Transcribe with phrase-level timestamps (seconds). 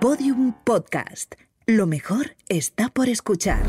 [0.00, 1.34] Podium Podcast.
[1.66, 3.64] Lo mejor está por escuchar.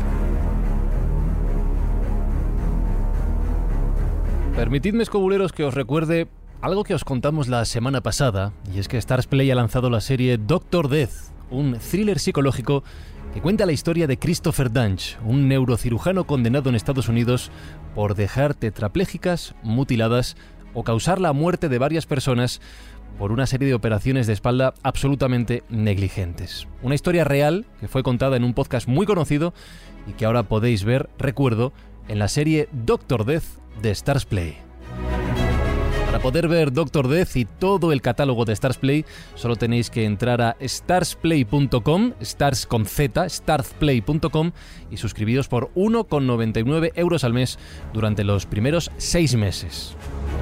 [4.54, 6.28] Permitidme, escobuleros, que os recuerde
[6.60, 10.00] algo que os contamos la semana pasada, y es que Stars Play ha lanzado la
[10.00, 12.84] serie Doctor Death, un thriller psicológico
[13.34, 17.50] que cuenta la historia de Christopher Dunge, un neurocirujano condenado en Estados Unidos
[17.96, 20.36] por dejar tetraplégicas, mutiladas
[20.74, 22.60] o causar la muerte de varias personas
[23.18, 26.66] por una serie de operaciones de espalda absolutamente negligentes.
[26.82, 29.52] Una historia real que fue contada en un podcast muy conocido
[30.06, 31.72] y que ahora podéis ver, recuerdo,
[32.08, 33.44] en la serie Doctor Death
[33.82, 34.56] de Stars Play.
[36.10, 39.04] Para poder ver Doctor Death y todo el catálogo de Stars Play,
[39.36, 44.50] solo tenéis que entrar a starsplay.com, stars con z, starsplay.com
[44.90, 47.60] y suscribiros por 1,99 euros al mes
[47.92, 49.94] durante los primeros seis meses.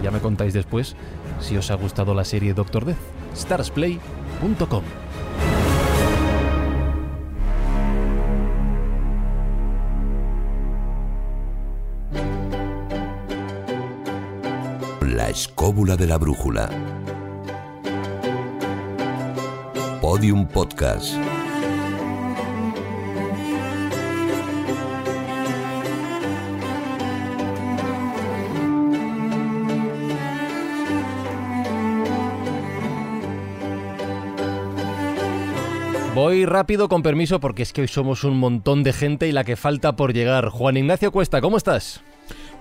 [0.03, 0.97] Ya me contáis después
[1.41, 2.99] si os ha gustado la serie Doctor Death.
[3.35, 4.83] starsplay.com.
[15.03, 16.69] La escóbula de la brújula.
[20.01, 21.38] Podium Podcast.
[36.19, 39.45] Voy rápido con permiso porque es que hoy somos un montón de gente y la
[39.45, 40.49] que falta por llegar.
[40.49, 42.01] Juan Ignacio Cuesta, ¿cómo estás?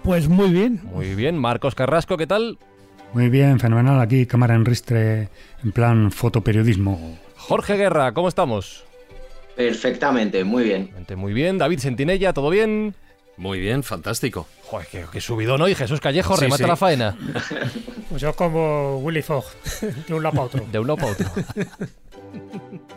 [0.03, 0.79] Pues muy bien.
[0.93, 1.35] Muy bien.
[1.39, 2.59] Marcos Carrasco, ¿qué tal?
[3.13, 3.99] Muy bien, fenomenal.
[3.99, 5.29] Aquí cámara en ristre
[5.63, 7.17] en plan fotoperiodismo.
[7.35, 8.83] Jorge Guerra, ¿cómo estamos?
[9.55, 10.91] Perfectamente, muy bien.
[11.15, 11.57] Muy bien.
[11.57, 12.93] David Sentinella, ¿todo bien?
[13.37, 14.45] Muy bien, fantástico.
[14.65, 15.73] Joder, qué, qué subidón hoy.
[15.73, 16.69] Jesús Callejo, Sí, remata sí.
[16.69, 17.17] la faena.
[18.11, 19.45] Pues yo como Willy Fogg,
[20.07, 20.65] de un lado para otro.
[20.71, 21.27] De un lado para otro.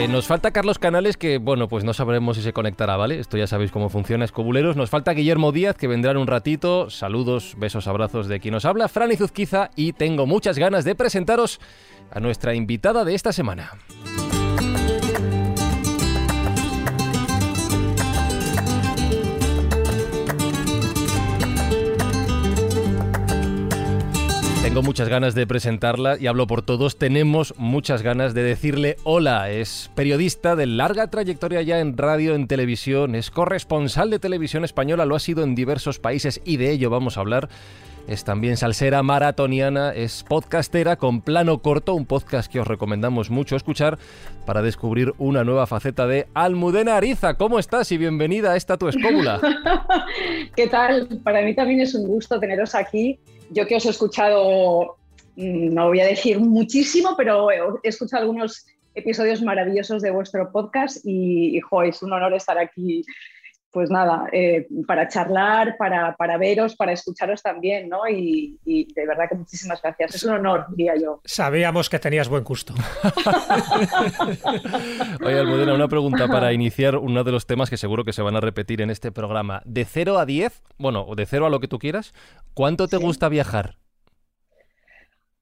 [0.00, 3.18] Eh, nos falta Carlos Canales, que bueno, pues no sabremos si se conectará, ¿vale?
[3.18, 4.74] Esto ya sabéis cómo funciona, escobuleros.
[4.74, 6.88] Nos falta Guillermo Díaz, que vendrá en un ratito.
[6.88, 11.60] Saludos, besos, abrazos de quien nos habla, Fran Izuzquiza, y tengo muchas ganas de presentaros
[12.10, 13.72] a nuestra invitada de esta semana.
[24.70, 26.96] Tengo muchas ganas de presentarla y hablo por todos.
[26.96, 29.50] Tenemos muchas ganas de decirle hola.
[29.50, 33.16] Es periodista de larga trayectoria ya en radio, en televisión.
[33.16, 35.06] Es corresponsal de televisión española.
[35.06, 37.48] Lo ha sido en diversos países y de ello vamos a hablar.
[38.06, 43.56] Es también salsera maratoniana, es podcastera con plano corto, un podcast que os recomendamos mucho
[43.56, 43.98] escuchar
[44.46, 47.34] para descubrir una nueva faceta de Almudena Ariza.
[47.34, 49.40] ¿Cómo estás y bienvenida a esta tu escóbula?
[50.56, 51.08] ¿Qué tal?
[51.24, 53.18] Para mí también es un gusto teneros aquí.
[53.50, 54.96] Yo que os he escuchado,
[55.36, 61.04] mm, no voy a decir muchísimo, pero he escuchado algunos episodios maravillosos de vuestro podcast
[61.04, 63.04] y, y, es un honor estar aquí.
[63.72, 68.00] Pues nada, eh, para charlar, para, para, veros, para escucharos también, ¿no?
[68.08, 70.16] Y, y, de verdad que muchísimas gracias.
[70.16, 71.20] Es un honor, diría yo.
[71.24, 72.74] Sabíamos que tenías buen gusto.
[75.24, 78.34] Oye, Almudena, una pregunta para iniciar uno de los temas que seguro que se van
[78.34, 79.62] a repetir en este programa.
[79.64, 82.12] De 0 a 10, bueno, o de 0 a lo que tú quieras,
[82.54, 83.02] ¿cuánto te sí.
[83.04, 83.76] gusta viajar?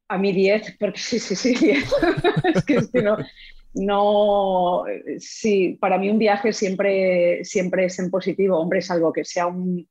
[0.08, 1.94] A mí 10, porque sí, sí, sí, 10.
[2.54, 3.16] es que, es que no,
[3.78, 4.84] no,
[5.18, 9.88] sí, para mí un viaje siempre, siempre es en positivo, hombre, salvo que sea un,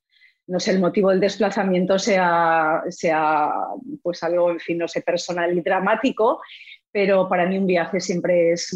[0.47, 3.51] no sé, el motivo del desplazamiento sea, sea
[4.01, 6.41] pues algo, en fin, no sé, personal y dramático,
[6.91, 8.67] pero para mí un viaje siempre es,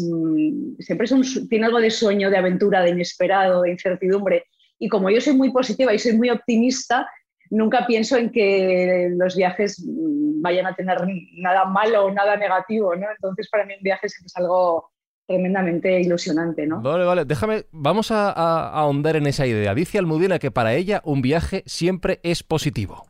[0.78, 4.44] siempre es un, tiene algo de sueño, de aventura, de inesperado, de incertidumbre.
[4.78, 7.08] Y como yo soy muy positiva y soy muy optimista,
[7.50, 10.98] nunca pienso en que los viajes vayan a tener
[11.34, 13.06] nada malo o nada negativo, ¿no?
[13.10, 14.91] Entonces para mí un viaje siempre es algo
[15.26, 16.82] tremendamente ilusionante, ¿no?
[16.82, 19.74] Vale, vale, déjame, vamos a, a, a ahondar en esa idea.
[19.74, 23.06] Dice Almudena que para ella un viaje siempre es positivo.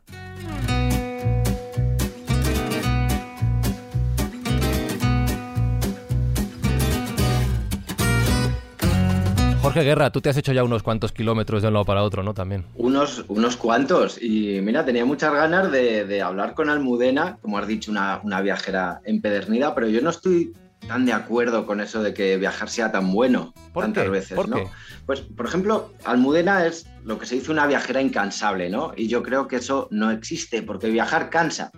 [9.63, 12.21] Jorge Guerra, tú te has hecho ya unos cuantos kilómetros de un lado para otro,
[12.21, 12.33] ¿no?
[12.33, 12.65] También.
[12.75, 14.21] Unos, unos cuantos.
[14.21, 18.41] Y mira, tenía muchas ganas de, de hablar con Almudena, como has dicho, una, una,
[18.41, 20.53] viajera empedernida, pero yo no estoy
[20.87, 24.09] tan de acuerdo con eso de que viajar sea tan bueno tantas qué?
[24.09, 24.57] veces, ¿Por ¿no?
[24.57, 24.67] Qué?
[25.05, 28.93] Pues, por ejemplo, Almudena es lo que se dice una viajera incansable, ¿no?
[28.95, 31.71] Y yo creo que eso no existe, porque viajar cansa.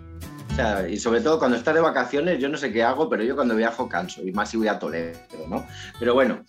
[0.52, 3.22] O sea, y sobre todo cuando estás de vacaciones, yo no sé qué hago, pero
[3.22, 5.18] yo cuando viajo canso, y más si voy a Toledo,
[5.48, 5.66] ¿no?
[5.98, 6.44] Pero bueno,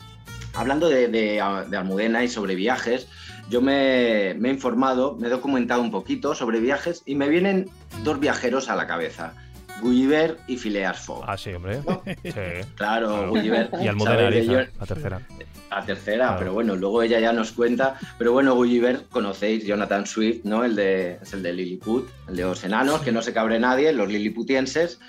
[0.54, 3.08] hablando de, de, de, Almudena y sobre viajes,
[3.50, 7.70] yo me, me, he informado, me he documentado un poquito sobre viajes y me vienen
[8.04, 9.34] dos viajeros a la cabeza.
[9.82, 11.24] Gulliver y Phileas Fogg.
[11.28, 11.82] Ah, sí, hombre.
[11.88, 12.02] ¿No?
[12.24, 12.32] Sí.
[12.76, 13.70] Claro, Gulliver.
[13.82, 14.28] Y Almudena.
[14.28, 15.22] Ariza, la tercera.
[15.70, 16.40] La tercera, Claro.
[16.40, 18.00] pero bueno, luego ella ya nos cuenta.
[18.18, 20.64] Pero bueno, Gulliver, conocéis Jonathan Swift, ¿no?
[20.64, 23.92] El de, es el de Lilliput, el de los enanos, que no se cabre nadie,
[23.92, 25.00] los liliputienses.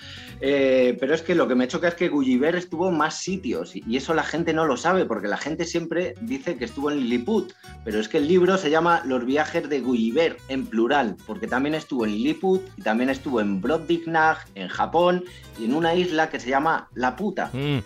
[0.40, 3.74] Eh, pero es que lo que me choca es que Gulliver estuvo en más sitios
[3.74, 7.00] y, eso la gente no lo sabe, porque la gente siempre dice que estuvo en
[7.00, 7.52] Lilliput.
[7.84, 11.74] Pero es que el libro se llama Los viajes de Gulliver, en plural, porque también
[11.74, 15.24] estuvo en Lilliput y también estuvo en Brobdingnag, en Japón,
[15.58, 17.50] y en una isla que se llama La Puta.
[17.52, 17.78] Mm,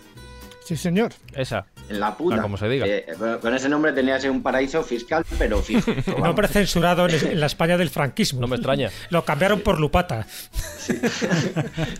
[0.63, 1.11] Sí, señor.
[1.35, 1.65] esa.
[1.93, 2.37] En la puta.
[2.37, 2.85] Ah, como se diga.
[2.87, 3.05] Eh,
[3.41, 5.91] con ese nombre tenía que ser un paraíso fiscal, pero fijo.
[6.19, 8.41] Nombre censurado en, en la España del franquismo.
[8.41, 8.89] No me extraña.
[9.09, 10.25] Lo cambiaron por Lupata.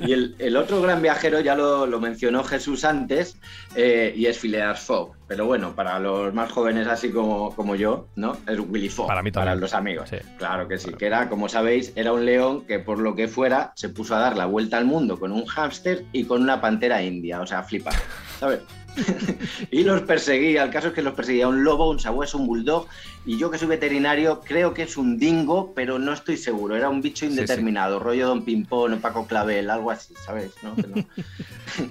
[0.05, 3.37] Y el, el otro gran viajero ya lo, lo mencionó Jesús antes,
[3.75, 5.13] eh, y es Phileas Fogg.
[5.27, 8.37] Pero bueno, para los más jóvenes así como, como yo, ¿no?
[8.47, 9.07] Es Willy Fogg.
[9.07, 9.59] Para mí también.
[9.59, 10.09] los amigos.
[10.09, 10.17] Sí.
[10.37, 10.91] Claro que sí.
[10.93, 14.19] Que era, como sabéis, era un león que por lo que fuera se puso a
[14.19, 17.39] dar la vuelta al mundo con un hámster y con una pantera india.
[17.41, 17.91] O sea, flipa.
[18.39, 18.59] ¿Sabes?
[19.71, 20.63] y los perseguía.
[20.63, 22.87] El caso es que los perseguía un lobo, un sabueso, un bulldog.
[23.25, 26.75] Y yo que soy veterinario, creo que es un dingo, pero no estoy seguro.
[26.75, 30.51] Era un bicho indeterminado, rollo Don Pimpón, Paco Clavel, algo así, ¿sabes?
[30.61, 30.75] ¿No?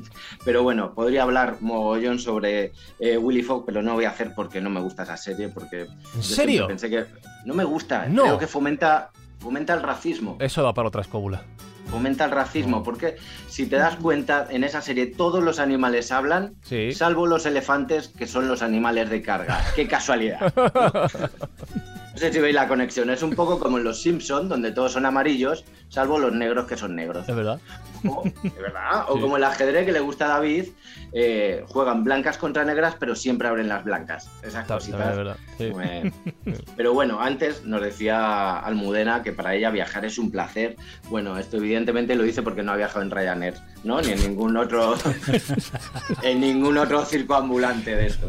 [0.44, 4.60] Pero bueno, podría hablar mogollón sobre eh, Willy Fogg, pero no voy a hacer porque
[4.60, 5.48] no me gusta esa serie.
[5.48, 6.66] Porque ¿En serio?
[6.66, 7.06] Pensé que
[7.44, 8.06] no me gusta.
[8.06, 8.24] No.
[8.24, 11.42] Creo que fomenta, fomenta el racismo Eso da para otra escóbula.
[11.90, 13.16] Fomenta el racismo, porque
[13.48, 16.92] si te das cuenta, en esa serie todos los animales hablan, Sí.
[16.92, 19.60] salvo los elefantes, que son los animales de carga.
[19.76, 20.52] ¡Qué casualidad!
[22.12, 24.92] No sé si veis la conexión, es un poco como en Los Simpson, donde todos
[24.92, 27.26] son amarillos, salvo los negros que son negros.
[27.28, 27.58] Es verdad.
[28.06, 29.04] O, ¿de verdad?
[29.08, 29.20] O Sí.
[29.20, 30.66] como el ajedrez que le gusta a David,
[31.12, 34.28] eh, juegan blancas contra negras, pero siempre abren las blancas.
[34.42, 35.10] Esas Ta- cositas.
[35.10, 35.36] Es verdad.
[35.58, 35.72] Sí.
[36.76, 40.76] Pero bueno, antes nos decía Almudena que para ella viajar es un placer.
[41.08, 43.54] Bueno, esto evidentemente lo dice porque no ha viajado en Ryanair,
[43.84, 44.00] ¿no?
[44.02, 44.96] Ni en ningún otro
[46.22, 48.28] en ningún otro circo ambulante de esto.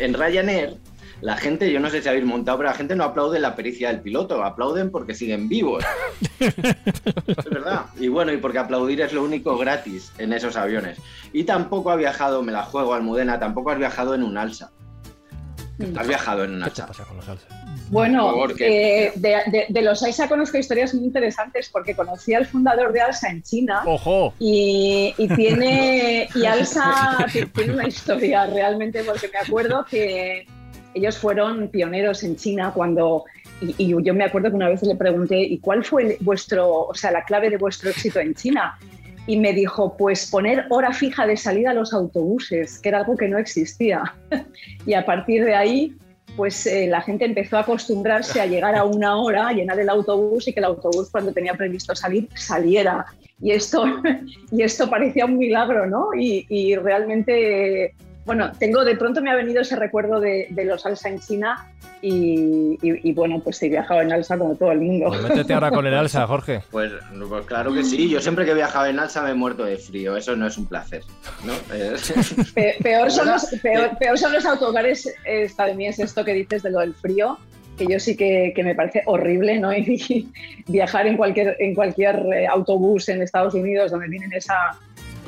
[0.00, 0.76] En Ryanair
[1.22, 3.88] la gente, yo no sé si habéis montado, pero la gente no aplaude la pericia
[3.88, 5.84] del piloto, aplauden porque siguen vivos.
[6.40, 7.86] Es verdad.
[7.98, 10.98] Y bueno, y porque aplaudir es lo único gratis en esos aviones.
[11.32, 14.70] Y tampoco ha viajado, me la juego Almudena, tampoco has viajado en un alsa.
[15.96, 17.46] Has viajado en un ¿Qué te pasa con los salsa?
[17.88, 22.92] Bueno, eh, de, de- de los AISA conozco historias muy interesantes porque conocí al fundador
[22.92, 24.32] de ALSA en China ¡Ojo!
[24.38, 30.46] y, y tiene y ALSA ti- tiene una historia realmente porque me acuerdo que
[30.94, 33.24] ellos fueron pioneros en China cuando
[33.78, 37.10] y, yo me acuerdo que una vez le pregunté ¿y cuál fue vuestro, o sea,
[37.10, 38.78] la clave de vuestro éxito en China?
[39.26, 43.16] Y me dijo, pues poner hora fija de salida a los autobuses, que era algo
[43.16, 44.02] que no existía.
[44.86, 45.96] y a partir de ahí,
[46.36, 49.88] pues eh, la gente empezó a acostumbrarse a llegar a una hora, a llenar el
[49.90, 53.06] autobús y que el autobús cuando tenía previsto salir, saliera.
[53.40, 53.84] Y esto,
[54.50, 56.08] y esto parecía un milagro, ¿no?
[56.18, 61.08] Y realmente, bueno, tengo, de pronto me ha venido ese recuerdo de, de los alsa
[61.08, 61.68] en China
[62.00, 65.06] y, y- y, bueno, pues he viajado en alsa como todo el mundo.
[65.08, 66.60] Pues métete ahora con el alsa, Jorge.
[66.70, 66.90] Pues,
[67.28, 69.76] pues claro que sí, yo siempre que he viajado en alsa me he muerto de
[69.76, 71.02] frío, eso no es un placer,
[71.44, 71.52] ¿no?
[71.74, 71.94] Eh,
[72.54, 76.70] Pe- Peor son, los, peor, peor son los autocares eh, estadounidenses, esto que dices de
[76.70, 77.38] lo del frío,
[77.78, 79.72] que yo sí que, que me parece horrible, ¿no?
[79.76, 80.28] Y
[80.68, 84.76] viajar en cualquier, en cualquier eh, autobús en Estados Unidos donde tienen esa,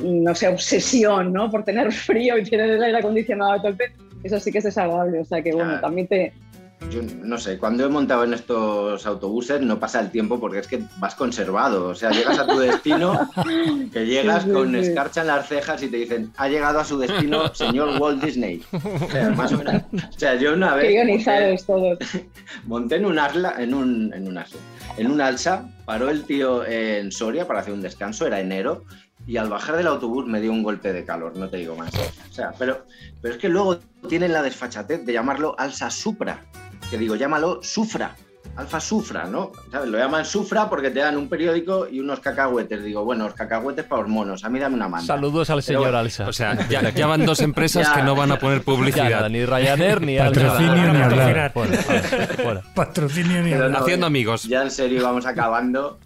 [0.01, 1.49] no sé, obsesión, ¿no?
[1.49, 5.19] Por tener frío y tener el aire acondicionado a tope, eso sí que es desagradable.
[5.19, 6.33] O sea que, bueno, también te...
[6.91, 10.67] Yo no sé, cuando he montado en estos autobuses no pasa el tiempo porque es
[10.67, 11.87] que vas conservado.
[11.87, 13.27] O sea, llegas a tu destino,
[13.93, 14.77] que llegas Sí, sí, con sí.
[14.79, 18.61] escarcha en las cejas y te dicen, ha llegado a su destino señor Walt Disney.
[18.71, 19.83] O sea, más o menos.
[19.93, 21.97] O sea, yo una vez monté, todos.
[22.65, 24.59] monté en un asla, en un, en un asla,
[24.97, 28.83] en un alza, paró el tío en Soria para hacer un descanso, era enero,
[29.27, 31.91] y al bajar del autobús me dio un golpe de calor, no te digo más.
[32.29, 32.85] O sea, pero,
[33.21, 36.41] pero es que luego tienen la desfachatez de llamarlo alza supra,
[36.89, 38.15] que digo, llámalo sufra,
[38.55, 39.51] alfa sufra, ¿no?
[39.71, 39.89] ¿Sabes?
[39.89, 42.83] Lo llaman sufra porque te dan un periódico y unos cacahuetes.
[42.83, 45.07] Digo, bueno, los cacahuetes para los monos, a mí dame una manta.
[45.07, 46.27] Saludos al señor alsa.
[46.27, 47.95] O sea, ya, ya van dos empresas Ya.
[47.95, 49.27] que no van a poner publicidad.
[49.29, 50.41] ni Ryanair ni alsa.
[50.41, 51.53] Patrocinio ni hablar.
[52.75, 54.43] Patrocinio ni Haciendo amigos.
[54.43, 55.99] Ya en serio vamos acabando.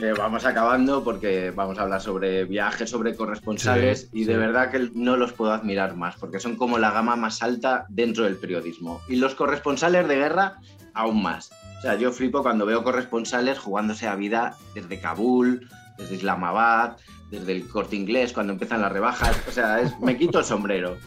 [0.00, 4.38] Eh, vamos acabando porque vamos a hablar sobre viajes, sobre corresponsales Sí, y de sí.
[4.38, 8.24] verdad que no los puedo admirar más porque son como la gama más alta dentro
[8.24, 9.00] del periodismo.
[9.08, 10.56] Y los corresponsales de guerra
[10.94, 11.50] aún más.
[11.78, 15.68] O sea, yo flipo cuando veo corresponsales jugándose a vida desde Kabul,
[15.98, 16.96] desde Islamabad,
[17.32, 19.36] desde el corte inglés, cuando empiezan las rebajas.
[19.48, 20.98] O sea, es- me quito el sombrero.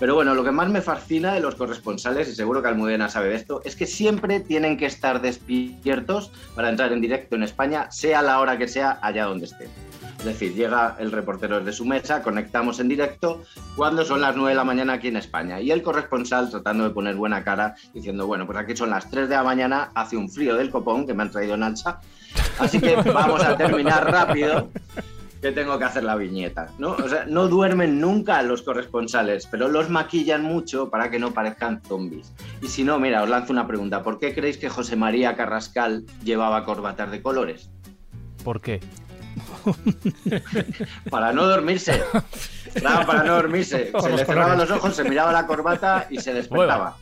[0.00, 3.28] Pero bueno, lo que más me fascina de los corresponsales, y seguro que Almudena sabe
[3.28, 7.90] de esto, es que siempre tienen que estar despiertos para entrar en directo en España,
[7.92, 9.68] sea la hora que sea, allá donde estén.
[10.18, 13.42] Es decir, llega el reportero desde su mesa, conectamos en directo
[13.76, 15.60] cuando son las 9 de la mañana aquí en España.
[15.60, 19.28] Y el corresponsal tratando de poner buena cara, diciendo, bueno, pues aquí son las 3
[19.28, 22.00] de la mañana, hace un frío del copón que me han traído en alza.
[22.58, 24.70] Así que vamos a terminar rápido
[25.44, 26.70] que tengo que hacer la viñeta.
[26.78, 26.92] ¿no?
[26.92, 31.82] O sea, no duermen nunca los corresponsales, pero los maquillan mucho para que no parezcan
[31.82, 32.32] zombies.
[32.62, 34.02] Y si no, mira, os lanzo una pregunta.
[34.02, 37.68] ¿Por qué creéis que José María Carrascal llevaba corbatas de colores?
[38.42, 38.80] ¿Por qué?
[41.10, 42.02] para no dormirse.
[42.72, 43.92] Claro, para no dormirse.
[44.00, 46.96] se le cerraban los ojos, se miraba la corbata y se despertaba.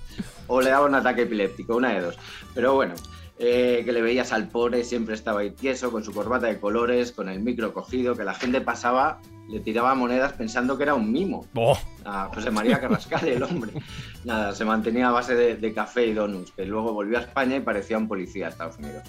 [0.48, 2.18] O le daba un ataque epiléptico, una de dos.
[2.54, 2.94] Pero bueno,
[3.38, 7.12] eh, que le veías al pobre, siempre estaba ahí tieso, con su corbata de colores,
[7.12, 11.10] con el micro cogido, que la gente pasaba, le tiraba monedas pensando que era un
[11.10, 11.46] mimo.
[11.54, 11.76] Oh.
[12.04, 13.72] A José María Carrascal, el hombre.
[14.24, 17.56] Nada, se mantenía a base de, de café y donuts, que luego volvió a España
[17.56, 19.02] y parecía un policía de Estados Unidos.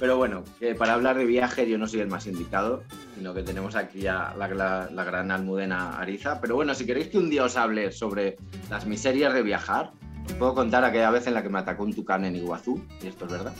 [0.00, 2.82] Pero bueno, que para hablar de viaje yo no soy el más indicado,
[3.14, 6.40] sino que tenemos aquí a la, la, la, gran almudena Ariza.
[6.40, 8.36] Pero bueno, si queréis que un día os hable sobre
[8.70, 9.92] las miserias de viajar,
[10.32, 13.26] puedo contar aquella vez en la que me atacó un tucán en Iguazú, y esto
[13.26, 13.52] es verdad.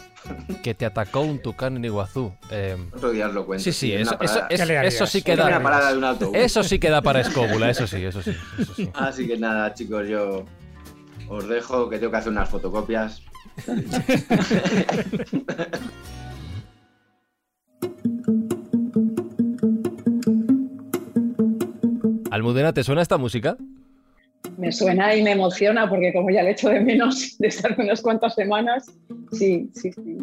[0.62, 2.32] Que te atacó un tucán en Iguazú.
[2.50, 2.76] Eh...
[2.94, 3.62] Otro día os lo cuento.
[3.62, 5.62] Sí, sí, eso, eso, eso sí En una queda.
[5.62, 6.36] parada de un autobús.
[6.36, 8.34] Eso sí queda para escóbula, eso sí, eso sí.
[8.58, 8.90] Eso sí.
[8.94, 10.44] Así que nada, chicos, yo
[11.28, 13.22] os dejo que tengo que hacer unas fotocopias.
[22.30, 23.56] Almudena, ¿te suena esta música?
[24.56, 28.00] Me suena y me emociona porque como ya le echo de menos desde hace unas
[28.02, 28.86] cuantas semanas,
[29.32, 30.18] sí, sí, sí.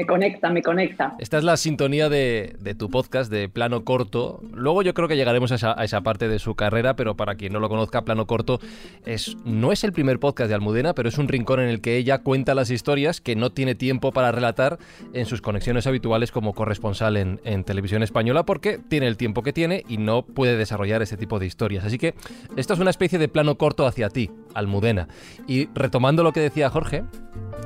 [0.00, 1.14] Me conecta, me conecta.
[1.18, 4.40] Esta es la sintonía de, de, tu podcast de Plano Corto.
[4.54, 7.34] Luego yo creo que llegaremos a esa, a esa, parte de su carrera, pero para
[7.34, 8.60] quien no lo conozca, Plano Corto
[9.04, 11.98] es, no es el primer podcast de Almudena, pero es un rincón en el que
[11.98, 14.78] ella cuenta las historias que no tiene tiempo para relatar
[15.12, 19.52] en sus conexiones habituales como corresponsal en, en televisión española, porque tiene el tiempo que
[19.52, 21.84] tiene y no puede desarrollar ese tipo de historias.
[21.84, 22.14] Así que
[22.56, 25.08] esto es una especie de plano corto hacia ti, Almudena.
[25.46, 27.04] Y retomando lo que decía Jorge,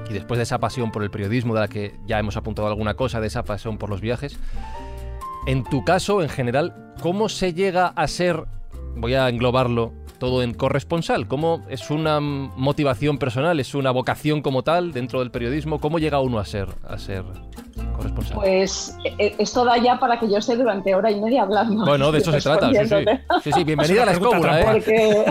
[0.09, 2.95] y después de esa pasión por el periodismo, de la que ya hemos apuntado alguna
[2.95, 4.39] cosa, de esa pasión por los viajes,
[5.47, 8.45] en tu caso, en general, ¿cómo se llega a ser,
[8.97, 11.27] voy a englobarlo todo en corresponsal?
[11.27, 15.81] ¿Cómo es una motivación personal, es una vocación como tal dentro del periodismo?
[15.81, 17.25] ¿Cómo llega uno a ser, a ser
[17.97, 18.37] corresponsal?
[18.37, 21.85] Pues esto da ya para que yo esté durante hora y media hablando.
[21.85, 22.71] Bueno, de eso se trata.
[22.71, 22.95] Sí, sí.
[23.43, 24.65] sí, sí bienvenida a la escóbula, ¿eh?
[24.73, 25.25] Porque...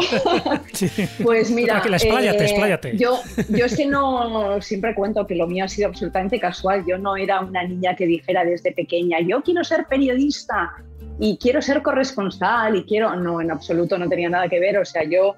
[0.73, 1.07] sí.
[1.23, 2.97] Pues mira, que expláyate, eh, expláyate.
[2.97, 6.83] Yo, yo es que no siempre cuento que lo mío ha sido absolutamente casual.
[6.87, 10.73] Yo no era una niña que dijera desde pequeña, yo quiero ser periodista
[11.19, 13.15] y quiero ser corresponsal y quiero...
[13.15, 14.77] No, en absoluto no tenía nada que ver.
[14.77, 15.35] O sea, yo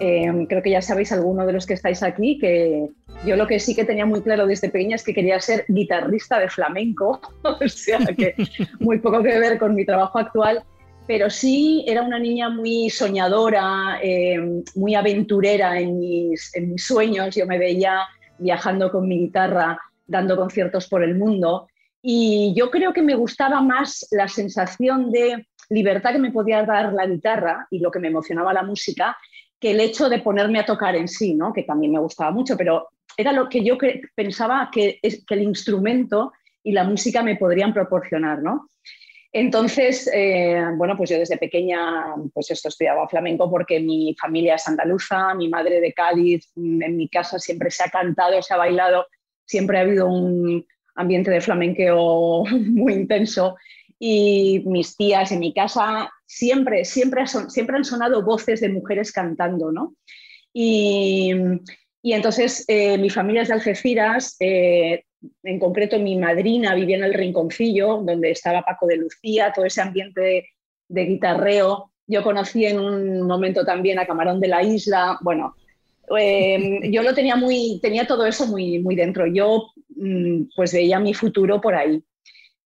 [0.00, 2.88] eh, creo que ya sabéis, alguno de los que estáis aquí, que
[3.24, 6.38] yo lo que sí que tenía muy claro desde pequeña es que quería ser guitarrista
[6.38, 8.34] de flamenco, o sea que
[8.78, 10.62] muy poco que ver con mi trabajo actual,
[11.06, 17.34] pero sí era una niña muy soñadora, eh, muy aventurera en mis, en mis sueños.
[17.34, 18.02] Yo me veía
[18.38, 21.66] viajando con mi guitarra, dando conciertos por el mundo.
[22.02, 26.92] Y yo creo que me gustaba más la sensación de libertad que me podía dar
[26.92, 29.16] la guitarra y lo que me emocionaba la música
[29.60, 31.52] que el hecho de ponerme a tocar en sí, ¿no?
[31.52, 33.76] que también me gustaba mucho, pero era lo que yo
[34.14, 38.40] pensaba que, es, que el instrumento y la música me podrían proporcionar.
[38.40, 38.68] ¿no?
[39.32, 44.68] Entonces, eh, bueno, pues yo desde pequeña, pues esto estudiaba flamenco porque mi familia es
[44.68, 49.06] andaluza, mi madre de Cádiz, en mi casa siempre se ha cantado, se ha bailado,
[49.44, 50.64] siempre ha habido un
[50.98, 53.56] ambiente de flamenqueo muy intenso
[53.98, 59.72] y mis tías en mi casa siempre, siempre, siempre han sonado voces de mujeres cantando,
[59.72, 59.94] ¿no?
[60.52, 61.32] Y,
[62.02, 65.04] y entonces eh, mi familia es de Algeciras, eh,
[65.42, 69.80] en concreto mi madrina vivía en el Rinconcillo, donde estaba Paco de Lucía, todo ese
[69.80, 70.48] ambiente
[70.88, 71.92] de, guitarreo.
[72.06, 75.54] Yo conocí en un momento también a Camarón de la Isla, bueno,
[76.16, 79.26] eh, yo lo tenía muy, tenía todo eso muy, muy dentro.
[79.26, 79.72] Yo
[80.54, 82.02] pues veía mi futuro por ahí.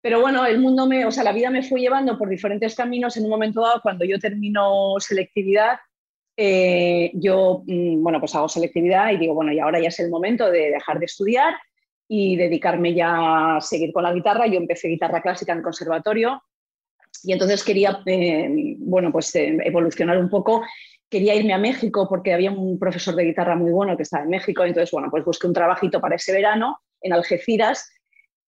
[0.02, 3.16] Pero bueno, el mundo me, o sea, la vida me fue llevando por diferentes caminos.
[3.16, 5.78] En un momento dado, cuando yo termino selectividad,
[6.36, 10.10] eh, yo, mm, bueno, pues hago selectividad y digo, bueno, y ahora ya es el
[10.10, 11.54] momento de dejar de estudiar
[12.08, 14.48] y dedicarme ya a seguir con la guitarra.
[14.48, 16.42] Yo empecé guitarra clásica en el conservatorio
[17.22, 20.64] y entonces quería, eh, bueno, pues eh, evolucionar un poco.
[21.08, 24.30] Quería irme a México porque había un profesor de guitarra muy bueno que estaba en
[24.30, 24.64] México.
[24.64, 27.92] Entonces, bueno, pues busqué un trabajito para ese verano en Algeciras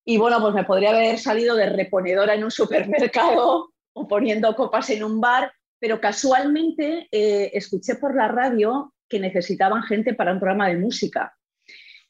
[0.05, 4.91] y bueno, pues me podría haber salido de reponedora en un supermercado o poniendo copas
[4.91, 10.41] en un bar, pero casualmente eh, escuché por la radio que necesitaban gente para un
[10.41, 11.35] programa de música.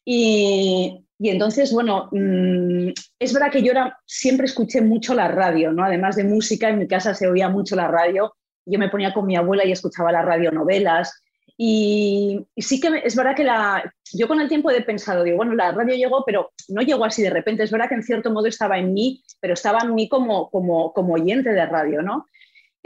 [0.04, 5.72] Y, y entonces, bueno, mm, es verdad que yo era, siempre escuché mucho la radio,
[5.72, 5.84] ¿no?
[5.84, 8.34] Además de música, en mi casa se oía mucho la radio.
[8.66, 11.22] Yo me ponía con mi abuela y escuchaba las radionovelas.
[11.56, 15.37] Y, y sí que es verdad que la, yo con el tiempo he pensado, digo,
[15.37, 17.62] bueno, la radio llegó, pero no llegó así de repente.
[17.62, 20.92] Es verdad que en cierto modo estaba en mí, pero estaba en mí como, como,
[20.92, 22.26] como oyente de radio, ¿no?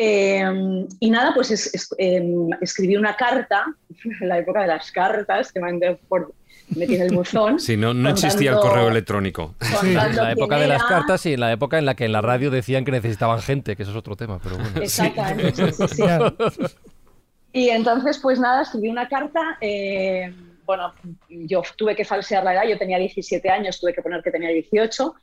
[0.00, 2.22] Eh, y nada, pues es, es, eh,
[2.60, 3.64] escribí una carta,
[4.20, 6.34] en la época de las cartas, que mandé por,
[6.76, 7.58] metí en el buzón.
[7.58, 9.54] Sí, no, no existía el correo electrónico.
[9.80, 12.12] Sí, en la época de las cartas y en la época en la que en
[12.12, 14.80] la radio decían que necesitaban gente, que eso es otro tema, pero bueno.
[14.80, 16.02] Exactamente, sí, sí, sí.
[17.52, 19.58] Y entonces, pues nada, escribí una carta.
[19.60, 20.32] Eh,
[20.64, 20.92] bueno,
[21.28, 24.50] yo tuve que falsear la edad, yo tenía 17 años, tuve que poner que tenía
[24.50, 25.14] 18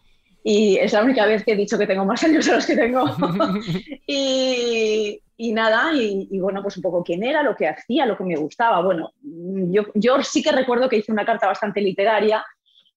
[0.48, 2.76] y es la única vez que he dicho que tengo más años de los que
[2.76, 3.04] tengo.
[4.08, 8.16] y, y, nada, y, y, bueno, pues un poco quién era, lo que hacía, lo
[8.16, 8.80] que me gustaba.
[8.84, 12.46] Bueno, yo, yo sí que recuerdo que hice una carta bastante literaria,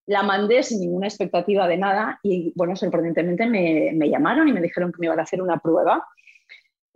[0.04, 4.61] la mandé sin ninguna expectativa de nada y bueno, sorprendentemente me, me llamaron y me
[4.61, 6.06] dijeron que me iban a hacer una prueba.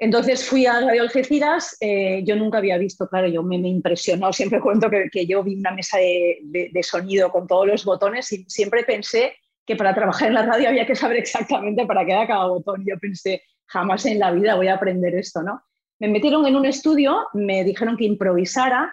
[0.02, 4.60] Entonces fui a Radio Algeciras, eh, yo nunca había visto, claro, yo me, impresionó, siempre
[4.60, 9.36] cuento que, yo vi una mesa de sonido con todos los botones y siempre pensé
[9.64, 12.84] que para trabajar en la radio había que saber exactamente para qué era cada botón.
[12.84, 15.62] Yo pensé, jamás en la vida voy a aprender esto, ¿no?
[16.00, 18.92] Me metieron en un estudio, me dijeron que improvisara,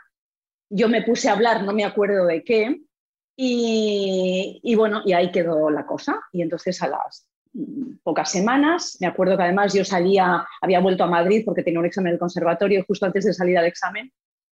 [0.70, 2.82] yo me puse a hablar, no me acuerdo de qué,
[3.36, 6.22] y, y bueno, y ahí quedó la cosa.
[6.32, 7.28] Y entonces a las
[8.04, 11.86] pocas semanas, me acuerdo que además yo salía, había vuelto a Madrid porque tenía un
[11.86, 14.12] examen del conservatorio, justo antes de salir al examen,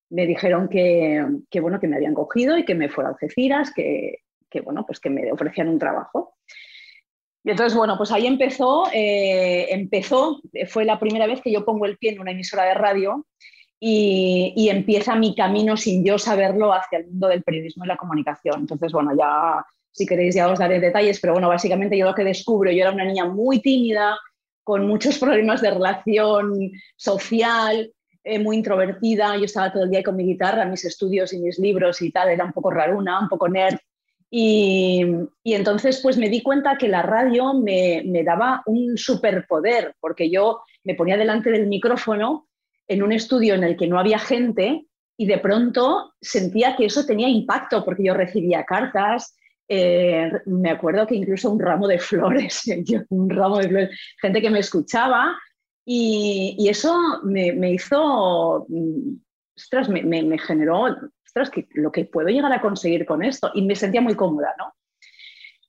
[0.09, 3.73] me dijeron que, que bueno, que me habían cogido y que me fuera a Algeciras,
[3.73, 6.35] que, que, bueno, pues que me ofrecían un trabajo.
[7.43, 11.85] Y entonces, bueno, pues ahí empezó, eh, empezó, fue la primera vez que yo pongo
[11.85, 13.25] el pie en una emisora de radio
[13.79, 17.95] y, y, empieza mi camino sin yo saberlo hacia el mundo del periodismo y la
[17.95, 18.61] comunicación.
[18.61, 19.63] Entonces, bueno, ya
[19.97, 22.91] si queréis ya os daré detalles, pero bueno, básicamente yo lo que descubro, yo era
[22.91, 24.15] una niña muy tímida,
[24.63, 27.91] con muchos problemas de relación social,
[28.23, 31.57] eh, muy introvertida, yo estaba todo el día con mi guitarra, mis estudios y mis
[31.57, 33.77] libros y tal, era un poco raruna, un poco nerd,
[34.29, 35.03] y,
[35.41, 40.29] y, entonces pues me di cuenta que la radio me, me, daba un superpoder, porque
[40.29, 42.47] yo me ponía delante del micrófono
[42.87, 47.05] en un estudio en el que no había gente y de pronto sentía que eso
[47.05, 49.35] tenía impacto, porque yo recibía cartas,
[49.69, 52.63] eh, me acuerdo que incluso un ramo de flores,
[53.09, 55.37] un ramo de flores, gente que me escuchaba
[55.85, 59.15] y, y eso me, me, hizo, mm,
[59.55, 60.87] ostras, me, me generó
[61.25, 63.51] ostras, que lo que puedo llegar a conseguir con esto.
[63.53, 64.73] Y me sentía muy cómoda, ¿no?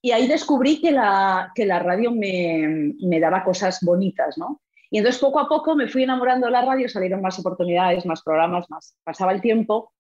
[0.01, 4.63] Y ahí descubrí que la, que la radio me, me, daba cosas bonitas, ¿no?
[4.91, 8.23] Y entonces poco a poco me fui enamorando de la radio, salieron más oportunidades, más
[8.23, 9.93] programas, más pasaba el tiempo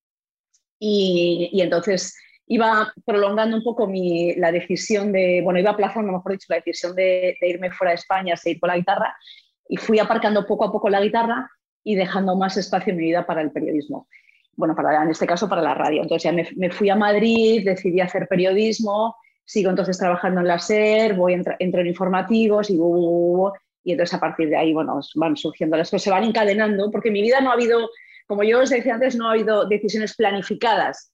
[0.78, 2.16] y, y entonces
[2.48, 6.94] iba prolongando un poco mi, la decisión de, bueno, iba aplazando, mejor dicho, la decisión
[6.94, 9.14] de, irme fuera de España, seguir con la guitarra
[9.68, 11.50] y fui aparcando poco a poco la guitarra
[11.84, 14.08] y dejando más espacio en mi vida para el periodismo
[14.58, 16.02] bueno, para, en este caso para la radio.
[16.02, 21.14] Entonces ya me, fui a Madrid, decidí hacer periodismo, sigo entonces trabajando en la SER,
[21.14, 25.88] voy entro, en informativos y, y entonces a partir de ahí, bueno, van surgiendo las
[25.88, 27.88] cosas, se van encadenando, porque en mi vida no ha habido,
[28.26, 31.12] como yo os decía antes, no ha habido decisiones planificadas,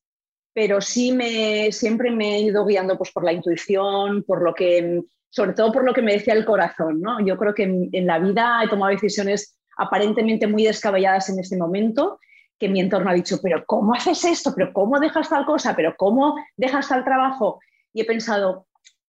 [0.55, 5.03] pero sí me, siempre me he ido guiando pues, por la intuición, por lo que,
[5.29, 7.21] sobre todo por lo que me decía el corazón, ¿no?
[7.27, 11.57] Yo creo que en, en la vida he tomado decisiones aparentemente muy descabelladas en este
[11.57, 12.21] momento,
[12.57, 14.53] que mi entorno ha dicho, pero ¿cómo haces esto?
[14.55, 15.75] ¿Pero cómo dejas tal cosa?
[15.75, 17.59] ¿Pero cómo dejas tal trabajo?
[17.93, 18.69] Y he pensado,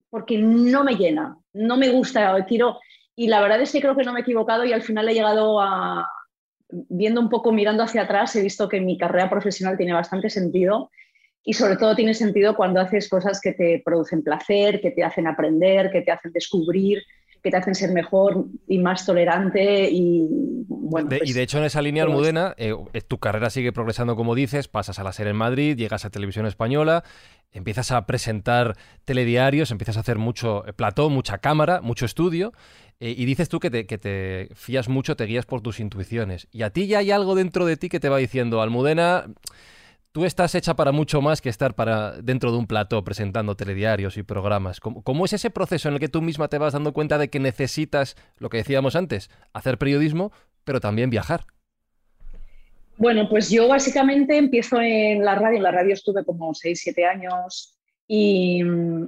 [0.09, 2.79] porque no me llena, no me gusta, quiero...
[3.15, 5.13] Y la verdad es que creo que no me he equivocado y al final he
[5.13, 6.09] llegado a,
[6.69, 10.89] viendo un poco, mirando hacia atrás, he visto que mi carrera profesional tiene bastante sentido
[11.45, 15.27] y sobre todo tiene sentido cuando haces cosas que te producen placer, que te hacen
[15.27, 17.03] aprender, que te hacen descubrir,
[17.43, 20.27] que te hacen ser mejor y más tolerante y
[20.67, 21.09] bueno.
[21.09, 22.73] De, pues, y de hecho en esa línea, Almudena, eh,
[23.07, 26.47] tu carrera sigue progresando como dices, pasas a la SER en Madrid, llegas a Televisión
[26.47, 27.03] Española,
[27.51, 32.53] empiezas a presentar telediarios, empiezas a hacer mucho plató, mucha cámara, mucho estudio.
[32.99, 36.47] Eh, y dices tú que te, que te fías mucho, te guías por tus intuiciones.
[36.51, 39.25] Y a ti ya hay algo dentro de ti que te va diciendo, Almudena,
[40.15, 44.15] tú estás hecha para mucho más que estar para dentro de un plató presentando telediarios
[44.15, 44.79] y programas.
[44.79, 47.29] ¿Cómo, ¿Cómo, es ese proceso en el que tú misma te vas dando cuenta de
[47.29, 50.31] que necesitas, lo que decíamos antes, hacer periodismo,
[50.63, 51.41] pero también viajar?
[52.97, 55.57] Bueno, pues yo básicamente empiezo en la radio.
[55.57, 58.61] En la radio estuve como 6, 7 años y,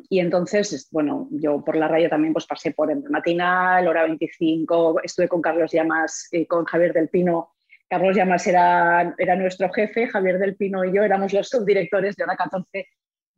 [0.10, 5.00] y, entonces, bueno, yo por la radio también pues pasé por el matinal, hora 25,
[5.02, 7.54] estuve con Carlos Llamas, eh, con Javier del Pino
[7.90, 12.24] Carlos Llamas era, era nuestro jefe, Javier del Pino y yo éramos los subdirectores de
[12.24, 12.88] hora 14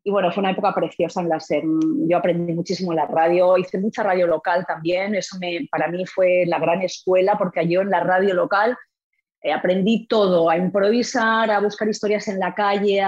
[0.04, 1.64] y bueno, fue una época preciosa en la SER.
[2.08, 5.14] Yo aprendí muchísimo en la radio, hice mucha radio local también.
[5.14, 8.78] Eso me, para mí fue la gran escuela porque yo en la radio local
[9.42, 13.02] eh, aprendí todo, a improvisar, a buscar historias en la calle,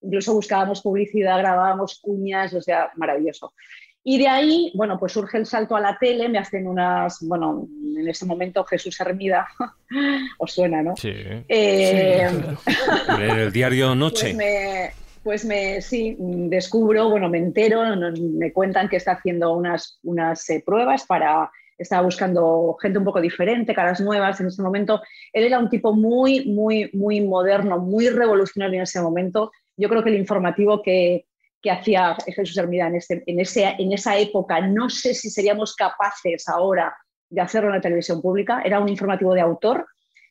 [0.00, 3.52] incluso buscábamos publicidad, grabábamos cuñas, o sea, maravilloso.
[4.02, 7.68] Y de ahí, bueno, pues surge el salto a la tele, me hacen unas, bueno,
[7.96, 9.46] en ese momento Jesús Hermida,
[10.38, 10.96] os suena, ¿no?
[10.96, 11.12] Sí.
[11.12, 12.28] Eh,
[13.20, 14.34] el diario Noche.
[14.34, 14.90] Pues me,
[15.22, 20.62] pues me, sí, descubro, bueno, me entero, me cuentan que está haciendo unas, unas eh,
[20.64, 25.02] pruebas para, estaba buscando gente un poco diferente, caras nuevas en ese momento.
[25.32, 29.52] Él era un tipo muy, muy, muy moderno, muy revolucionario en ese momento.
[29.76, 31.26] Yo creo que el informativo que,
[31.62, 36.94] que hacía Jesús Hermida en, este, en, esa época, no sé si seríamos capaces ahora
[37.28, 39.86] de hacerlo en la televisión pública, era un informativo de autor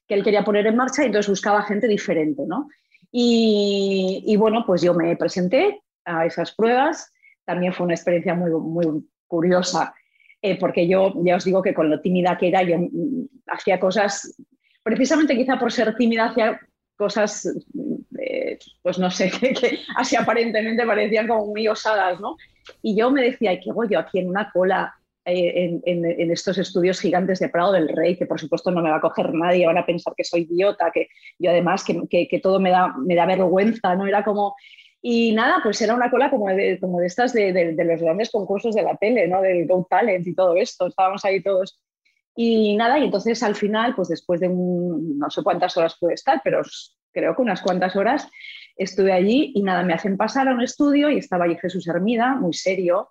[0.07, 2.67] que él quería poner en marcha y entonces buscaba gente diferente, ¿no?
[3.11, 7.11] Y, bueno, pues yo me presenté a esas pruebas.
[7.45, 9.93] También fue una experiencia muy, muy curiosa,
[10.41, 13.79] eh, porque yo ya os digo que con lo tímida que era, yo mm, hacía
[13.79, 14.35] cosas,
[14.83, 16.59] precisamente quizá por ser tímida, hacía
[16.95, 17.47] cosas,
[18.29, 22.37] eh, pues no sé, que, así aparentemente parecían como muy osadas, ¿no?
[22.83, 24.93] Y yo me decía, ¿qué hago yo aquí en una cola?
[25.25, 28.89] En, en, en, estos estudios gigantes de Prado del Rey, que por supuesto no me
[28.89, 32.27] va a coger nadie, van a pensar que soy idiota, que yo además que, que,
[32.27, 34.07] que todo me da, me da vergüenza, ¿no?
[34.07, 34.55] Era como...
[35.03, 38.01] Y nada, pues era una cola como de, como de estas de, de, de, los
[38.01, 39.41] grandes concursos de la tele, ¿no?
[39.41, 41.79] Del Go Talent y todo esto, estábamos ahí todos.
[42.35, 46.13] Y nada, y entonces al final, pues después de un, no sé cuántas horas pude
[46.13, 46.61] estar, pero
[47.11, 48.29] creo que unas cuantas horas
[48.77, 52.35] estuve allí y nada, me hacen pasar a un estudio y estaba allí Jesús Hermida,
[52.35, 53.09] muy serio,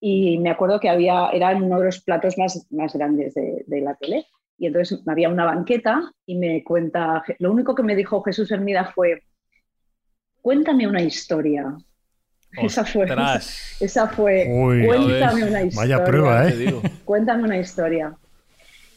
[0.00, 3.80] y me acuerdo que había, era uno de los platos más, más grandes de, de,
[3.80, 4.26] la tele.
[4.56, 8.92] Y entonces había una banqueta y me cuenta, lo único que me dijo Jesús Hermida
[8.94, 9.24] fue,
[10.40, 11.76] cuéntame una historia.
[12.52, 13.40] Esa fue, esa,
[13.80, 15.96] esa fue, Uy, cuéntame una historia.
[15.96, 16.80] Vaya prueba, ¿eh?
[17.04, 18.16] Cuéntame una historia.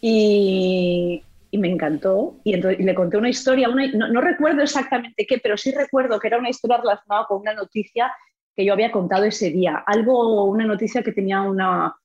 [0.02, 2.40] Y, y me encantó.
[2.44, 5.72] Y, entonces, y le conté una historia, una, no, no, recuerdo exactamente qué, pero sí
[5.72, 8.12] recuerdo que era una historia relacionada con una noticia
[8.56, 9.84] que yo había contado ese día.
[9.86, 11.96] Algo, una noticia que tenía una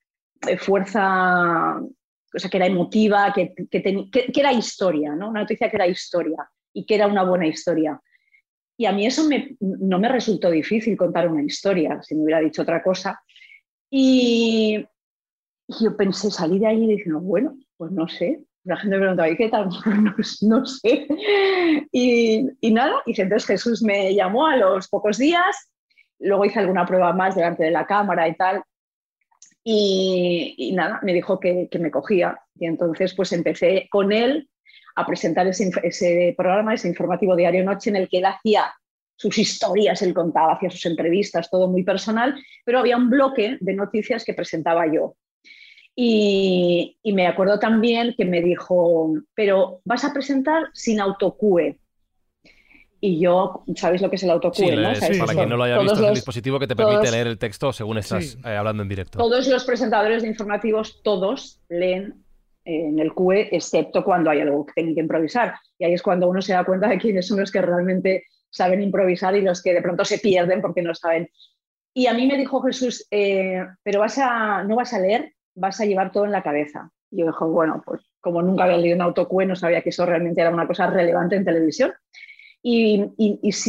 [0.47, 5.31] eh, fuerza, o sea, que era emotiva, que, que, ten, que, que, era historia, ¿no?
[5.31, 8.01] Una noticia que era historia y que era una buena historia.
[8.77, 12.41] Y a mí eso me, no me resultó difícil contar una historia, si me hubiera
[12.41, 13.19] dicho otra cosa.
[13.91, 14.85] Y,
[15.69, 18.41] y yo pensé, salí de ahí no, bueno, pues no sé.
[18.65, 19.69] La gente me preguntaba, ¿y qué tal?
[19.87, 21.07] No, no sé.
[21.93, 25.71] Y, y, nada, y entonces Jesús me llamó a los pocos días,
[26.19, 28.63] luego hice alguna prueba más delante de la cámara y tal.
[29.63, 32.39] Y, y nada, me dijo que, que, me cogía.
[32.55, 34.49] Y entonces pues empecé con él
[34.95, 38.73] a presentar ese, ese programa, ese informativo diario noche en el que él hacía
[39.17, 43.75] sus historias, él contaba, hacía sus entrevistas, todo muy personal, pero había un bloque de
[43.75, 45.17] noticias que presentaba yo.
[45.99, 51.79] Y, y, me acuerdo también que me dijo, pero vas a presentar sin autocue.
[53.01, 54.69] Y yo, ¿sabéis lo que es el autocue?
[54.69, 54.95] Sí, ¿no?
[54.95, 57.27] sí, para quien no lo haya visto, es el dispositivo que te permite todos, leer
[57.27, 58.39] el texto según estás sí.
[58.45, 59.19] eh, hablando en directo.
[59.19, 62.27] Todos los presentadores de informativos, todos leen
[62.67, 65.55] en el QE, excepto cuando hay algo que tienen que improvisar.
[65.79, 68.83] Y ahí es cuando uno se da cuenta de quiénes son los que realmente saben
[68.83, 71.31] improvisar y los que de pronto se pierden porque no saben.
[71.95, 75.81] Y a mí me dijo Jesús, eh, pero vas a, no vas a leer, vas
[75.81, 76.91] a llevar todo en la cabeza.
[77.11, 80.07] Y yo dije, bueno, pues como nunca había leído un autocue, no sabía que eso
[80.07, 81.93] realmente era una cosa relevante en televisión.
[82.63, 83.13] Y,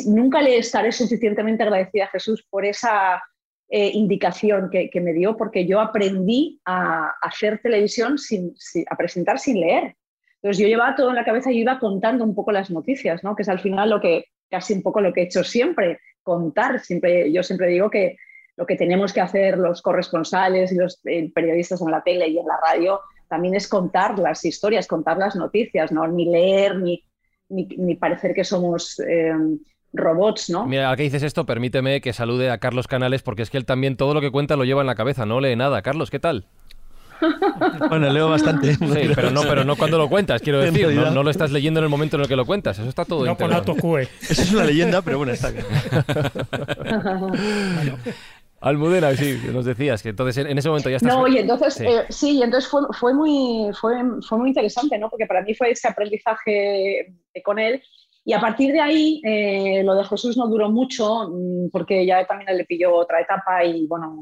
[0.08, 3.22] nunca le estaré suficientemente agradecida a Jesús por esa
[3.70, 9.40] eh, indicación que, me dio, porque yo aprendí a, hacer televisión, sin, sin, a presentar
[9.40, 9.96] sin leer.
[10.42, 13.36] Entonces yo llevaba todo en la cabeza y iba contando un poco las noticias, ¿no?
[13.36, 16.80] que es al final lo que, casi un poco lo que he hecho siempre, contar.
[16.80, 18.18] Siempre, yo siempre digo que
[18.58, 22.38] lo que tenemos que hacer los corresponsales y los eh, periodistas en la tele y
[22.38, 26.08] en la radio también es contar las historias, contar las noticias, ¿no?
[26.08, 27.04] ni leer, ni,
[27.50, 29.00] ni, ni parecer que somos...
[29.00, 29.34] Eh,
[29.94, 30.66] robots, ¿no?
[30.66, 33.66] Mira, al que dices esto, permíteme que salude a Carlos Canales, porque es que él
[33.66, 35.82] también todo lo que cuenta lo lleva en la cabeza, no lee nada.
[35.82, 36.46] Carlos, ¿qué tal?
[37.90, 38.76] Bueno, leo bastante.
[38.76, 40.88] Sí, pero no, pero no cuando lo cuentas, quiero decir.
[40.90, 42.78] No, no, lo estás leyendo en el momento en el que lo cuentas.
[42.78, 44.08] Eso está todo No con autocue.
[44.22, 45.52] Eso es una leyenda, pero bueno, está
[46.82, 47.98] bueno.
[48.60, 51.14] Almudena, sí, nos decías que entonces en ese momento ya estás...
[51.14, 53.96] No, y entonces, sí, eh, sí y entonces fue, fue, muy, fue,
[54.28, 55.10] fue muy interesante, ¿no?
[55.10, 57.82] Porque para mí fue ese aprendizaje con él
[58.28, 61.32] y a partir de ahí, eh, lo de Jesús no duró mucho,
[61.72, 64.22] porque ya también le pilló otra etapa y, bueno,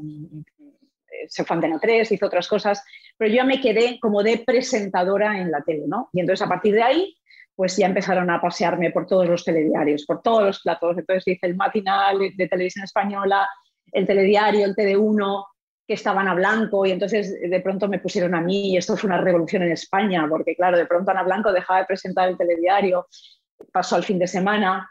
[1.26, 2.84] se fue a Antena 3, hizo otras cosas,
[3.16, 6.08] pero yo ya me quedé como de presentadora en la tele, ¿no?
[6.12, 7.16] Y entonces a partir de ahí,
[7.56, 10.96] pues ya empezaron a pasearme por todos los telediarios, por todos los platos.
[10.98, 13.48] Entonces hice el matinal de televisión española,
[13.92, 15.44] el telediario, el TD1,
[15.86, 19.08] que estaban a Blanco y entonces de pronto me pusieron a mí y esto fue
[19.08, 23.06] una revolución en España porque claro, de pronto Ana Blanco dejaba de presentar el telediario,
[23.72, 24.90] pasó al fin de semana,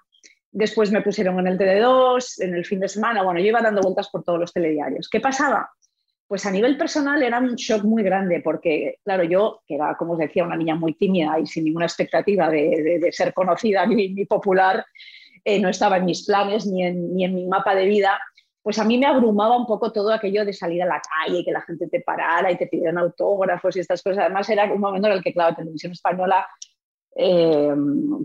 [0.51, 3.81] después me pusieron en el TD2, en el fin de semana, bueno, yo iba dando
[3.81, 5.09] vueltas por todos los telediarios.
[5.09, 5.69] ¿Qué pasaba?
[6.27, 10.13] Pues a nivel personal era un shock muy grande porque, claro, yo, que era, como
[10.13, 14.83] os decía, una niña muy tímida y sin ninguna expectativa de, ser conocida ni, popular,
[15.43, 18.19] eh, no estaba en mis planes ni ni en mi mapa de vida,
[18.65, 21.45] pues a mí me abrumaba un poco todo aquello de salir a la calle y
[21.45, 24.21] que la gente te parara y te pidieran autógrafos y estas cosas.
[24.21, 26.47] Además era un momento en el que, claro, Televisión Española,
[27.15, 27.75] eh,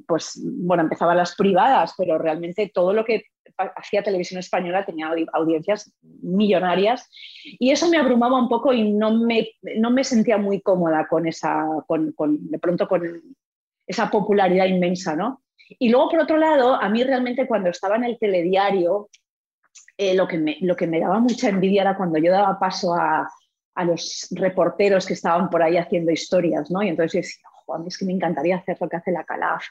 [0.09, 3.25] pues bueno, empezaba las privadas, pero realmente todo lo que
[3.77, 7.07] hacía Televisión Española tenía audiencias millonarias
[7.59, 11.27] y eso me abrumaba un poco y no me, no me sentía muy cómoda con
[11.27, 12.15] esa, con,
[12.49, 13.03] de pronto con
[13.87, 15.43] esa popularidad inmensa, ¿no?
[15.79, 19.11] Y luego, por otro lado, a mí realmente cuando estaba en el telediario,
[20.03, 22.95] eh, lo, que me, lo que me daba mucha envidia era cuando yo daba paso
[22.95, 23.29] a,
[23.75, 26.83] a los reporteros que estaban por ahí haciendo historias, ¿no?
[26.83, 27.43] Y entonces yo decía,
[27.75, 29.63] a mí es que me encantaría hacer lo que hace la Calaf,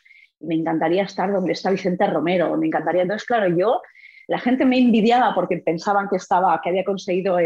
[0.41, 3.01] me encantaría estar donde está Vicente Romero, me encantaría.
[3.01, 3.81] Entonces, claro, yo,
[4.27, 7.37] la gente me envidiaba porque pensaban que estaba, que había conseguido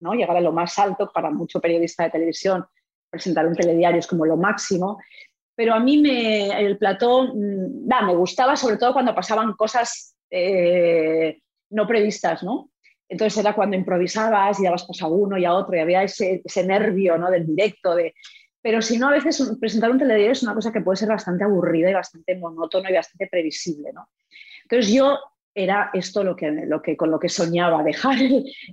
[0.00, 0.14] ¿no?
[0.14, 2.66] llegar a lo más alto para mucho periodista de televisión,
[3.10, 4.98] presentar un telediario es como lo máximo.
[5.54, 11.38] Pero a mí me, el plató, mm, me gustaba sobre todo cuando pasaban cosas eh,
[11.72, 12.70] no previstas, ¿no?
[13.12, 16.42] Entonces era cuando improvisabas y dabas paso a uno y a otro y había ese,
[16.64, 17.30] nervio ¿no?
[17.30, 17.94] del directo.
[17.94, 18.14] De...
[18.62, 21.44] Pero si no, a veces presentar un telediario es una cosa que puede ser bastante
[21.44, 23.92] aburrida y bastante monótono y bastante previsible.
[23.92, 24.08] ¿no?
[24.62, 25.18] Entonces yo
[25.54, 28.16] era esto lo que, lo que, con lo que soñaba, dejar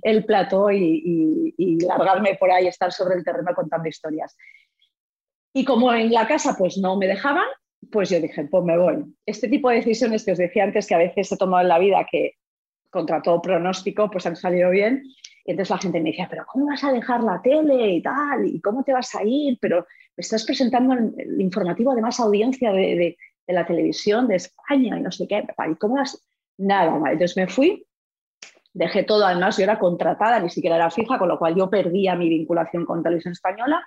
[0.02, 4.34] el, plató y, y, largarme por ahí, estar sobre el terreno contando historias.
[5.52, 7.44] Y como en la casa pues no me dejaban,
[7.92, 9.04] pues yo dije, pues me voy.
[9.26, 11.78] Este tipo de decisiones que os decía antes que a veces he tomado en la
[11.78, 12.36] vida que
[12.90, 15.02] contra todo pronóstico, pues han salido bien.
[15.44, 18.46] Y entonces la gente me decía, pero ¿cómo vas a dejar la tele y tal?
[18.46, 19.58] ¿Y cómo te vas a ir?
[19.60, 25.10] Pero estás presentando el informativo de más audiencia de, la televisión de España y no
[25.10, 25.44] sé qué.
[25.68, 26.24] ¿Y cómo vas?
[26.56, 27.84] Nada, entonces me fui,
[28.72, 32.14] dejé todo, además yo era contratada, ni siquiera era fija, con lo cual yo perdía
[32.14, 33.82] mi vinculación con Televisión Española.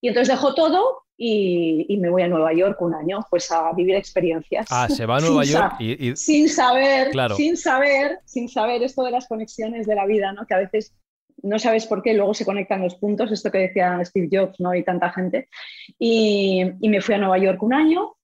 [0.00, 3.94] Y entonces dejo todo y, me voy a Nueva York un año, pues a vivir
[3.94, 4.66] experiencias.
[4.70, 9.10] Ah, se va a Nueva York y, Sin saber, sin saber, sin saber esto de
[9.12, 10.46] las conexiones de la vida, ¿no?
[10.46, 10.94] Que a veces
[11.42, 14.74] no sabes por qué, luego se conectan los puntos, esto que decía Steve Jobs, ¿no?
[14.74, 15.48] Y tanta gente.
[15.98, 18.14] Y, me fui a Nueva York un año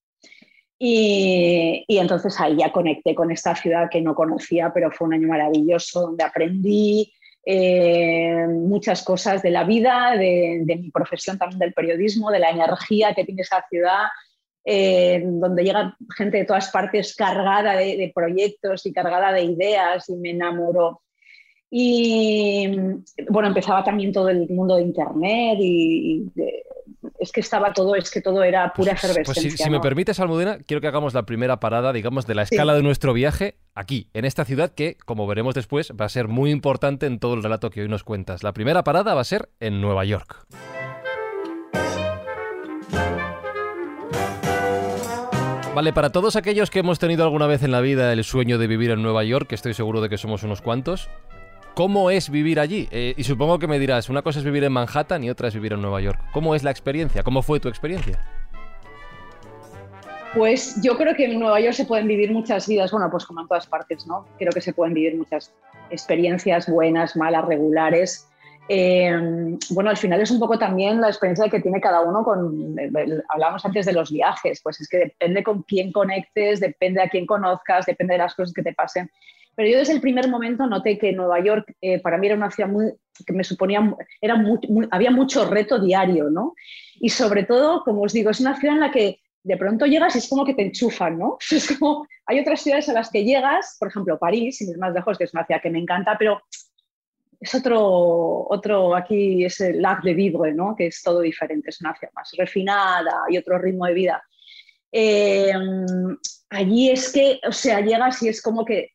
[0.79, 5.15] y, y, entonces ahí ya conecté con esta ciudad que no conocía, pero fue un
[5.15, 7.13] año maravilloso donde aprendí,
[7.45, 13.15] eh, muchas cosas de la vida, de, mi profesión también del periodismo, de la energía
[13.15, 14.09] que tiene esa ciudad,
[14.65, 20.17] eh, donde llega gente de todas partes cargada de, proyectos y cargada de ideas y
[20.17, 21.03] me enamoró.
[21.71, 22.69] Y
[23.31, 26.27] bueno, empezaba también todo el mundo de Internet y,
[27.19, 29.51] es que estaba todo, es que todo era pura pues, efervescencia.
[29.51, 32.75] Pues si, me permites, Almudena, quiero que hagamos la primera parada, digamos, de la escala
[32.75, 36.51] de nuestro viaje aquí, en esta ciudad que, como veremos después, va a ser muy
[36.51, 38.43] importante en todo el relato que hoy nos cuentas.
[38.43, 40.47] La primera parada va a ser en Nueva York.
[45.75, 48.67] Vale, para todos aquellos que hemos tenido alguna vez en la vida el sueño de
[48.67, 51.09] vivir en Nueva York, que estoy seguro de que somos unos cuantos,
[51.75, 52.89] ¿Cómo es vivir allí?
[52.91, 55.55] Eh, y supongo que me dirás, una cosa es vivir en Manhattan y otra es
[55.55, 56.21] vivir en Nueva York.
[56.33, 57.23] ¿Cómo es la experiencia?
[57.23, 58.19] ¿Cómo fue tu experiencia?
[60.35, 63.41] Pues yo creo que en Nueva York se pueden vivir muchas vidas, bueno, pues como
[63.41, 64.27] en todas partes, ¿no?
[64.39, 65.53] Creo que se pueden vivir muchas
[65.91, 68.29] experiencias buenas, malas, regulares.
[68.69, 69.13] Eh,
[69.71, 72.77] bueno, al final es un poco también la experiencia que tiene cada uno con,
[73.29, 77.27] hablábamos antes de los viajes, pues es que depende con quién conectes, depende a quién
[77.27, 79.11] conozcas, depende de las cosas que te pasen.
[79.57, 82.51] Pero yo desde el primer momento noté que Nueva York eh, para mí era una
[82.51, 82.93] ciudad muy,
[83.27, 84.43] que me suponía, era
[84.91, 86.55] había mucho reto diario, ¿no?
[87.01, 90.15] Y sobre todo, como os digo, es una ciudad en la que de pronto llegas
[90.15, 91.39] y es como que te enchufan, ¿no?
[91.51, 94.95] Es como, hay otras ciudades a las que llegas, por ejemplo, París, sin ir más
[94.95, 96.41] lejos, que es una ciudad que me encanta, pero
[97.41, 100.77] es otro, otro aquí es el lac de vivre, ¿no?
[100.77, 104.23] Que es todo diferente, es una ciudad más refinada y otro ritmo de vida.
[104.93, 105.53] Eh,
[106.51, 108.91] allí es que, o sea, llegas y es como que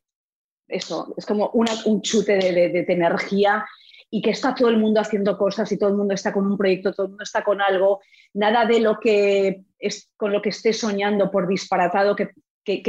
[0.67, 3.65] eso, es como un chute de, energía
[4.09, 6.57] y que está todo el mundo haciendo cosas y todo el mundo está con un
[6.57, 8.01] proyecto, todo el mundo está con algo,
[8.33, 12.29] nada de lo que es con lo que estés soñando, por disparatado que,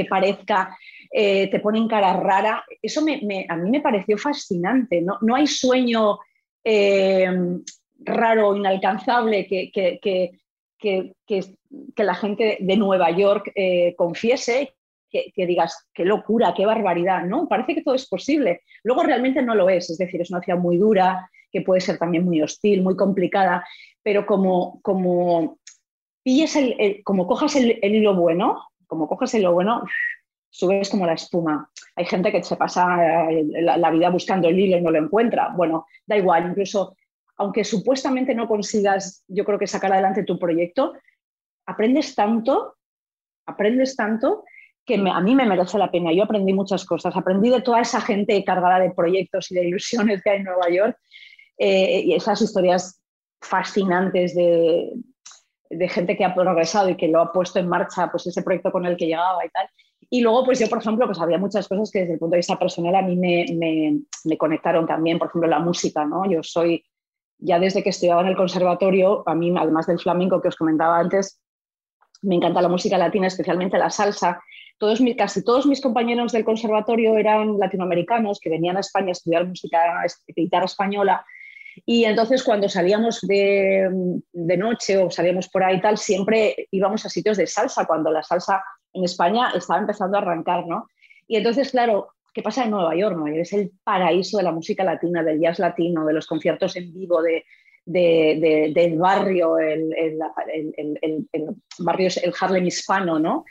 [0.09, 0.77] parezca,
[1.13, 2.65] eh, te pone en cara rara.
[2.81, 5.03] Eso a mí me pareció fascinante.
[5.03, 6.19] No, no hay sueño
[6.69, 7.29] eh,
[8.01, 11.13] raro, inalcanzable que, que,
[11.97, 14.76] la gente de Nueva York eh, confiese,
[15.35, 17.49] que, digas, qué locura, qué barbaridad, ¿no?
[17.49, 18.63] Parece que todo es posible.
[18.83, 21.99] Luego realmente no lo es, es decir, es una ciudad muy dura, que puede ser
[21.99, 23.67] también muy hostil, muy complicada,
[24.03, 25.59] pero como, como
[26.23, 29.83] pilles el, como cojas el, hilo bueno, como cojas el hilo bueno,
[30.51, 31.71] subes como la espuma.
[31.95, 35.53] Hay gente que se pasa eh, la, vida buscando el hilo y no lo encuentra.
[35.57, 36.97] Bueno, da igual, incluso
[37.39, 40.95] aunque supuestamente no consigas, yo creo que sacar adelante tu proyecto,
[41.67, 42.77] aprendes tanto,
[43.47, 44.45] aprendes tanto
[44.87, 46.13] que a mí me merece la pena.
[46.13, 50.23] Yo aprendí muchas cosas, aprendí de toda esa gente cargada de proyectos y de ilusiones
[50.23, 50.97] que hay en Nueva York
[51.59, 53.03] eh, y esas historias
[53.41, 54.93] fascinantes de,
[55.71, 58.71] de, gente que ha progresado y que lo ha puesto en marcha, pues ese proyecto
[58.71, 59.69] con el que llegaba y tal.
[60.09, 62.39] Y luego, pues yo, por ejemplo, pues había muchas cosas que desde el punto de
[62.39, 66.31] vista personal a mí me, me, me conectaron también, por ejemplo, la música, ¿no?
[66.31, 66.85] Yo soy,
[67.39, 70.99] ya desde que estudiaba en el conservatorio, a mí, además del flamenco que os comentaba
[70.99, 71.41] antes,
[72.23, 74.41] me encanta la música latina, especialmente la salsa.
[74.79, 79.47] Todos, casi todos mis compañeros del conservatorio eran latinoamericanos que venían a España a estudiar
[79.47, 79.79] música,
[80.35, 81.25] guitarra española
[81.85, 83.91] y entonces cuando salíamos de,
[84.33, 88.63] noche o salíamos por ahí tal, siempre íbamos a sitios de salsa, cuando la salsa
[88.93, 90.89] en España estaba empezando a arrancar, ¿no?
[91.29, 93.15] Y entonces, claro, ¿qué pasa en Nueva York?
[93.17, 96.77] Nueva York es el paraíso de la música latina, del jazz latino, de los conciertos
[96.77, 97.45] en vivo, de,
[97.85, 101.47] del barrio, el, el, el, el,
[101.79, 103.45] barrio, el Harlem hispano, ¿no?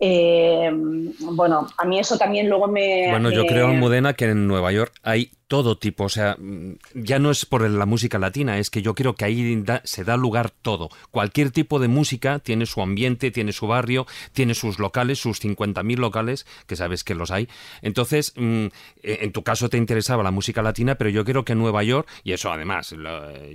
[0.00, 3.08] Eh, bueno, a mí eso también luego me...
[3.10, 7.18] Bueno, yo creo, Almudena, que en Nueva York hay todo tipo, o sea, mm, ya
[7.18, 10.50] no es por la música latina, es que yo creo que ahí se da lugar
[10.50, 10.90] todo.
[11.10, 15.96] Cualquier tipo de música tiene su ambiente, tiene su barrio, tiene sus locales, sus 50.000
[15.96, 17.48] locales, que sabes que los hay.
[17.80, 18.66] Entonces, mm,
[19.02, 21.82] e, en tu caso te interesaba la música latina, pero yo creo que en Nueva
[21.82, 22.94] York, y eso además,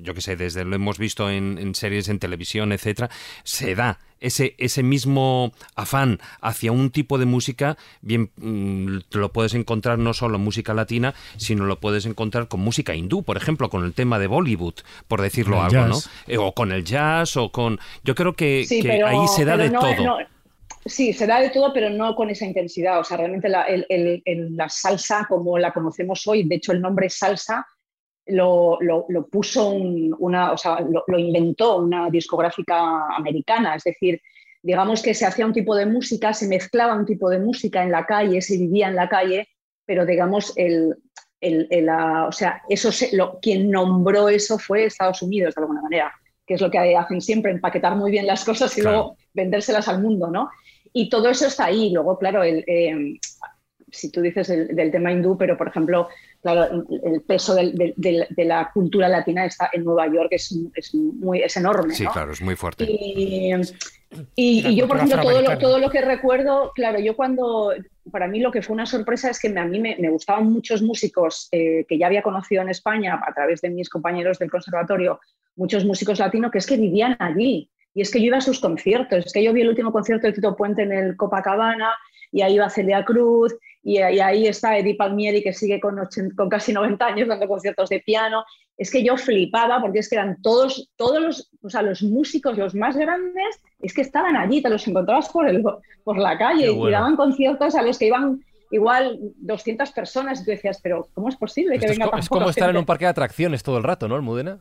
[0.01, 3.09] yo que sé, desde lo hemos visto en, en series en televisión, etcétera,
[3.43, 9.53] se da ese, ese mismo afán hacia un tipo de música, bien mm, lo puedes
[9.53, 13.69] encontrar no solo en música latina, sino lo puedes encontrar con música hindú, por ejemplo,
[13.69, 14.75] con el tema de Bollywood,
[15.09, 15.97] por decirlo algo, ¿no?
[16.27, 17.77] Eh, o con el jazz, o con...
[18.05, 18.65] Yo creo que,
[19.05, 20.19] ahí se da de todo.
[20.85, 23.01] Sí, se da de todo, pero no con esa intensidad.
[23.01, 27.67] O sea, realmente la, la salsa, como la conocemos hoy, de hecho el nombre salsa
[28.27, 28.79] lo,
[29.29, 34.21] puso una, o sea, lo, inventó una discográfica americana, es decir,
[34.61, 37.91] digamos que se hacía un tipo de música, se mezclaba un tipo de música en
[37.91, 39.49] la calle, se vivía en la calle,
[39.85, 40.95] pero digamos, el,
[42.27, 46.13] o sea, eso lo, quien nombró eso fue Estados Unidos de alguna manera,
[46.45, 50.01] que es lo que hacen siempre, empaquetar muy bien las cosas y luego vendérselas al
[50.01, 50.49] mundo, ¿no?
[50.93, 51.91] Y todo eso está ahí.
[51.91, 53.19] Luego, claro, el, eh,
[53.93, 56.09] si tú dices del tema hindú, pero por ejemplo,
[56.41, 61.55] claro, el peso de la cultura latina está en Nueva York es, es muy, es
[61.55, 61.93] enorme.
[61.93, 62.85] Sí, claro, es muy fuerte.
[64.35, 67.73] Y, yo, por ejemplo, todo lo, todo lo, que recuerdo, claro, yo cuando,
[68.11, 71.47] para mí lo que fue una sorpresa es que a mí me, gustaban muchos músicos
[71.51, 75.19] eh, que ya había conocido en España a través de mis compañeros del conservatorio,
[75.55, 77.69] muchos músicos latinos que es que vivían allí.
[77.95, 80.27] Y es que yo iba a sus conciertos, es que yo vi el último concierto
[80.27, 81.93] de Tito Puente en el Copacabana
[82.31, 85.99] y ahí iba Celia Cruz y, ahí está Eddie Palmieri, que sigue con,
[86.37, 88.45] con, casi 90 años dando conciertos de piano.
[88.77, 92.57] Es que yo flipaba porque es que eran todos, todos los, o sea, los músicos,
[92.57, 95.61] los más grandes, es que estaban allí, te los encontrabas por, el,
[96.03, 100.51] por la calle y daban conciertos a los que iban igual 200 personas y tú
[100.51, 103.09] decías, pero ¿cómo es posible que venga Es, es como estar en un parque de
[103.09, 104.59] atracciones todo el rato, ¿no, Almudena?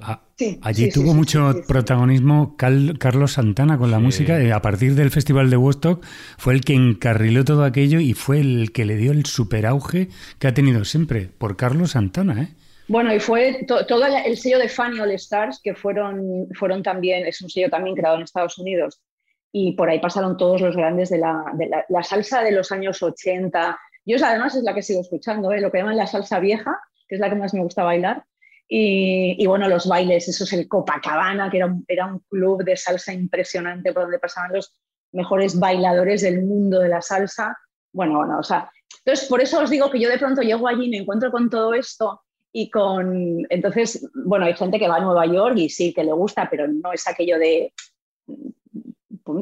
[0.00, 0.20] Ah,
[0.62, 4.42] allí tuvo mucho protagonismo Carlos Santana con la música.
[4.42, 6.04] Y a partir del Festival de Woodstock
[6.36, 10.48] fue el que encarriló todo aquello y fue el que le dio el superauge que
[10.48, 12.42] ha tenido siempre, por Carlos Santana.
[12.42, 12.48] ¿eh?
[12.88, 17.40] Bueno, y fue todo el sello de Funny All Stars, que fueron, fueron también, es
[17.40, 19.00] un sello también creado en Estados Unidos,
[19.52, 23.00] y por ahí pasaron todos los grandes de la, de la, salsa de los años
[23.00, 23.78] 80.
[24.04, 25.60] Yo además es la que sigo escuchando, ¿eh?
[25.60, 26.76] lo que llaman la salsa vieja,
[27.08, 28.24] que es la que más me gusta bailar
[28.76, 32.76] y, bueno, los bailes, eso es el Copacabana, que era un, era un club de
[32.76, 34.74] salsa impresionante por donde pasaban los
[35.12, 37.56] mejores bailadores del mundo de la salsa.
[37.92, 38.68] Bueno, bueno, o sea,
[39.04, 41.48] entonces por eso os digo que yo de pronto llego allí y me encuentro con
[41.48, 45.94] todo esto y con, entonces, bueno, hay gente que va a Nueva York y sí,
[45.94, 47.72] que le gusta, pero no es aquello de,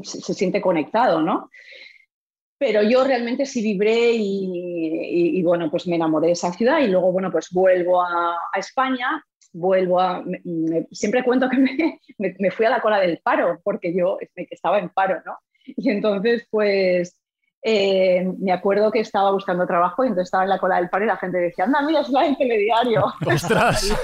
[0.03, 1.49] se siente conectado, ¿no?
[2.63, 7.11] Pero yo realmente sí vibré y, bueno, pues me enamoré de esa ciudad y luego,
[7.11, 9.21] bueno, pues vuelvo a, España,
[9.53, 10.25] vuelvo a...
[10.93, 11.57] siempre cuento que
[12.19, 14.17] me, fui a la cola del paro, porque yo
[14.49, 15.39] estaba en paro, ¿no?
[15.67, 17.21] Y entonces, pues,
[17.65, 21.05] eh, me acuerdo que estaba buscando trabajo y entonces estaba en la cola del paro
[21.05, 23.05] y la gente decía, anda, mira, es la del telediario.
[23.27, 23.95] ¡Ostras!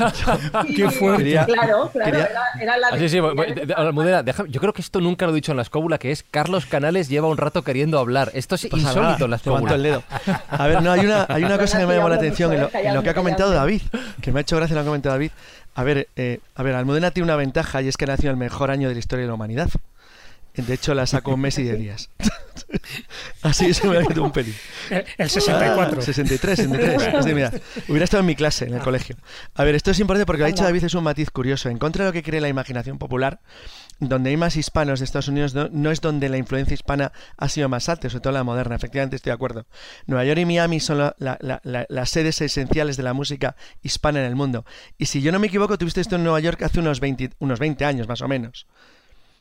[0.76, 1.40] ¡Qué fuerte!
[1.44, 2.18] claro, claro,
[2.60, 3.18] era, la ah, sí, sí,
[3.74, 6.66] Almudena, yo creo que esto nunca lo he dicho en la escóbula, que es Carlos
[6.66, 8.30] Canales lleva un rato queriendo hablar.
[8.32, 9.74] Esto es insólito en la escóbula.
[9.74, 10.02] el dedo.
[10.50, 13.02] A ver, no, hay una, hay una cosa que me llamó la atención en lo,
[13.02, 13.82] que ha comentado David,
[14.22, 15.32] que me ha hecho gracia lo que ha comentado David.
[15.74, 18.36] A ver, eh, a ver, Almudena tiene una ventaja y es que nació en el
[18.36, 19.68] mejor año de la historia de la humanidad.
[20.66, 22.10] De hecho, la sacó Messi de días.
[23.42, 24.54] Así se me ha quedado un pelín.
[24.90, 26.02] El, 64.
[26.02, 27.34] 63, 63.
[27.34, 27.52] mira,
[27.86, 29.16] hubiera estado en mi clase, en el colegio.
[29.54, 31.68] A ver, esto es importante porque lo ha dicho David, es un matiz curioso.
[31.68, 33.40] En contra de lo que cree la imaginación popular,
[34.00, 37.68] donde hay más hispanos de Estados Unidos, no, es donde la influencia hispana ha sido
[37.68, 38.74] más alta, sobre todo la moderna.
[38.74, 39.66] Efectivamente, estoy de acuerdo.
[40.06, 44.64] Nueva York y Miami son las sedes esenciales de la música hispana en el mundo.
[44.98, 47.60] Y si yo no me equivoco, tuviste esto en Nueva York hace unos 20, unos
[47.60, 48.66] 20 años, más o menos.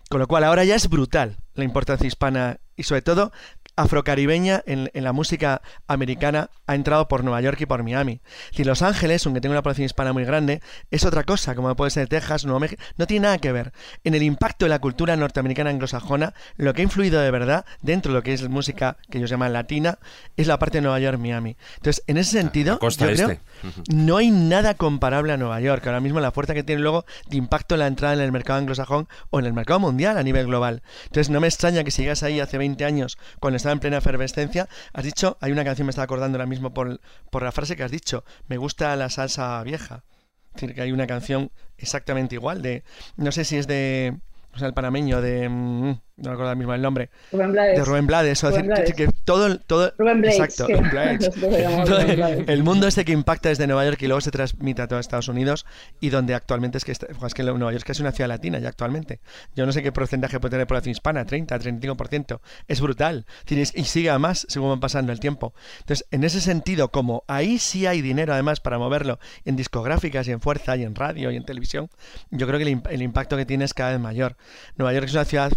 [0.10, 3.32] Con lo cual ahora ya es brutal la importancia hispana y sobre todo
[3.78, 8.20] afrocaribeña en, en, la música americana ha entrado por Nueva York y por Miami.
[8.52, 10.62] Si Los Ángeles, aunque tenga una población hispana muy grande,
[10.92, 13.72] es otra cosa, como puede ser Texas, Nuevo México, no tiene nada que ver.
[14.04, 18.12] En el impacto de la cultura norteamericana anglosajona, lo que ha influido de verdad dentro
[18.12, 20.00] de lo que es música que ellos llaman latina,
[20.36, 21.56] es la parte de Nueva York-Miami.
[21.76, 23.40] Entonces, en ese sentido, yo creo, este.
[23.94, 25.86] no hay nada comparable a Nueva York.
[25.86, 28.60] Ahora mismo la fuerza que tiene luego de impacto en la entrada en el mercado
[28.60, 30.82] anglosajón o en el mercado mundial a nivel global.
[31.06, 33.18] Entonces, no me extraña que si llegas ahí hace 20 años,
[33.72, 34.68] en plena efervescencia.
[34.94, 37.00] Has dicho, hay una canción, me está acordando ahora mismo por,
[37.30, 40.04] por la frase que has dicho, me gusta la salsa vieja.
[40.56, 42.84] Es decir, que hay una canción exactamente igual de,
[43.16, 44.18] no sé si es de,
[44.58, 45.48] o sea, el panameño de...
[45.48, 47.12] Mm, no recuerdo mismo el nombre.
[47.32, 47.78] Rubén Blades.
[47.78, 48.42] De Rubén Blades.
[48.42, 50.40] decir, Que, todo, todo, Rubén Blades.
[50.40, 50.68] Exacto.
[52.48, 55.28] el mundo este que impacta desde Nueva York y luego se transmite a todo Estados
[55.28, 55.66] Unidos
[56.00, 59.20] y donde actualmente es que, es que Nueva York es una ciudad latina ya actualmente.
[59.54, 62.40] Yo no sé qué porcentaje puede tener población hispana, 30, 35%.
[62.70, 63.26] Es brutal.
[63.50, 65.54] Y sigue a más según va pasando el tiempo.
[65.80, 70.32] Entonces, en ese sentido, como ahí sí hay dinero además para moverlo en discográficas y
[70.32, 71.90] en fuerza y en radio y en televisión,
[72.32, 74.38] yo creo que el, el impacto que tiene es cada vez mayor.
[74.78, 75.52] Nueva York es una ciudad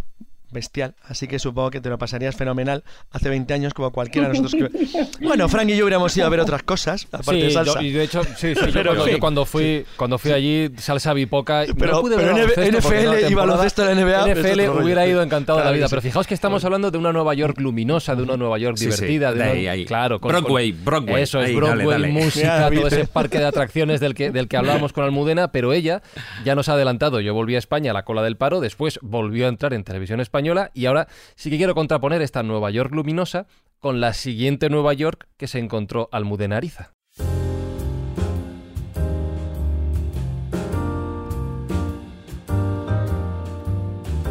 [0.51, 0.95] bestial.
[1.03, 4.71] Así que supongo que te lo pasarías fenomenal hace 20 años como cualquiera de nosotros.
[4.73, 5.01] Que...
[5.21, 7.83] Bueno, Frank y yo hubiéramos ido a ver otras cosas, aparte sí, de salsa.
[7.83, 11.65] y de hecho, sí, sí, pero yo, cuando, fui, cuando fui allí, salsa bipoca.
[11.79, 14.35] Pero, no pude pero NFL y baloncesto de la NBA.
[14.35, 15.87] NFL hubiera ido encantado de la vida.
[15.89, 19.33] Pero fijaos que estamos hablando de una Nueva York luminosa, de una Nueva York divertida.
[19.33, 19.85] de, ahí, ahí.
[19.85, 21.23] Claro, con, Broadway, Broadway.
[21.23, 25.05] Eso es, Broadway, música, todo ese parque de atracciones del que, del que hablábamos con
[25.05, 26.03] Almudena, pero ella
[26.45, 27.21] ya nos ha adelantado.
[27.21, 30.21] Yo volví a España a la cola del paro, después volvió a entrar en televisión
[30.21, 30.40] española
[30.75, 33.47] y ahora sí que quiero contraponer esta Nueva York luminosa
[33.79, 36.93] con la siguiente Nueva York que se encontró Almudena Ariza.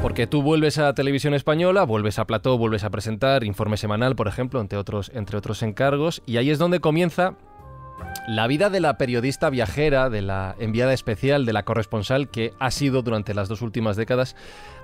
[0.01, 4.27] Porque tú vuelves a televisión española, vuelves a plató, vuelves a presentar informe semanal, por
[4.27, 7.35] ejemplo, entre otros, entre otros encargos, y ahí es donde comienza
[8.29, 12.69] la vida de la periodista viajera, de la enviada especial, de la corresponsal que ha
[12.69, 14.35] sido durante las dos últimas décadas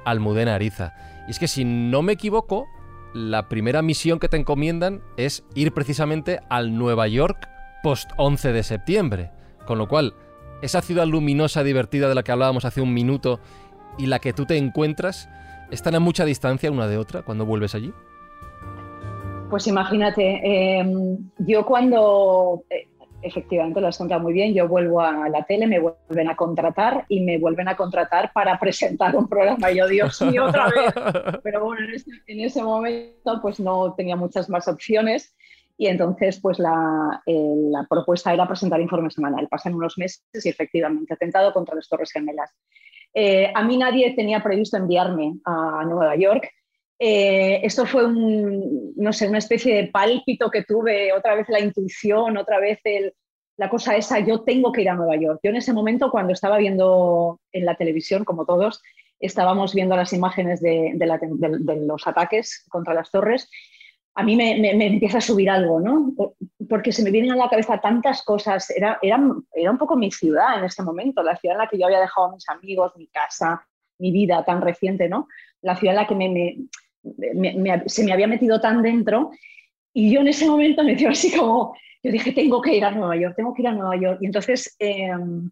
[0.04, 0.96] Almudena Ariza.
[1.28, 2.66] Y es que si no me equivoco,
[3.14, 7.48] la primera misión que te encomiendan es ir precisamente al Nueva York
[7.84, 9.32] post 11 de septiembre.
[9.68, 10.16] Con lo cual,
[10.64, 13.40] esa ciudad luminosa, divertida de la que hablábamos hace un minuto
[14.00, 15.30] y la que tú te encuentras,
[15.70, 17.94] ¿están a mucha distancia una de otra cuando vuelves allí?
[19.52, 22.88] Pues imagínate, em, yo cuando eh,
[23.22, 24.54] efectivamente lo has contado muy bien.
[24.54, 28.60] Yo vuelvo a la tele, me vuelven a contratar y me vuelven a contratar para
[28.60, 29.72] presentar un programa.
[29.72, 30.94] Y yo, Dios mío, otra vez.
[31.44, 31.86] Pero bueno,
[32.28, 35.36] en ese, momento pues no tenía muchas más opciones
[35.78, 39.48] y entonces pues la, eh, la, propuesta era presentar informe semanal.
[39.48, 42.52] Pasan unos meses y efectivamente, atentado contra las Torres Gemelas.
[43.14, 46.50] Eh, a mí nadie tenía previsto enviarme a Nueva York.
[46.98, 51.60] Eh, esto fue un, no sé, una especie de pálpito que tuve, otra vez la
[51.60, 52.80] intuición, otra vez
[53.58, 55.40] la cosa esa, yo tengo que ir a Nueva York.
[55.44, 58.82] Yo en ese momento, cuando estaba viendo en la televisión, como todos,
[59.20, 60.94] estábamos viendo las imágenes de,
[61.86, 63.50] los ataques contra las torres,
[64.18, 66.14] a mí me, empieza a subir algo, ¿no?
[66.70, 68.70] Porque se me vienen a la cabeza tantas cosas.
[68.70, 69.20] Era, era,
[69.54, 72.00] era un poco mi ciudad en ese momento, la ciudad en la que yo había
[72.00, 73.68] dejado a mis amigos, mi casa,
[73.98, 75.28] mi vida tan reciente, ¿no?
[75.62, 76.58] La ciudad en la que me,
[77.86, 79.32] se me había metido tan dentro
[79.94, 82.92] y yo en ese momento me dio así como, yo dije, tengo que ir a
[82.92, 84.20] Nueva York, tengo que ir a Nueva York.
[84.22, 85.50] Y entonces em,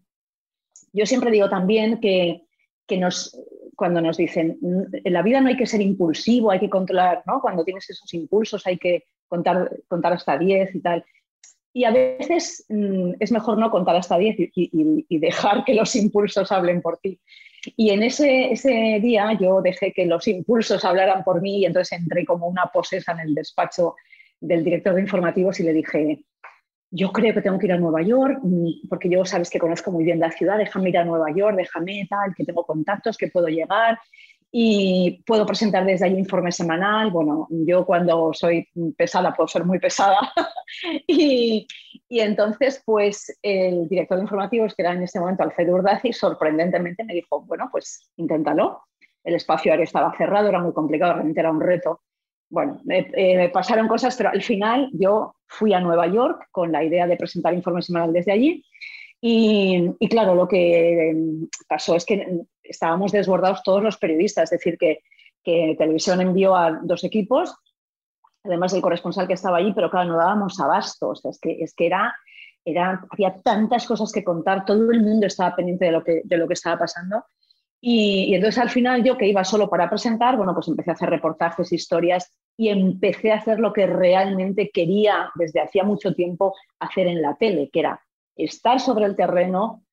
[0.92, 2.42] yo siempre digo también que,
[2.86, 3.36] que nos,
[3.74, 7.40] cuando nos dicen, en la vida no hay que ser impulsivo, hay que controlar, ¿no?
[7.40, 11.04] Cuando tienes esos impulsos hay que contar, contar hasta 10 y tal.
[11.72, 15.96] Y a veces mm, es mejor no contar hasta 10 y, y, dejar que los
[15.96, 17.18] impulsos hablen por ti.
[17.76, 21.98] Y en ese, ese día yo dejé que los impulsos hablaran por mí y entonces
[21.98, 23.96] entré como una posesa en el despacho
[24.40, 26.24] del director de informativos y le dije,
[26.90, 29.90] yo creo que tengo que ir a Nueva York, mm, porque yo sabes que conozco
[29.90, 33.28] muy bien la ciudad, déjame ir a Nueva York, déjame tal, que tengo contactos, que
[33.28, 33.98] puedo llegar
[34.56, 37.10] y puedo presentar desde allí informe semanal.
[37.10, 40.32] Bueno, yo cuando soy pesada puedo ser muy pesada.
[41.08, 41.66] y,
[42.08, 47.02] y, entonces, pues el director de informativos, que era en ese momento Alfredo Urdazi, sorprendentemente
[47.02, 48.84] me dijo, bueno, pues inténtalo.
[49.24, 52.02] El espacio aéreo estaba cerrado, era muy complicado, realmente era un reto.
[52.48, 56.84] Bueno, me, eh, pasaron cosas, pero al final yo fui a Nueva York con la
[56.84, 58.64] idea de presentar informe semanal desde allí.
[59.20, 64.58] Y, y, claro, lo que em, pasó es que estábamos desbordados todos los periodistas, es
[64.58, 65.00] decir, que,
[65.42, 67.54] que Televisión envió a dos equipos,
[68.42, 71.62] además del corresponsal que estaba allí, pero claro, no dábamos abasto, o sea, es que,
[71.62, 72.14] es que era,
[72.64, 76.36] era, había tantas cosas que contar, todo el mundo estaba pendiente de lo que, de
[76.36, 77.24] lo que estaba pasando.
[77.80, 80.94] Y, y, entonces al final yo que iba solo para presentar, bueno, pues empecé a
[80.94, 86.54] hacer reportajes, historias y empecé a hacer lo que realmente quería desde hacía mucho tiempo
[86.78, 88.00] hacer en la tele, que era
[88.36, 89.83] estar sobre el terreno,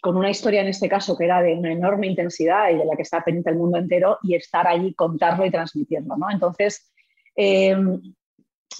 [0.00, 2.96] con una historia en este caso que era de una enorme intensidad y de la
[2.96, 6.16] que está pendiente el mundo entero y estar allí, contarlo y transmitirlo.
[6.16, 6.30] ¿no?
[6.30, 6.92] Entonces,
[7.36, 7.76] eh,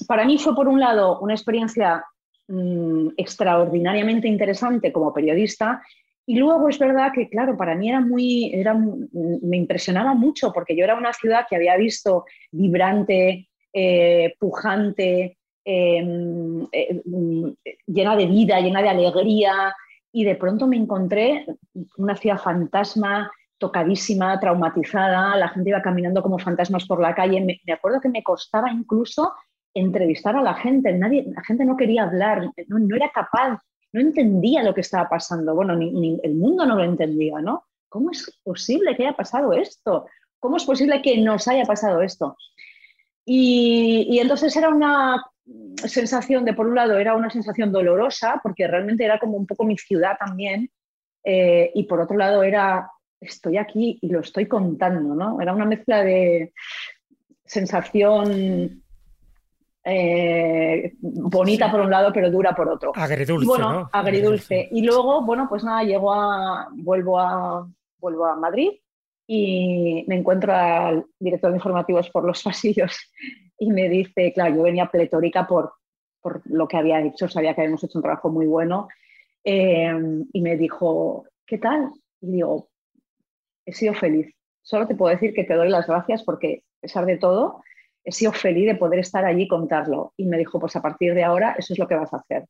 [0.07, 2.05] para mí fue por un lado una experiencia
[2.49, 5.83] mmm, extraordinariamente interesante como periodista
[6.31, 8.53] y luego es verdad que, claro, para mí era muy,
[9.43, 16.69] me impresionaba mucho porque yo era una ciudad que había visto vibrante, eh, pujante, eh,
[16.73, 17.03] eh,
[17.85, 19.75] llena de vida, llena de alegría,
[20.13, 21.47] y de pronto me encontré
[21.97, 27.41] una ciudad fantasma, tocadísima, traumatizada, la gente iba caminando como fantasmas por la calle.
[27.41, 29.33] Me, acuerdo que me costaba incluso
[29.75, 33.61] entrevistar a la gente, Nadie, la gente no quería hablar, no, no, era capaz,
[33.93, 35.55] no entendía lo que estaba pasando.
[35.55, 37.65] Bueno, ni, ni el mundo no lo entendía, ¿no?
[37.89, 40.07] ¿Cómo es posible que haya pasado esto?
[40.41, 42.37] ¿Cómo es posible que nos haya pasado esto?
[43.25, 45.23] Y, y entonces era una
[45.77, 49.65] sensación de, por un lado, era una sensación dolorosa, porque realmente era como un poco
[49.65, 50.71] mi ciudad también,
[51.25, 52.91] eh, y por otro lado era,
[53.21, 55.41] estoy aquí y lo estoy contando, ¿no?
[55.41, 56.53] Era una mezcla de
[57.45, 58.83] sensación
[59.85, 62.93] eh, bonita por un lado, pero dura por otro.
[62.95, 63.91] Agridulce, bueno, ¿no?
[63.93, 64.69] agridulce.
[64.71, 67.69] Y luego, bueno, pues nada, llego a, vuelvo a,
[67.99, 68.71] vuelvo a Madrid
[69.33, 72.99] y me encuentro al director de informativos por los pasillos
[73.57, 75.75] y me dice, claro, yo venía pletórica por,
[76.21, 78.89] por lo que había hecho, sabía que habíamos hecho un trabajo muy bueno,
[79.45, 79.89] eh,
[80.33, 81.93] y me dijo, ¿qué tal?
[82.21, 82.71] Y digo,
[83.65, 84.35] he sido feliz.
[84.63, 87.63] Solo te puedo decir que te doy las gracias porque, a pesar de todo,
[88.03, 90.13] he sido feliz de poder estar allí y contarlo.
[90.17, 92.47] Y me dijo, pues a partir de ahora eso es lo que vas a hacer.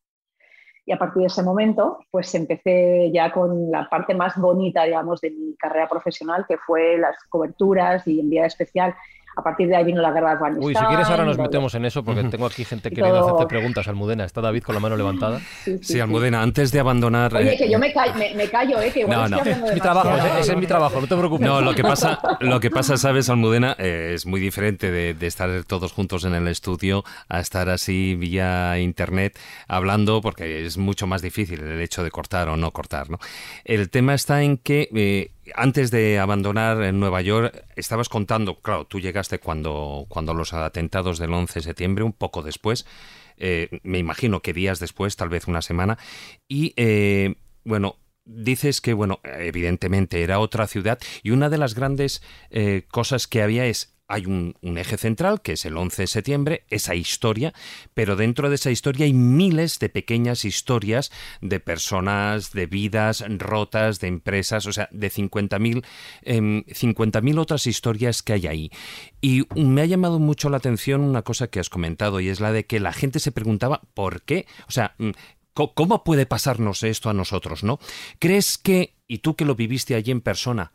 [0.90, 5.20] Y a partir de ese momento, pues empecé ya con la parte más bonita, digamos,
[5.20, 8.96] de mi carrera profesional, que fue las coberturas y enviada especial
[9.36, 10.64] a partir de ahí vino la guerra de Afganistán.
[10.64, 13.86] Uy, si quieres ahora nos metemos en eso, porque tengo aquí gente queriendo hacerte preguntas,
[13.88, 14.24] Almudena.
[14.24, 15.40] ¿Está David con la mano levantada?
[15.64, 17.34] Sí, sí, sí Almudena, antes de abandonar...
[17.34, 18.90] Oye, que yo me, ca me, me callo, ¿eh?
[18.92, 19.38] Que no, no.
[19.38, 21.46] Es mi trabajo, ese, ese, es mi trabajo, no te preocupes.
[21.46, 25.26] No, lo que pasa, lo que pasa sabes, Almudena, eh, es muy diferente de, de,
[25.26, 31.06] estar todos juntos en el estudio a estar así vía internet hablando, porque es mucho
[31.06, 33.18] más difícil el hecho de cortar o no cortar, ¿no?
[33.64, 34.88] El tema está en que...
[34.94, 41.18] Eh, antes de abandonar Nueva York, estabas contando, claro, tú llegaste cuando, cuando los atentados
[41.18, 42.86] del 11 de septiembre, un poco después,
[43.36, 45.98] eh, me imagino que días después, tal vez una semana,
[46.48, 47.34] y eh,
[47.64, 53.26] bueno, dices que, bueno, evidentemente era otra ciudad y una de las grandes eh, cosas
[53.26, 57.54] que había es hay un, eje central, que es el 11 de septiembre, esa historia,
[57.94, 64.00] pero dentro de esa historia hay miles de pequeñas historias de personas, de vidas rotas,
[64.00, 65.84] de empresas, o sea, de 50.000
[66.22, 68.70] eh, 50 otras historias que hay ahí.
[69.20, 72.52] Y me ha llamado mucho la atención una cosa que has comentado, y es la
[72.52, 74.96] de que la gente se preguntaba por qué, o sea,
[75.54, 77.78] ¿cómo puede pasarnos esto a nosotros, no?
[78.18, 80.72] ¿Crees que, y tú que lo viviste allí en persona,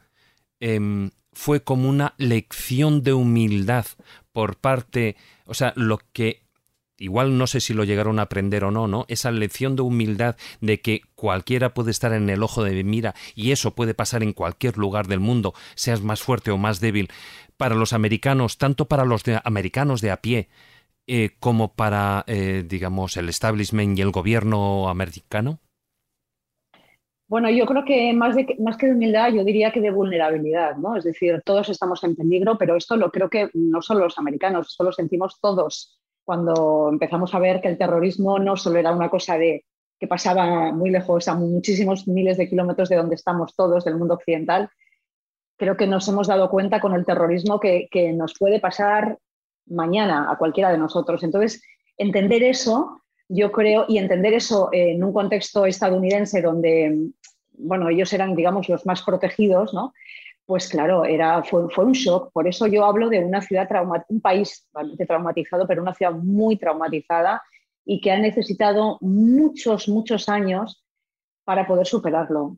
[0.61, 3.85] eh, fue como una lección de humildad
[4.31, 5.15] por parte,
[5.45, 6.45] o sea, lo que
[6.97, 9.05] igual no sé si lo llegaron a aprender o no, ¿no?
[9.09, 13.51] Esa lección de humildad de que cualquiera puede estar en el ojo de mira y
[13.51, 17.09] eso puede pasar en cualquier lugar del mundo, seas más fuerte o más débil.
[17.57, 20.49] Para los americanos, tanto para los de, americanos de a pie,
[21.07, 25.59] eh, como para, eh, digamos, el establishment y el gobierno americano?
[27.27, 30.77] Bueno, yo creo que más, de, más que de humildad, yo diría que de vulnerabilidad,
[30.77, 30.95] ¿no?
[30.95, 34.67] Es decir, todos estamos en peligro, pero esto lo creo que no solo los americanos,
[34.69, 39.09] esto lo sentimos todos cuando empezamos a ver que el terrorismo no solo era una
[39.09, 39.65] cosa de
[39.99, 44.15] que pasaba muy lejos, a muchísimos miles de kilómetros de donde estamos todos, del mundo
[44.15, 44.69] occidental,
[45.57, 49.17] creo que nos hemos dado cuenta con el terrorismo que, que nos puede pasar
[49.67, 51.23] mañana a cualquiera de nosotros.
[51.23, 51.63] Entonces,
[51.97, 57.09] entender eso, yo creo, y entender eso en un contexto estadounidense donde,
[57.53, 59.93] bueno, ellos eran, digamos, los más protegidos, ¿no?
[60.45, 62.31] Pues claro, era, fue, fue un shock.
[62.31, 66.13] Por eso yo hablo de una ciudad traumatizada, un país bastante traumatizado, pero una ciudad
[66.13, 67.41] muy traumatizada
[67.83, 70.83] y que ha necesitado muchos, muchos años
[71.43, 72.57] para poder superarlo.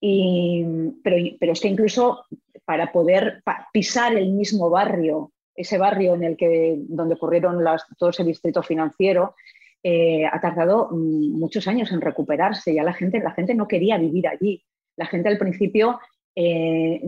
[0.00, 0.64] Y,
[1.02, 2.24] pero, pero es que incluso
[2.64, 3.42] para poder
[3.72, 8.62] pisar el mismo barrio, ese barrio en el que, donde ocurrieron las, todo ese distrito
[8.62, 9.34] financiero,
[9.82, 12.74] eh, ha tardado mm, muchos años en recuperarse.
[12.74, 14.64] Ya la gente, la gente no quería vivir allí.
[14.96, 15.98] La gente al principio
[16.34, 17.00] eh,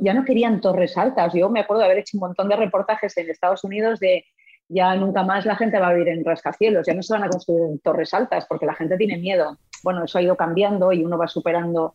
[0.00, 1.32] ya no querían torres altas.
[1.34, 4.24] Yo me acuerdo de haber hecho un montón de reportajes en Estados Unidos de
[4.68, 7.28] ya nunca más la gente va a vivir en rascacielos, ya no se van a
[7.28, 9.58] construir torres altas porque la gente tiene miedo.
[9.84, 11.94] Bueno, eso ha ido cambiando y uno va superando.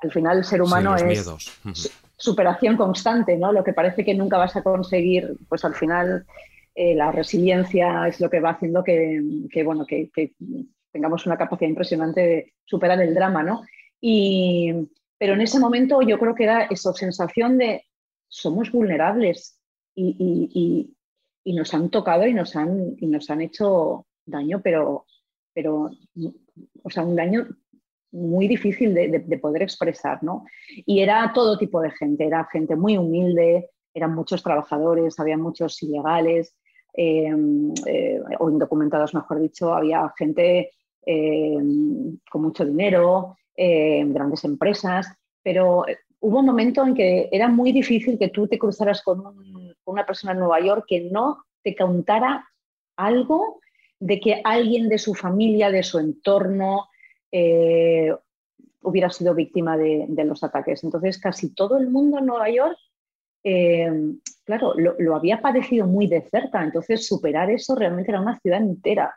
[0.00, 1.26] Al final el ser humano es
[2.16, 3.52] superación constante, ¿no?
[3.52, 6.24] Lo que parece que nunca vas a conseguir, pues al final
[6.74, 9.22] eh, la resiliencia es lo que va haciendo que,
[9.64, 10.10] bueno, que,
[10.90, 13.62] tengamos una capacidad impresionante de superar el drama, ¿no?
[14.00, 14.72] Y,
[15.18, 17.84] pero en ese momento yo creo que era esa sensación de
[18.28, 19.58] somos vulnerables
[19.94, 20.90] y,
[21.44, 25.06] nos han tocado y nos han, y nos han hecho daño, pero,
[25.52, 25.90] pero,
[26.82, 27.46] o sea, un daño
[28.10, 30.44] muy difícil de, poder expresar, ¿no?
[30.86, 35.80] Y era todo tipo de gente, era gente muy humilde, eran muchos trabajadores, había muchos
[35.82, 36.56] ilegales
[36.94, 40.70] em, eh, o indocumentados, mejor dicho, había gente
[41.04, 45.06] em, con mucho dinero, em, grandes empresas,
[45.42, 45.84] pero
[46.20, 49.22] hubo un momento en que era muy difícil que tú te cruzaras con,
[49.86, 52.48] una persona en Nueva York que no te contara
[52.96, 53.60] algo
[54.00, 56.88] de que alguien de su familia, de su entorno,
[57.30, 58.14] eh,
[58.82, 60.84] hubiera sido víctima de, los ataques.
[60.84, 62.78] Entonces, casi todo el mundo en Nueva York,
[63.42, 63.90] eh,
[64.44, 66.62] claro, lo, había padecido muy de cerca.
[66.62, 69.14] Entonces, superar eso realmente era una ciudad entera.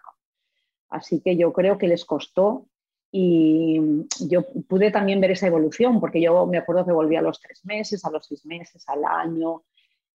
[0.89, 2.65] Así que yo creo que les costó
[3.11, 3.79] y
[4.27, 7.65] yo pude también ver esa evolución, porque yo me acuerdo que volví a los tres
[7.65, 9.63] meses, a los seis meses, al año.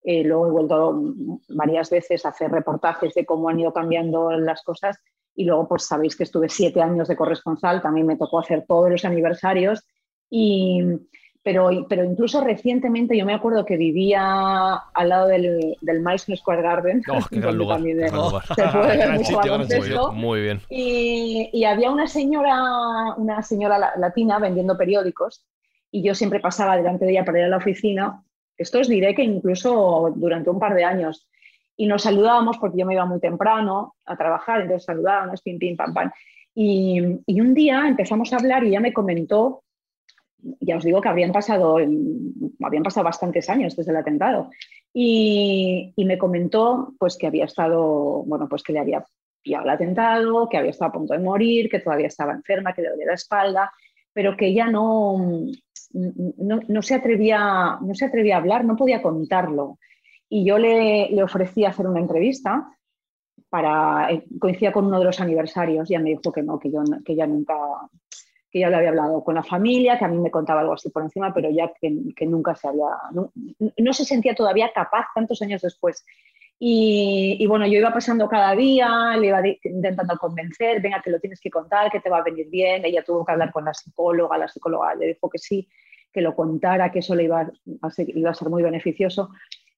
[0.03, 1.15] Eh, luego he vuelto
[1.49, 4.99] varias veces a hacer reportajes de cómo han ido cambiando las cosas.
[5.35, 8.91] Y luego, pues sabéis que estuve siete años de corresponsal, también me tocó hacer todos
[8.91, 9.87] los aniversarios.
[10.29, 10.83] Y,
[11.43, 16.63] pero, pero incluso recientemente yo me acuerdo que vivía al lado del, del Madison Square
[16.63, 17.03] Garden.
[17.11, 17.81] Oh, qué gran lugar,
[20.15, 20.61] Muy bien.
[20.69, 25.45] Y, y, había una señora, una señora latina vendiendo periódicos
[25.91, 28.23] y yo siempre pasaba delante de ella para ir a la oficina.
[28.57, 31.29] Esto os diré que incluso durante un par de años.
[31.77, 35.77] Y nos saludábamos porque yo me iba muy temprano a trabajar, entonces saludábamos, pim, pim,
[35.77, 36.13] pam, pam.
[36.55, 39.65] Y, y un día empezamos a hablar y ella me comentó
[40.61, 44.51] ya os digo que habrían pasado, habían pasado bastantes años desde el atentado.
[44.93, 49.05] Y, me comentó pues, que había estado, bueno, pues que le había
[49.43, 52.83] pillado el atentado, que había estado a punto de morir, que todavía estaba enferma, que
[52.83, 53.73] le dolía la espalda,
[54.13, 55.47] pero que ella no,
[55.93, 59.79] no, se atrevía, no se atrevía a hablar, no podía contarlo.
[60.29, 62.69] Y yo le, le ofrecí hacer una entrevista
[63.53, 66.71] para, eh, coincidía con uno de los aniversarios y ella me dijo que no, que,
[66.71, 67.55] yo, que ella nunca,
[68.53, 70.91] que ya le había hablado con la familia, que a mí me contaba algo así
[70.91, 75.63] por encima, pero ya que, nunca se había, no, se sentía todavía capaz tantos años
[75.63, 76.05] después.
[76.59, 81.41] Y, bueno, yo iba pasando cada día, le iba intentando convencer, venga, que lo tienes
[81.41, 82.85] que contar, que te va a venir bien.
[82.85, 85.67] Ella tuvo que hablar con la psicóloga, la psicóloga le dijo que sí,
[86.13, 87.51] que lo contara, que eso le iba
[87.81, 89.31] a ser, iba a ser muy beneficioso.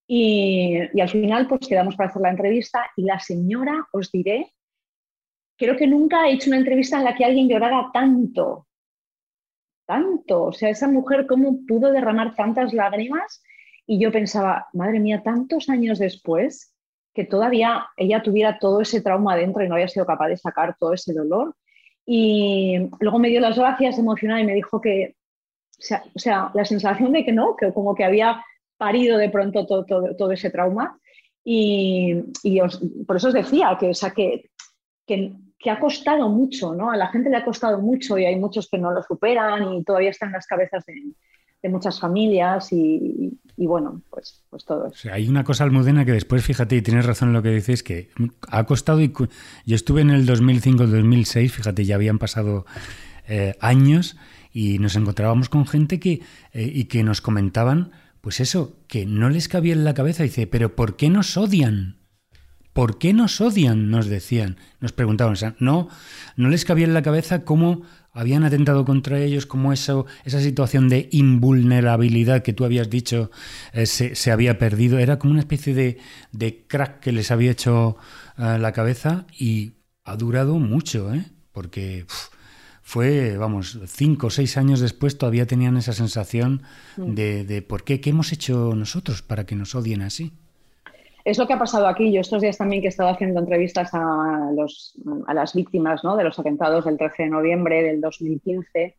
[0.06, 4.52] Y, y al final, pues quedamos para hacer la entrevista y la señora, os diré,
[5.56, 8.66] creo que nunca he hecho una entrevista en la que alguien llorara tanto,
[9.86, 10.44] tanto.
[10.44, 13.42] O sea, esa mujer, ¿cómo pudo derramar tantas lágrimas?
[13.86, 16.74] Y yo pensaba, madre mía, tantos años después,
[17.14, 20.76] que todavía ella tuviera todo ese trauma dentro y no había sido capaz de sacar
[20.78, 21.54] todo ese dolor.
[22.06, 25.16] Y luego me dio las gracias emocional y me dijo que,
[25.78, 28.44] o sea, la sensación de que no, que como que había
[28.76, 30.98] parido de pronto todo, ese trauma.
[31.44, 32.22] Y,
[33.06, 34.50] por eso os decía que, o que,
[35.06, 36.90] que ha costado mucho, ¿no?
[36.90, 39.82] A la gente le ha costado mucho y hay muchos que no lo superan y
[39.82, 41.14] todavía están en las cabezas de,
[41.70, 45.08] muchas familias y, bueno, pues, pues todo eso.
[45.10, 48.10] hay una cosa, Almudena, que después, fíjate, y tienes razón en lo que dices, que
[48.48, 49.10] ha costado, y
[49.64, 52.66] yo estuve en el 2005-2006, fíjate, ya habían pasado
[53.26, 54.18] eh, años
[54.52, 56.20] y nos encontrábamos con gente que,
[56.52, 60.46] eh, y que nos comentaban, pues eso, que no les cabía en la cabeza, dice,
[60.46, 61.96] pero ¿por qué nos odian?
[62.74, 63.90] ¿Por qué nos odian?
[63.90, 65.36] Nos decían, nos preguntaban.
[65.58, 65.88] no,
[66.36, 70.88] no les cabía en la cabeza cómo habían atentado contra ellos, cómo eso, esa situación
[70.88, 73.30] de invulnerabilidad que tú habías dicho
[73.72, 74.98] eh, se, había perdido.
[74.98, 75.98] Era como una especie de,
[76.32, 77.96] de crack que les había hecho
[78.36, 81.24] eh, la cabeza y ha durado mucho, ¿eh?
[81.52, 82.06] porque
[82.82, 86.62] fue, vamos, cinco o seis años después todavía tenían esa sensación
[86.96, 90.32] de, de por qué, qué hemos hecho nosotros para que nos odien así.
[91.24, 92.12] Es lo que ha pasado aquí.
[92.12, 94.94] Yo estos días también que he estado haciendo entrevistas a, los,
[95.26, 96.16] a las víctimas ¿no?
[96.16, 98.96] de los atentados del 13 de noviembre del 2015.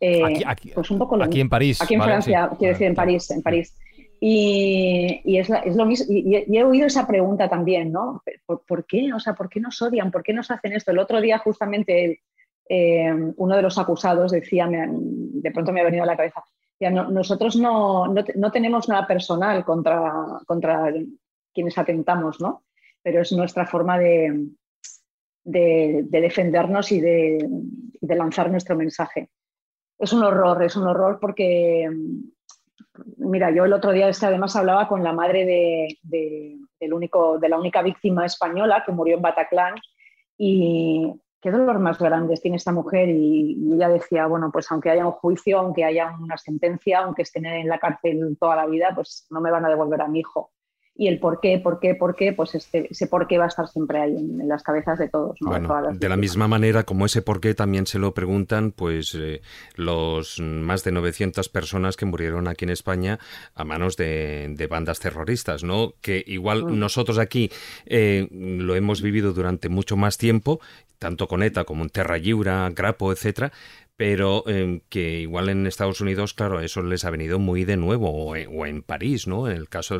[0.00, 1.82] Eh, aquí, pues un poco aquí en París.
[1.82, 3.30] Aquí en Francia, quiero decir, en París.
[3.30, 3.76] En París.
[4.20, 6.06] Y, y es, es, lo mismo.
[6.08, 8.22] Y, he oído esa pregunta también, ¿no?
[8.46, 9.12] ¿Por, qué?
[9.12, 10.10] O sea, ¿por qué nos odian?
[10.10, 10.90] ¿Por qué nos hacen esto?
[10.90, 12.22] El otro día, justamente,
[12.68, 16.42] eh, uno de los acusados decía, de pronto me ha venido a la cabeza,
[16.80, 20.12] nosotros no, no, no, tenemos nada personal contra,
[20.46, 20.92] contra
[21.58, 22.62] quienes atentamos, ¿no?
[23.02, 24.46] Pero es nuestra forma de,
[25.42, 27.48] de, defendernos y de,
[28.02, 29.30] lanzar nuestro mensaje.
[29.98, 31.90] Es un horror, es un horror porque,
[33.16, 35.44] mira, yo el otro día además hablaba con la madre
[36.00, 39.74] de, único, de la única víctima española que murió en Bataclan
[40.36, 44.90] y qué dolor más grande tiene esta mujer y, y, ella decía, bueno, pues aunque
[44.90, 48.92] haya un juicio, aunque haya una sentencia, aunque estén en la cárcel toda la vida,
[48.94, 50.52] pues no me van a devolver a mi hijo
[50.98, 53.46] y el por qué, por qué, por qué, pues este, ese por qué va a
[53.48, 55.38] estar siempre ahí en, las cabezas de todos.
[55.38, 59.40] de, la misma manera como ese por qué también se lo preguntan pues eh,
[59.76, 63.20] los más de 900 personas que murieron aquí en España
[63.54, 65.94] a manos de, bandas terroristas, ¿no?
[66.00, 66.78] Que igual mm.
[66.78, 67.50] nosotros aquí
[67.86, 70.58] eh, lo hemos vivido durante mucho más tiempo,
[70.98, 73.52] tanto con ETA como en Terra Lliura, Grapo, etcétera,
[73.98, 78.12] pero em, que igual en Estados Unidos, claro, eso les ha venido muy de nuevo,
[78.12, 79.50] o, en París, ¿no?
[79.50, 79.98] En el caso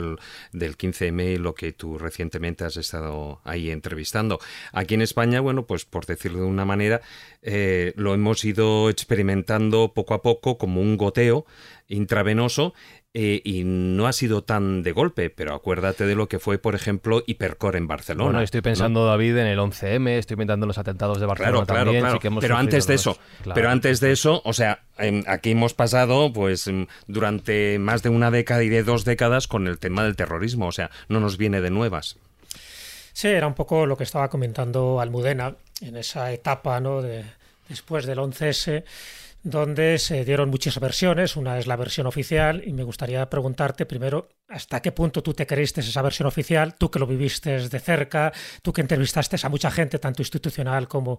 [0.52, 4.38] del, 15M, lo que tú recientemente has estado ahí entrevistando.
[4.72, 7.00] Aquí en España, bueno, pues por decirlo de una manera,
[7.42, 11.44] eh, lo hemos ido experimentando poco a poco como un goteo
[11.88, 12.74] intravenoso
[13.14, 16.74] eh, y no ha sido tan de golpe, pero acuérdate de lo que fue, por
[16.74, 18.24] ejemplo, Hipercore en Barcelona.
[18.24, 21.84] Bueno, estoy pensando, David, en el 11M, estoy pensando en los atentados de Barcelona claro,
[21.84, 22.02] también.
[22.02, 22.38] Claro, claro.
[22.40, 23.18] pero antes de eso,
[23.54, 24.82] pero antes de eso, o sea,
[25.26, 26.70] aquí hemos pasado, pues,
[27.06, 30.72] durante más de una década y de dos décadas con el tema del terrorismo, o
[30.72, 32.18] sea, no nos viene de nuevas.
[33.14, 37.00] Sí, era un poco lo que estaba comentando Almudena en esa etapa, ¿no?
[37.00, 37.24] De,
[37.68, 38.84] después del 11S
[39.42, 41.36] donde se dieron muchas versiones.
[41.36, 45.46] Una es la versión oficial y me gustaría preguntarte primero hasta qué punto tú te
[45.46, 48.32] creíste esa versión oficial, tú que lo viviste de cerca,
[48.62, 51.18] tú que entrevistaste a mucha gente, tanto institucional como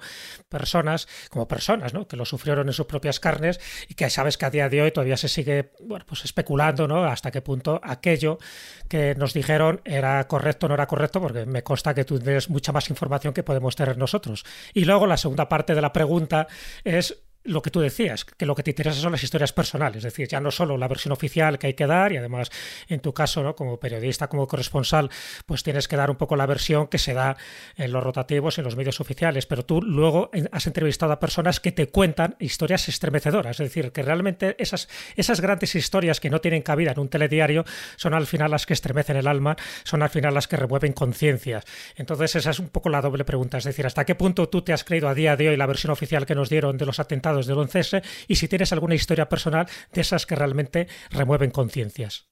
[0.49, 2.07] personas, como personas, ¿no?
[2.07, 4.91] que lo sufrieron en sus propias carnes y que sabes que a día de hoy
[4.91, 7.05] todavía se sigue bueno, pues especulando ¿no?
[7.05, 8.39] hasta qué punto aquello
[8.87, 12.49] que nos dijeron era correcto o no era correcto, porque me consta que tú tienes
[12.49, 14.43] mucha más información que podemos tener nosotros.
[14.73, 16.47] Y luego la segunda parte de la pregunta
[16.83, 20.03] es lo que tú decías, que lo que te interesa son las historias personales, es
[20.03, 22.49] decir, ya no solo la versión oficial que hay que dar, y además
[22.87, 23.55] en tu caso, ¿no?
[23.55, 25.09] como periodista, como corresponsal,
[25.45, 27.37] pues tienes que dar un poco la versión que se da
[27.75, 31.71] en los rotativos, en los medios oficiales, pero tú luego has entrevistado a personas que
[31.71, 36.61] te cuentan historias estremecedoras, es decir, que realmente esas, esas grandes historias que no tienen
[36.61, 40.33] cabida en un telediario son al final las que estremecen el alma, son al final
[40.33, 41.65] las que remueven conciencias.
[41.95, 44.73] Entonces esa es un poco la doble pregunta, es decir, ¿hasta qué punto tú te
[44.73, 47.38] has creído a día de hoy la versión oficial que nos dieron de los atentados
[47.47, 52.29] del 11 y si tienes alguna historia personal de esas que realmente remueven conciencias.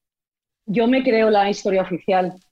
[0.66, 2.34] Yo me creo la historia oficial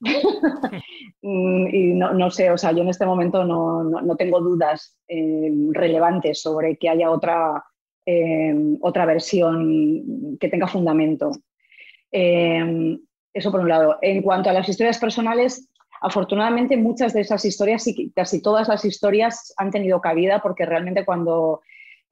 [1.22, 6.40] mm, y no, sé, o sea, yo en este momento no, tengo dudas eh, relevantes
[6.40, 7.62] sobre que haya otra,
[8.06, 11.32] eh, otra versión que tenga fundamento.
[12.10, 12.98] Eh,
[13.34, 13.98] eso por un lado.
[14.00, 15.68] En cuanto a las historias personales,
[16.00, 21.04] afortunadamente muchas de esas historias y casi todas las historias han tenido cabida porque realmente
[21.04, 21.60] cuando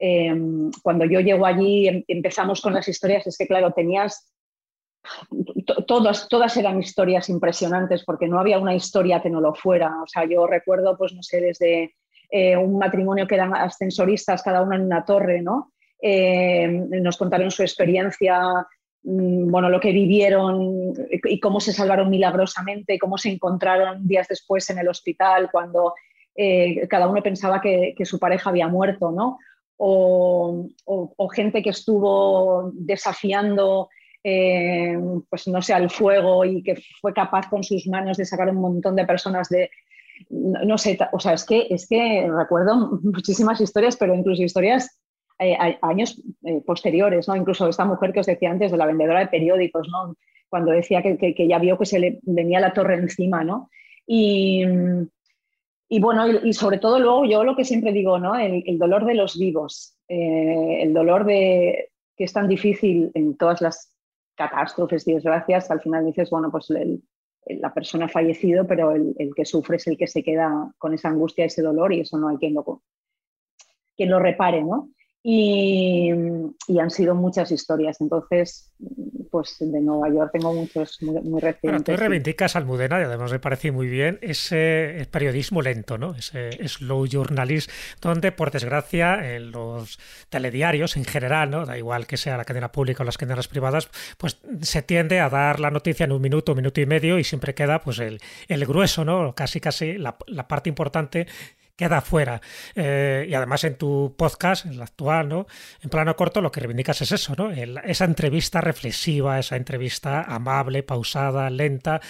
[0.07, 4.31] Em, cuando yo llego allí, em, empezamos con las historias, es que claro, tenías,
[5.87, 10.03] todas, todas eran historias impresionantes porque no había una historia que no lo fuera.
[10.03, 11.95] O sea, yo recuerdo, pues no sé, desde
[12.29, 15.71] eh, un matrimonio que eran ascensoristas, cada uno en una torre, ¿no?
[15.99, 18.39] Em, nos contaron su experiencia,
[19.03, 24.69] mm, bueno, lo que vivieron y cómo se salvaron milagrosamente, cómo se encontraron días después
[24.69, 25.95] en el hospital cuando
[26.35, 29.39] eh, cada uno pensaba que, que, su pareja había muerto, ¿no?
[29.77, 33.89] O, gente que estuvo desafiando,
[34.23, 34.97] eh,
[35.29, 38.61] pues no sé, al fuego y que fue capaz con sus manos de sacar un
[38.61, 39.69] montón de personas de,
[40.29, 44.99] no, sé, o sea, es que, es que recuerdo muchísimas historias, pero incluso historias
[45.39, 47.35] eh, años eh, posteriores, ¿no?
[47.35, 50.15] Incluso esta mujer que os decía antes de la vendedora de periódicos, ¿no?
[50.49, 53.69] Cuando decía que, que, ya vio que se le venía la torre encima, ¿no?
[54.07, 54.63] Y,
[55.95, 58.35] y bueno, y, sobre todo luego yo lo que siempre digo, ¿no?
[58.35, 63.61] El, dolor de los vivos, eh, el dolor de que es tan difícil en todas
[63.61, 63.95] las
[64.35, 66.67] catástrofes y desgracias, al final dices, bueno, pues
[67.47, 71.07] la persona ha fallecido, pero el, que sufre es el que se queda con esa
[71.07, 72.81] angustia, ese dolor, y eso no hay quien lo,
[73.95, 74.89] quien lo repare, ¿no?
[75.27, 76.11] Y,
[76.79, 77.99] han sido muchas historias.
[77.99, 78.71] Entonces,
[79.31, 81.71] pues de Nueva York tengo muchos muy, muy recientes.
[81.71, 86.13] Bueno, tú reivindicas Almudena y además me parece muy bien ese periodismo lento, ¿no?
[86.13, 87.71] Ese slow journalism,
[88.01, 89.97] donde por desgracia en los
[90.29, 91.65] telediarios en general, ¿no?
[91.65, 95.29] Da igual que sea la cadena pública o las cadenas privadas, pues se tiende a
[95.31, 98.19] dar la noticia en un minuto, un minuto y medio y siempre queda pues el,
[98.47, 99.33] el grueso, ¿no?
[99.33, 101.25] Casi casi la, la parte importante
[101.75, 102.41] queda fuera.
[102.75, 105.47] Eh, y además en tu podcast, en el actual, ¿no?
[105.81, 107.51] En plano corto, lo que reivindicas es eso, ¿no?
[107.51, 112.01] esa entrevista reflexiva, esa entrevista amable, pausada, lenta.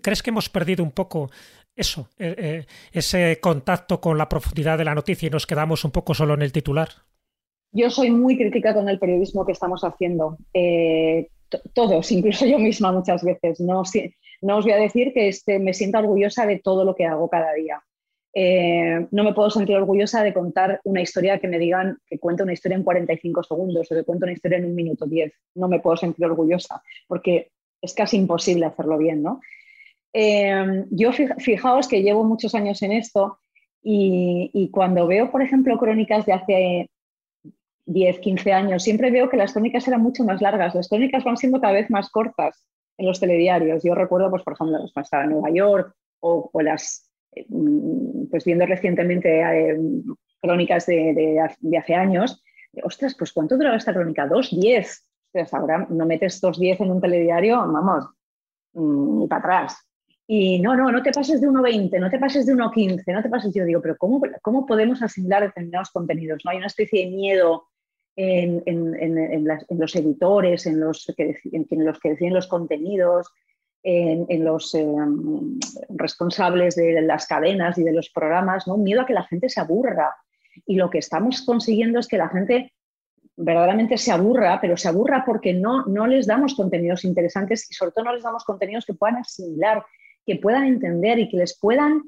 [0.00, 1.30] ¿crees que hemos perdido un poco
[1.74, 5.90] eso, eh, eh, ese contacto con la profundidad de la noticia y nos quedamos un
[5.90, 6.88] poco solo en el titular?
[7.72, 10.36] Yo soy muy crítica con el periodismo que estamos haciendo.
[11.74, 13.60] todos, incluso yo misma muchas veces.
[13.60, 13.82] No,
[14.42, 17.30] no os voy a decir que este, me siento orgullosa de todo lo que hago
[17.30, 17.82] cada día
[18.34, 22.42] eh, no me puedo sentir orgullosa de contar una historia que me digan que cuente
[22.42, 25.32] una historia en 45 segundos o que cuente una historia en un minuto 10.
[25.56, 29.40] No me puedo sentir orgullosa porque es casi imposible hacerlo bien, ¿no?
[30.14, 33.38] Eh, yo fijaos que llevo muchos años en esto
[33.82, 36.90] y, cuando veo, por ejemplo, crónicas de hace
[37.86, 40.74] 10, 15 años, siempre veo que las crónicas eran mucho más largas.
[40.74, 42.64] Las crónicas van siendo cada vez más cortas
[42.96, 43.82] en los telediarios.
[43.82, 47.10] Yo recuerdo, pues, por ejemplo, cuando estaba en Nueva York o, las
[48.30, 49.78] pues viendo recientemente eh,
[50.40, 51.40] crónicas de,
[51.78, 52.42] hace años,
[52.82, 54.26] ostras, pues ¿cuánto duraba esta crónica?
[54.26, 55.06] ¿Dos, diez?
[55.52, 58.06] ahora no metes dos diez en un telediario, vamos,
[58.74, 59.76] mm, ni para atrás.
[60.26, 63.28] Y no, no, no te pases de 1,20, no te pases de 1,15, no te
[63.28, 63.52] pases.
[63.54, 66.42] Yo digo, pero ¿cómo, ¿cómo podemos asimilar determinados contenidos?
[66.44, 66.50] ¿no?
[66.50, 67.64] Hay una especie de miedo
[68.16, 68.62] en,
[69.70, 73.30] los editores, en los que, en los que deciden los contenidos,
[73.82, 74.86] en, los eh,
[75.90, 78.76] responsables de las cadenas y de los programas, ¿no?
[78.76, 80.14] miedo a que la gente se aburra.
[80.66, 82.72] Y lo que estamos consiguiendo es que la gente
[83.36, 87.92] verdaderamente se aburra, pero se aburra porque no, no les damos contenidos interesantes y sobre
[87.92, 89.84] todo no les damos contenidos que puedan asimilar,
[90.26, 92.02] que puedan entender y que les puedan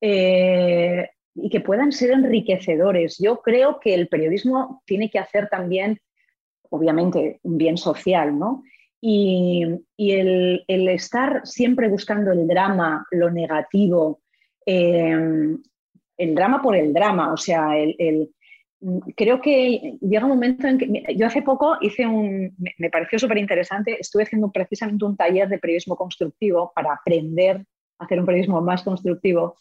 [0.00, 3.18] eh, y que puedan ser enriquecedores.
[3.18, 6.00] Yo creo que el periodismo tiene que hacer también,
[6.70, 8.64] obviamente, un bien social, ¿no?
[9.00, 9.64] Y,
[9.96, 14.20] el, estar siempre buscando el drama, lo negativo,
[14.66, 15.62] em,
[16.16, 18.30] el drama por el drama, o sea, el,
[19.16, 23.38] creo que llega un momento en que yo hace poco hice un, me, pareció súper
[23.38, 27.64] interesante, estuve haciendo precisamente un taller de periodismo constructivo para aprender
[27.98, 29.56] a hacer un periodismo más constructivo.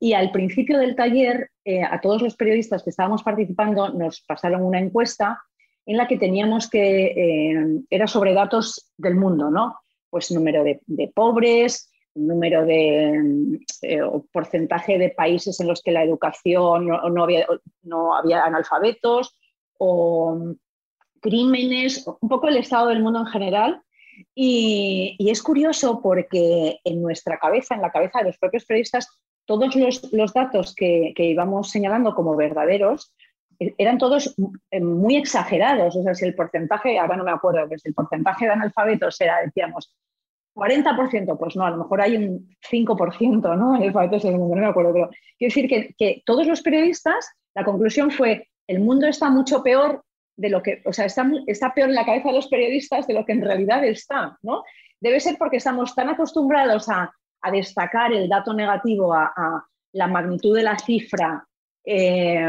[0.00, 4.62] Y al principio del taller, eh, a todos los periodistas que estábamos participando nos pasaron
[4.62, 5.40] una encuesta
[5.86, 9.78] en la que teníamos que, eh, era sobre datos del mundo, ¿no?
[10.10, 10.80] Pues número de,
[11.14, 14.00] pobres, número de eh,
[14.32, 17.46] porcentaje de países en los que la educación no, había,
[17.82, 19.38] no había analfabetos,
[19.78, 20.54] o
[21.20, 23.82] crímenes, un poco el estado del mundo en general.
[24.34, 29.08] Y, es curioso porque en nuestra cabeza, en la cabeza de los propios periodistas,
[29.44, 33.12] todos los, datos que íbamos señalando como verdaderos
[33.58, 34.34] eran todos
[34.70, 35.96] eh, muy exagerados.
[35.96, 39.20] O sea, si el porcentaje, ahora no me acuerdo, que si el porcentaje de analfabetos
[39.20, 39.94] era, decíamos,
[40.54, 43.74] 40%, pues no, a lo mejor hay un 5%, ¿no?
[43.74, 47.28] Analfabetos en el mundo, no me acuerdo, pero quiero decir que, que, todos los periodistas,
[47.54, 50.02] la conclusión fue, el mundo está mucho peor
[50.36, 53.14] de lo que, o sea, está, está peor en la cabeza de los periodistas de
[53.14, 54.64] lo que en realidad está, ¿no?
[54.98, 60.56] Debe ser porque estamos tan acostumbrados a, a destacar el dato negativo, a la magnitud
[60.56, 61.46] de la cifra,
[61.86, 62.44] eh,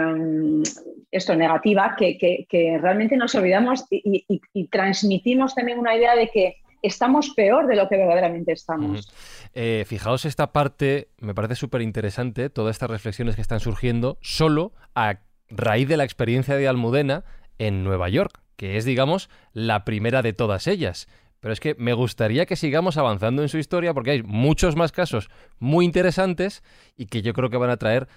[1.12, 7.68] esto negativa, que, realmente nos olvidamos y, transmitimos también una idea de que estamos peor
[7.68, 9.12] de lo que verdaderamente estamos.
[9.54, 14.74] Eh, fijaos esta parte, me parece súper interesante, todas estas reflexiones que están surgiendo solo
[14.96, 15.20] a
[15.50, 17.24] raíz de la experiencia de Almudena
[17.60, 21.08] en Nueva York, que es, digamos, la primera de todas ellas.
[21.40, 24.92] Pero es que me gustaría que sigamos avanzando en su historia porque hay muchos más
[24.92, 25.30] casos
[25.60, 26.64] muy interesantes
[26.96, 28.08] y que yo creo que van a traer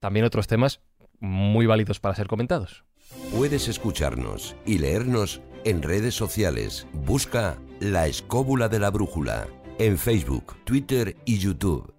[0.00, 0.80] también otros temas
[1.20, 2.84] muy válidos para ser comentados.
[3.34, 6.86] Puedes escucharnos y leernos en redes sociales.
[6.92, 11.92] Busca La Escóbula de la Brújula en Facebook, Twitter y YouTube.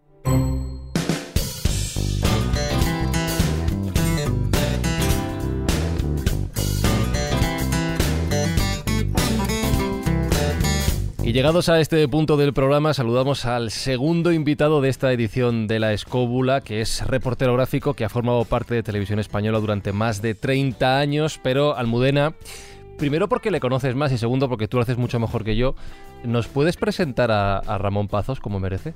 [11.27, 15.77] Y llegados a este punto del programa, saludamos al segundo invitado de esta edición de
[15.77, 20.21] La Escóbula, que es reportero gráfico, que ha formado parte de Televisión Española durante más
[20.21, 22.33] de 30 años, pero Almudena,
[22.97, 25.75] primero porque le conoces más y segundo porque tú lo haces mucho mejor que yo,
[26.23, 28.93] ¿nos puedes presentar a, a Ramón Pazos como merece?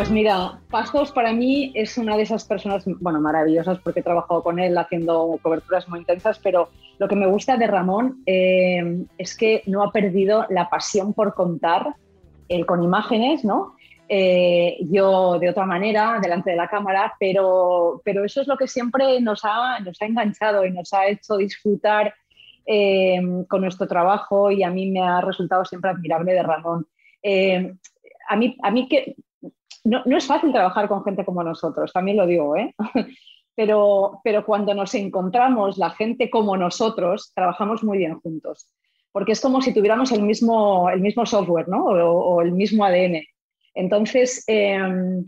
[0.00, 4.42] Pues mira, Pazos para mí es una de esas personas, bueno, maravillosas porque he trabajado
[4.42, 9.36] con él haciendo coberturas muy intensas, pero lo que me gusta de Ramón eh, es
[9.36, 11.96] que no ha perdido la pasión por contar
[12.48, 13.74] eh, con imágenes, ¿no?
[14.08, 18.68] Eh, yo de otra manera, delante de la cámara, pero, pero eso es lo que
[18.68, 22.14] siempre nos ha, nos ha enganchado y nos ha hecho disfrutar
[23.48, 26.86] con nuestro trabajo y a mí me ha resultado siempre admirable de Ramón.
[28.28, 29.16] a, mí, a mí que
[29.84, 32.74] no, no, es fácil trabajar con gente como nosotros, también lo digo, ¿eh?
[33.54, 38.70] pero, pero cuando nos encontramos la gente como nosotros, trabajamos muy bien juntos,
[39.12, 41.84] porque es como si tuviéramos el mismo, el mismo software ¿no?
[41.84, 43.22] o, el mismo ADN.
[43.74, 45.24] Entonces, em,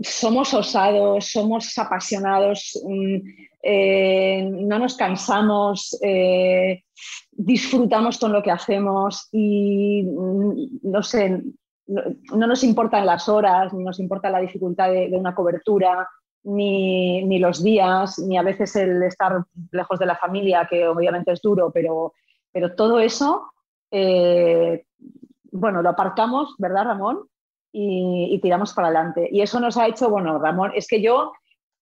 [0.00, 3.16] somos osados, somos apasionados, mm,
[3.62, 6.82] eh, no nos cansamos, eh,
[7.30, 11.42] disfrutamos con lo que hacemos y, mm, no sé,
[11.92, 16.08] no, nos importan las horas, ni nos importa la dificultad de, una cobertura,
[16.44, 21.32] ni, ni, los días, ni a veces el estar lejos de la familia, que obviamente
[21.32, 22.14] es duro, pero,
[22.50, 23.52] pero todo eso,
[23.90, 24.84] eh,
[25.50, 27.26] bueno, lo aparcamos, ¿verdad, Ramón?
[27.72, 29.28] Y, y, tiramos para adelante.
[29.30, 31.32] Y eso nos ha hecho, bueno, Ramón, es que yo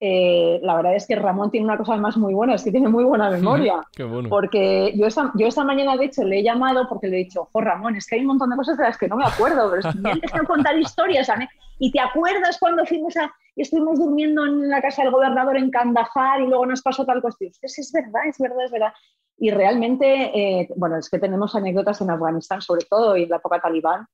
[0.02, 2.88] eh, la verdad es que Ramón tiene una cosa más muy buena, es que tiene
[2.88, 3.82] muy buena memoria.
[4.30, 7.42] Porque yo esta, yo esta mañana, de hecho, le he llamado porque le he dicho,
[7.42, 9.70] ojo, Ramón, es que hay un montón de cosas de las que no me acuerdo,
[9.70, 11.30] pero es que contar historias,
[11.78, 15.70] Y te acuerdas cuando fuimos a, y estuvimos durmiendo en la casa del gobernador en
[15.70, 17.22] Kandahar y luego nos pasó tal.
[17.38, 18.92] Es, es verdad, es verdad, es verdad.
[19.36, 23.36] Y realmente, eh, bueno, es que tenemos anécdotas en Afganistán, sobre todo, y en la
[23.36, 24.06] época talibán,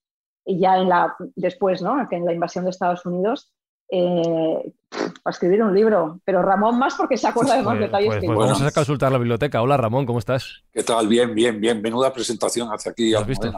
[0.45, 2.09] y ya en la, después, ¿no?
[2.09, 3.53] Que en la invasión de Estados Unidos,
[3.91, 4.73] eh,
[5.23, 8.21] para escribir un libro, pero Ramón más porque se acuerda de más pues, detalles pues,
[8.21, 9.61] que pues vamos a consultar la biblioteca.
[9.61, 10.63] Hola Ramón, ¿cómo estás?
[10.73, 11.09] ¿Qué tal?
[11.09, 11.83] Bien, bien, bien.
[11.83, 13.15] Menuda presentación hacia aquí.
[13.15, 13.51] ¿Has visto?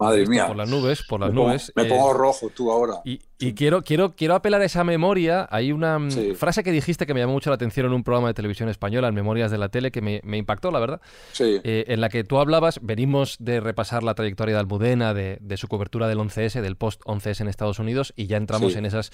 [0.00, 0.46] Madre mía.
[0.48, 1.72] Por las nubes, por las me nubes.
[1.76, 2.94] me pongo eh, rojo tú ahora.
[3.04, 3.20] Y,
[3.54, 5.48] quiero, quiero, quiero apelar a esa memoria.
[5.50, 8.28] Hay una mm, frase que dijiste que me llamó mucho la atención en un programa
[8.28, 11.00] de televisión española, en Memorias de la Tele, que me, impactó, la verdad.
[11.32, 11.60] Sí.
[11.64, 15.68] Eh, en la que tú hablabas, venimos de repasar la trayectoria de Almudena, de, su
[15.68, 19.12] cobertura del 11S, del post-11S en Estados Unidos, y ya entramos en esas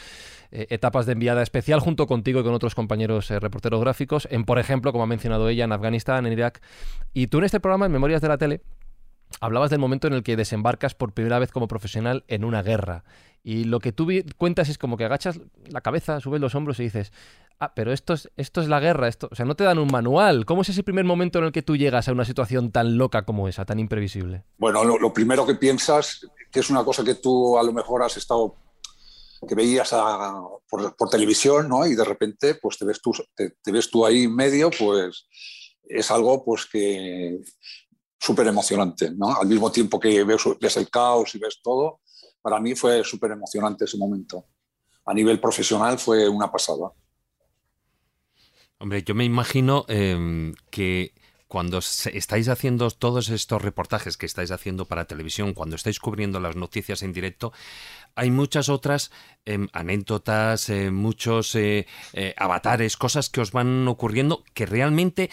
[0.52, 4.44] eh, etapas de enviada especial junto contigo y con otros compañeros eh, reporteros gráficos, en,
[4.44, 6.62] por ejemplo, como ha mencionado ella, en Afganistán, en Irak.
[7.12, 8.62] Y tú en este programa, en Memorias de la Tele,
[9.40, 13.04] hablabas del momento en el que desembarcas por primera vez como profesional en una guerra.
[13.44, 16.84] Y lo que tú cuentas es como que agachas la cabeza, subes los hombros y
[16.84, 17.12] dices,
[17.60, 19.88] ah, pero esto es, esto es la guerra, esto, o sea, no te dan un
[19.90, 20.44] manual.
[20.44, 23.22] ¿Cómo es ese primer momento en el que tú llegas a una situación tan loca
[23.22, 24.44] como esa, tan imprevisible?
[24.58, 28.16] Bueno, lo primero que piensas, que es una cosa que tú a lo mejor has
[28.16, 28.56] estado
[29.46, 29.94] que veías
[30.68, 31.86] por, televisión, ¿no?
[31.86, 35.26] Y de repente, pues te ves tú, te, ves tú ahí en medio, pues
[35.84, 37.38] es algo, pues que
[38.18, 39.36] súper emocionante, ¿no?
[39.36, 42.00] Al mismo tiempo que ves, ves, el caos y ves todo,
[42.42, 44.46] para mí fue súper emocionante ese momento.
[45.04, 46.90] A nivel profesional fue una pasada.
[48.78, 51.12] Hombre, yo me imagino em, que
[51.48, 56.56] cuando estáis haciendo todos estos reportajes que estáis haciendo para televisión, cuando estáis cubriendo las
[56.56, 57.52] noticias en directo,
[58.18, 59.12] hay muchas otras
[59.44, 65.30] em, anécdotas, eh, muchos eh, eh, avatares, cosas que os van ocurriendo que realmente,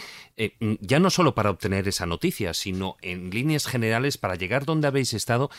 [0.80, 5.14] ya no solo para obtener esa noticia, sino en líneas generales para llegar donde habéis
[5.14, 5.50] estado,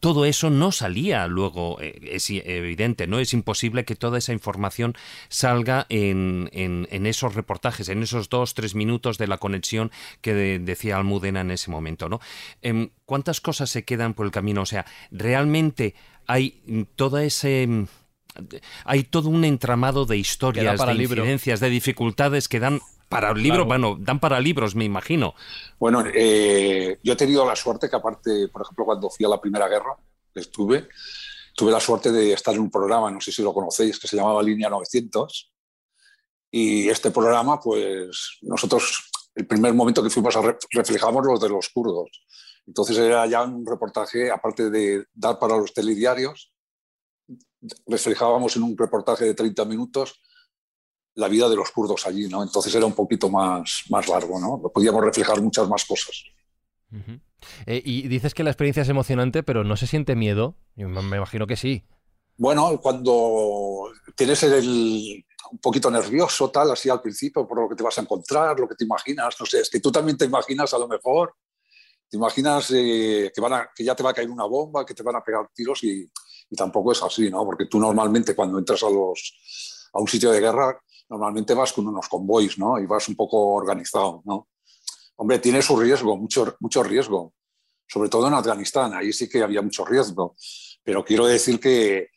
[0.00, 3.20] todo eso no salía luego, es evidente, ¿no?
[3.20, 4.94] Es imposible que toda esa información
[5.28, 10.96] salga en, en, esos reportajes, en esos dos, tres minutos de la conexión que decía
[10.96, 12.20] Almudena en ese momento, ¿no?
[12.60, 14.62] Em, ¿Cuántas cosas se quedan por el camino?
[14.62, 15.94] O sea, realmente
[16.28, 17.86] hay toda ese
[18.84, 23.96] hay todo un entramado de historias, de incidencias, de dificultades que dan para libros, bueno,
[23.98, 25.34] dan para libros, me imagino.
[25.78, 29.40] Bueno, eh, yo he tenido la suerte que aparte, por ejemplo, cuando fui a la
[29.40, 29.96] Primera Guerra,
[30.34, 30.88] estuve,
[31.56, 34.16] tuve la suerte de estar en un programa, no sé si lo conocéis, que se
[34.16, 35.52] llamaba Línea 900.
[36.50, 41.68] Y este programa, pues nosotros, el primer momento que fuimos a reflejamos los de los
[41.70, 42.10] kurdos.
[42.68, 46.52] Entonces era ya un reportaje, aparte de dar para los telediarios,
[47.86, 50.20] reflejábamos en un reportaje de 30 minutos
[51.14, 52.42] la vida de los kurdos allí, ¿no?
[52.42, 54.70] Entonces era un poquito más, más largo, ¿no?
[54.70, 56.22] Podíamos reflejar muchas más cosas.
[57.66, 60.54] Eh, y dices que la experiencia es emocionante, pero ¿no se siente miedo?
[60.76, 61.84] me imagino que sí.
[62.36, 67.82] Bueno, cuando tienes el, un poquito nervioso, tal, así al principio, por lo que te
[67.82, 70.72] vas a encontrar, lo que te imaginas, no sé, es que tú también te imaginas
[70.74, 71.34] a lo mejor
[72.08, 75.22] te imaginas eh, que, ya te va a caer una bomba, que te van a
[75.22, 76.10] pegar tiros y,
[76.56, 77.44] tampoco es así, ¿no?
[77.44, 80.80] Porque tú normalmente cuando entras a un sitio de guerra,
[81.10, 82.78] normalmente vas con unos convoys, ¿no?
[82.78, 84.48] Y vas un poco organizado, ¿no?
[85.16, 87.34] Hombre, tiene su riesgo, mucho, mucho riesgo,
[87.86, 90.36] sobre todo en Afganistán, ahí sí que había mucho riesgo,
[90.82, 92.08] pero quiero decir que,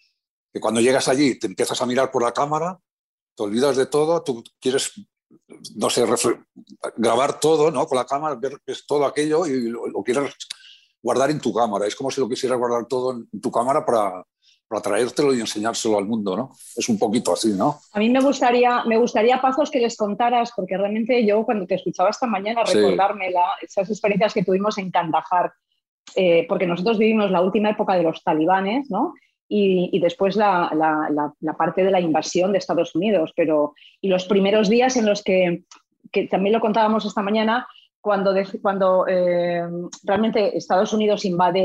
[0.54, 2.80] que cuando llegas allí te empiezas a mirar por la cámara,
[3.36, 4.94] te olvidas de todo, tú quieres,
[5.76, 6.04] no sé,
[6.98, 7.86] grabar todo, ¿no?
[7.88, 8.58] Con la cámara, ver
[8.88, 10.34] todo aquello y lo, lo quieres
[11.02, 11.86] guardar en tu cámara.
[11.88, 14.24] Es como si lo quisieras guardar todo en tu cámara para,
[14.68, 16.52] para traértelo y enseñárselo al mundo, ¿no?
[16.76, 17.80] Es un poquito así, ¿no?
[17.94, 21.76] A mí me gustaría, me gustaría, Pazos, que les contaras, porque realmente yo cuando te
[21.76, 22.76] escuchaba esta mañana Sí.
[22.78, 25.52] recordarme la- esas experiencias que tuvimos en Kandahar,
[26.16, 29.14] eh, porque nosotros vivimos la última época de los talibanes, ¿no?
[29.54, 33.74] Y, y después la, la- la- la parte de la invasión de Estados Unidos, pero
[34.00, 35.64] y los primeros días en los que,
[36.10, 37.68] que también lo contábamos esta mañana,
[38.00, 39.62] cuando, de- cuando eh,
[40.04, 41.60] realmente Estados Unidos invade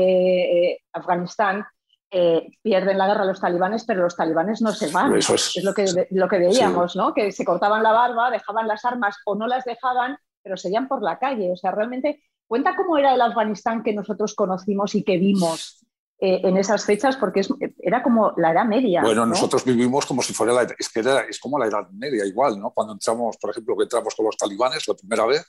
[0.71, 1.65] eh, Afganistán,
[2.11, 5.15] eh, pierden la guerra los talibanes, pero los talibanes no se van.
[5.15, 5.63] Eso es.
[5.63, 7.13] lo, que, lo que veíamos, ¿no?
[7.13, 11.01] Que se cortaban la barba, dejaban las armas o no las dejaban, pero seguían por
[11.03, 11.51] la calle.
[11.53, 15.85] O sea, realmente cuenta cómo era el Afganistán que nosotros conocimos y que vimos
[16.19, 17.49] eh, en esas fechas, porque es-
[17.79, 19.01] era como la Edad Media.
[19.01, 19.27] Bueno, ¿no?
[19.33, 22.59] nosotros vivimos como si fuera la es que era- es como la Edad Media igual,
[22.59, 22.71] ¿no?
[22.71, 25.45] Cuando entramos, por ejemplo, que entramos con los talibanes la primera vez,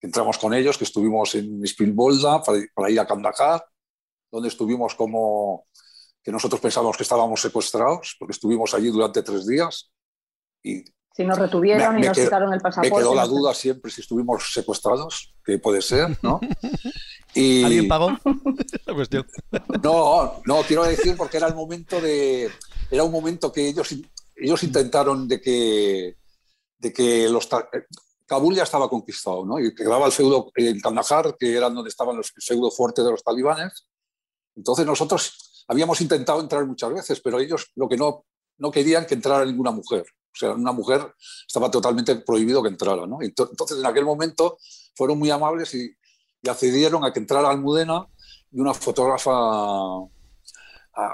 [0.00, 3.64] entramos con ellos, que estuvimos en Spilbolda para, para ir a Kandahar,
[4.30, 5.66] donde estuvimos como
[6.22, 9.92] que nosotros pensábamos que estábamos secuestrados, porque estuvimos allí durante tres días
[10.62, 10.84] y
[11.14, 12.96] Si nos retuvieron Me- y me nos qued- quitaron el me pasaporte.
[12.96, 16.40] quedó la duda siempre si estuvimos secuestrados, que puede ser, ¿no?
[17.34, 18.10] Y, ¿Alguien pagó?
[18.86, 19.26] La cuestión.
[19.82, 22.50] No, no, quiero decir porque era el momento de.
[22.90, 23.94] Era un momento que ellos,
[24.36, 26.16] ellos intentaron de que,
[26.78, 27.48] de que los.
[28.26, 29.58] Kabul ya estaba conquistado, ¿no?
[29.58, 33.22] Y quedaba el feudo en Kandahar, que era donde estaban los feudo fuerte de los
[33.22, 33.86] talibanes.
[34.54, 38.26] Entonces nosotros habíamos intentado entrar muchas veces, pero ellos lo que no,
[38.62, 40.04] no querían que entrara ninguna mujer.
[40.06, 41.12] O sea, una mujer
[41.46, 43.18] estaba totalmente prohibido que entrara, ¿no?
[43.18, 44.56] Ento- Entonces en aquel momento
[44.94, 45.90] fueron muy amables y,
[46.42, 48.06] y accedieron a que entrara Almudena
[48.52, 49.30] y una fotógrafa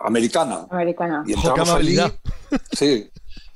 [0.05, 0.66] americana.
[0.70, 1.24] Americana.
[1.26, 1.96] Y entramos allí.
[2.72, 3.11] Sí,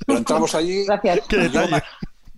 [0.07, 0.85] pero entramos allí.
[0.87, 1.21] Gracias.
[1.29, 1.83] Qué detalle.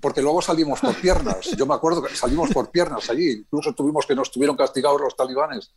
[0.00, 1.46] Porque luego salimos por piernas.
[1.56, 3.30] Yo me acuerdo que salimos por piernas allí.
[3.40, 5.72] Incluso tuvimos que nos tuvieron castigados los talibanes,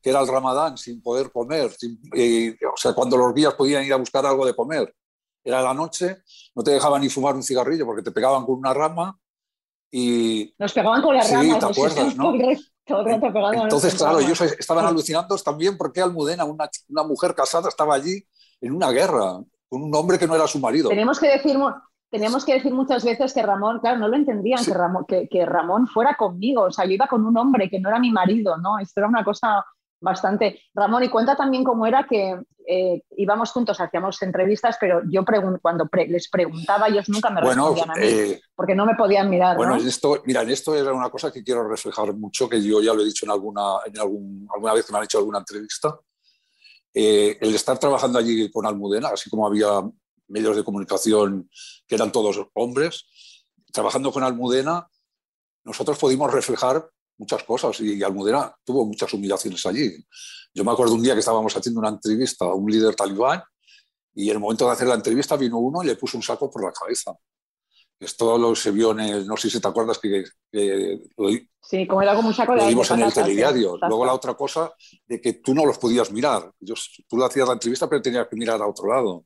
[0.00, 1.72] que era el ramadán, sin poder comer.
[1.72, 4.94] sin- y, o sea, cuando los guías podían ir a buscar algo de comer.
[5.46, 6.18] Era la noche,
[6.56, 9.16] no te dejaban ni fumar un cigarrillo porque te pegaban con una rama.
[9.90, 11.58] Y Nos pegaban con las Sí, ramas.
[11.60, 12.32] ¿te acuerdas, no?
[12.84, 17.68] todo el rato- entonces, claro, ellos estaban alucinando también porque Almudena, una, una mujer casada,
[17.68, 18.24] estaba allí
[18.60, 20.88] en una guerra con un hombre que no era su marido.
[20.88, 21.56] Tenemos que decir,
[22.10, 24.70] tenemos que decir muchas veces que Ramón, claro, no lo entendían, Sí.
[24.72, 26.62] que, Ramón, que, que Ramón fuera conmigo.
[26.62, 28.78] O sea, yo iba con un hombre que no era mi marido, ¿no?
[28.78, 29.64] Esto era una cosa
[30.00, 30.60] bastante.
[30.74, 32.38] Ramón, y cuenta también cómo era que
[32.68, 37.40] eh, íbamos juntos, hacíamos entrevistas, pero yo pregun- cuando pre- les preguntaba, ellos nunca me
[37.40, 39.82] Bueno, respondían a mí, eh, porque no me podían mirar, Bueno, ¿no?
[39.82, 43.04] esto, mira, esto era una cosa que quiero reflejar mucho, que yo ya lo he
[43.04, 45.98] dicho en alguna, en algún, alguna vez que me han hecho alguna entrevista.
[46.92, 49.82] Eh, el estar trabajando allí con Almudena, así como había
[50.28, 51.48] medios de comunicación
[51.86, 53.04] que eran todos hombres,
[53.72, 54.88] trabajando con Almudena,
[55.62, 56.88] nosotros pudimos reflejar
[57.18, 59.92] muchas cosas y Almudena tuvo muchas humillaciones allí.
[60.54, 63.42] Yo me acuerdo un día que estábamos haciendo una entrevista a un líder talibán
[64.14, 66.50] y en el momento de hacer la entrevista vino uno y le puso un saco
[66.50, 67.12] por la cabeza.
[67.98, 71.28] Esto lo se vio en el, no sé si te acuerdas que, que lo,
[71.62, 73.76] Sí, como era como un saco de lo vimos en el telediario.
[73.88, 74.70] Luego la otra cosa
[75.06, 76.52] de que tú no los podías mirar.
[76.60, 79.24] Ellos- tú le hacías la entrevista pero tenías que mirar a otro lado.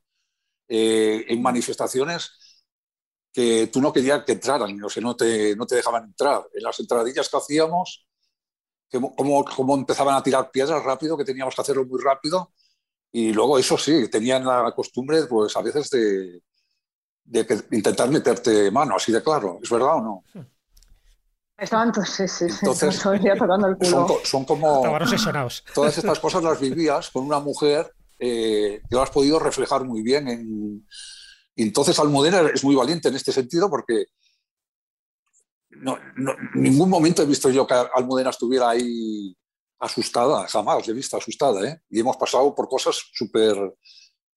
[0.68, 2.30] Eh, en manifestaciones
[3.33, 6.43] que tú no querías que entraran, o sea, no te, no te dejaban entrar.
[6.55, 8.07] En las entradillas que hacíamos,
[8.89, 12.53] que mo- como, como empezaban a tirar piedras rápido, que teníamos que hacerlo muy rápido.
[13.12, 16.42] Y luego, eso sí, tenían la costumbre, pues a veces de,
[17.25, 19.59] de que- intentar meterte mano, así de claro.
[19.63, 20.25] ¿Es verdad o no?
[21.57, 22.99] Estaban sí, sí, Entonces,
[23.38, 24.07] tocando el Son, culo.
[24.07, 24.80] co- son como...
[25.75, 30.03] Todas estas cosas las vivías con una mujer eh, que lo has podido reflejar muy
[30.03, 30.26] bien.
[30.29, 30.87] En...
[31.61, 34.07] Y entonces Almudena es muy valiente en este sentido porque
[35.68, 39.37] no, no- ningún momento he visto yo que Almudena estuviera ahí
[39.78, 41.68] asustada, jamás he visto asustada.
[41.68, 41.82] ¿eh?
[41.91, 43.76] Y hemos pasado por cosas súper...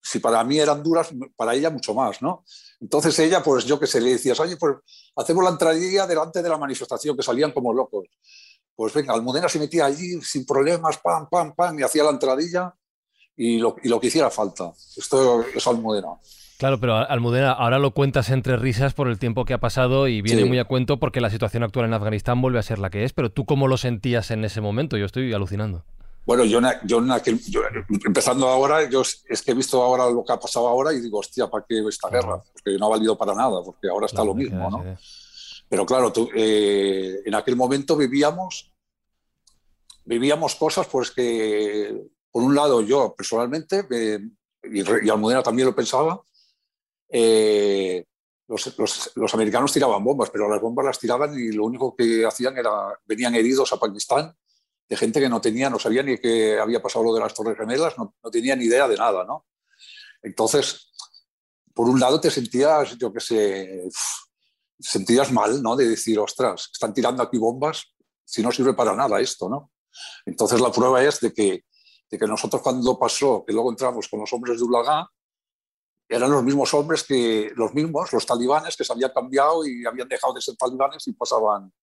[0.01, 2.43] Si para mí eran duras, para ella mucho más, ¿no?
[2.81, 4.75] Entonces ella, pues yo que sé, le decías, oye, pues
[5.15, 8.09] hacemos la entradilla delante de la manifestación, que salían como locos.
[8.75, 12.75] Pues venga, Almudena se metía allí sin problemas, pam, pam, pam, y hacía la entradilla
[13.37, 14.73] y lo, y lo que hiciera falta.
[14.97, 16.09] Esto es Almudena.
[16.57, 20.21] Claro, pero Almudena, ahora lo cuentas entre risas por el tiempo que ha pasado y
[20.21, 23.03] viene muy a cuento porque la situación actual en Afganistán vuelve a ser la que
[23.03, 25.83] es, pero tú cómo lo sentías en ese momento, yo estoy alucinando.
[26.25, 27.03] Bueno, yo, yo,
[28.05, 31.19] empezando ahora, yo es que he visto ahora lo que ha pasado ahora y digo,
[31.19, 32.41] hostia, ¿para qué esta guerra?
[32.53, 34.97] Porque no ha valido para nada, porque ahora está lo mismo, ¿no?
[35.67, 38.71] Pero claro, eh, en aquel momento vivíamos,
[40.05, 41.93] vivíamos cosas pues que,
[42.31, 43.85] por un lado, yo personalmente,
[44.63, 46.21] y, Almudena también lo pensaba,
[47.13, 48.05] eh,
[48.47, 52.99] los, americanos tiraban bombas, pero las bombas las tiraban y lo único que hacían era,
[53.05, 54.35] venían heridos a Pakistán
[54.89, 57.57] de gente que no tenía, no sabía ni que había pasado lo de las Torres
[57.57, 59.45] Gemelas, no, no tenía ni idea de nada, ¿no?
[60.21, 60.91] Entonces,
[61.73, 63.89] por un lado te sentías, yo qué sé,
[64.79, 65.75] sentías mal, ¿no?
[65.75, 67.93] De decir, ostras, están tirando aquí bombas,
[68.25, 69.71] si no sirve para nada esto, ¿no?
[70.25, 71.63] Entonces la prueba es de que,
[72.09, 75.07] de que nosotros cuando pasó, que luego entramos con los hombres de Ulagá,
[76.13, 80.07] eran los mismos hombres que los mismos, los talibanes que se habían cambiado y habían
[80.07, 81.73] dejado de ser talibanes y pasaban,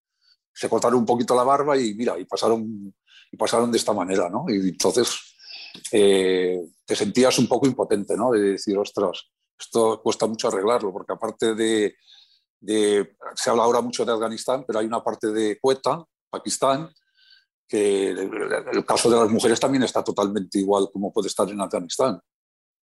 [0.55, 2.95] se cortaron un poquito la barba y mira, y pasaron,
[3.33, 4.45] y pasaron de esta manera, ¿no?
[4.49, 5.19] Y entonces
[5.91, 8.31] eh, te sentías un poco impotente, ¿no?
[8.31, 11.97] De decir, ostras, esto cuesta mucho arreglarlo, porque aparte de,
[13.35, 16.89] se habla ahora mucho de Afganistán, pero hay una parte de Quetta, Pakistán,
[17.67, 22.21] que el caso de las mujeres también está totalmente igual como puede estar en Afganistán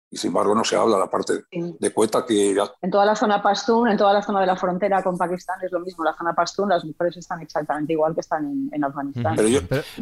[0.09, 2.55] y sin embargo no se habla la parte de Cueta que...
[2.81, 5.71] En toda la zona Pashtun, en toda la zona de la frontera con Pakistán es
[5.71, 6.03] lo mismo.
[6.05, 9.35] La zona Pashtun, las mujeres están exactamente igual que están en, Afganistán.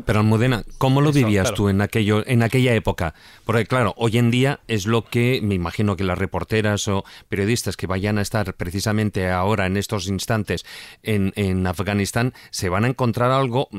[0.05, 3.15] Pero, Almudena, ¿cómo lo vivías tú en, aquello, en aquella época?
[3.45, 7.75] Porque claro, hoy en día es lo que me imagino que las reporteras o periodistas
[7.75, 10.65] que vayan a estar precisamente ahora en estos instantes
[11.01, 13.69] en, en Afganistán se van a encontrar algo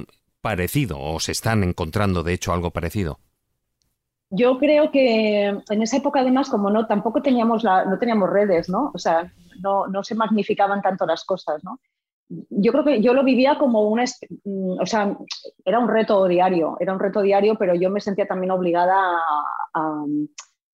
[0.41, 3.21] parecido o se están encontrando de hecho algo parecido.
[4.31, 8.69] Yo creo que en esa época, además, como no, tampoco teníamos, la, no teníamos redes,
[8.69, 8.91] ¿no?
[8.93, 9.33] O sea,
[9.63, 11.79] no, no, se magnificaban tanto las cosas, ¿no?
[12.29, 14.03] Yo creo que yo lo vivía como una,
[14.45, 15.17] mm, o sea,
[15.65, 18.97] era un reto diario, era un reto diario, pero yo me sentía también obligada
[19.75, 20.05] a,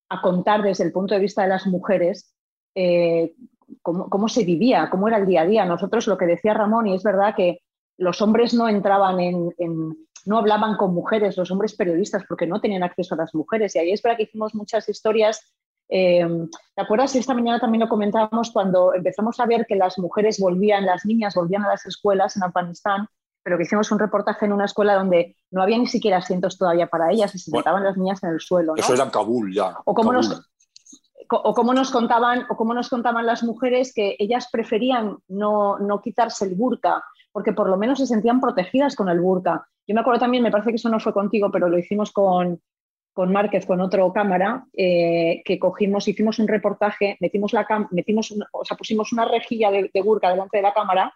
[0.08, 2.34] a, contar desde el punto de vista de las mujeres
[2.74, 3.34] eh,
[3.82, 5.66] cómo, cómo, se vivía, cómo era el día a día.
[5.66, 7.58] Nosotros, lo que decía Ramón, y es verdad que
[7.98, 9.52] los hombres no entraban en
[10.26, 13.74] no hablaban con mujeres, los hombres periodistas, porque no tenían acceso a las mujeres.
[13.74, 15.52] Y ahí es verdad que hicimos muchas historias.
[15.88, 16.26] Eh,
[16.74, 17.14] ¿Te acuerdas?
[17.14, 21.34] Esta mañana también lo comentábamos cuando empezamos a ver que las mujeres volvían, las niñas
[21.34, 23.08] volvían a las escuelas en Afganistán,
[23.42, 26.86] pero que hicimos un reportaje en una escuela donde no había ni siquiera asientos todavía
[26.86, 28.74] para ellas y se sentaban las niñas en el suelo.
[28.76, 29.76] Eso era en Kabul ya.
[29.84, 30.51] O cómo nos
[31.28, 36.00] o cómo nos contaban o cómo nos contaban las mujeres que ellas preferían no, no
[36.00, 39.66] quitarse el burka porque por lo menos se sentían protegidas con el burka.
[39.86, 42.60] Yo me acuerdo también, me parece que eso no fue contigo, pero lo hicimos con,
[43.12, 48.64] con Márquez, con otro cámara, eh, que cogimos, hicimos un reportaje, metimos la metimos o
[48.64, 51.12] sea, pusimos una rejilla de, burka delante de la cámara,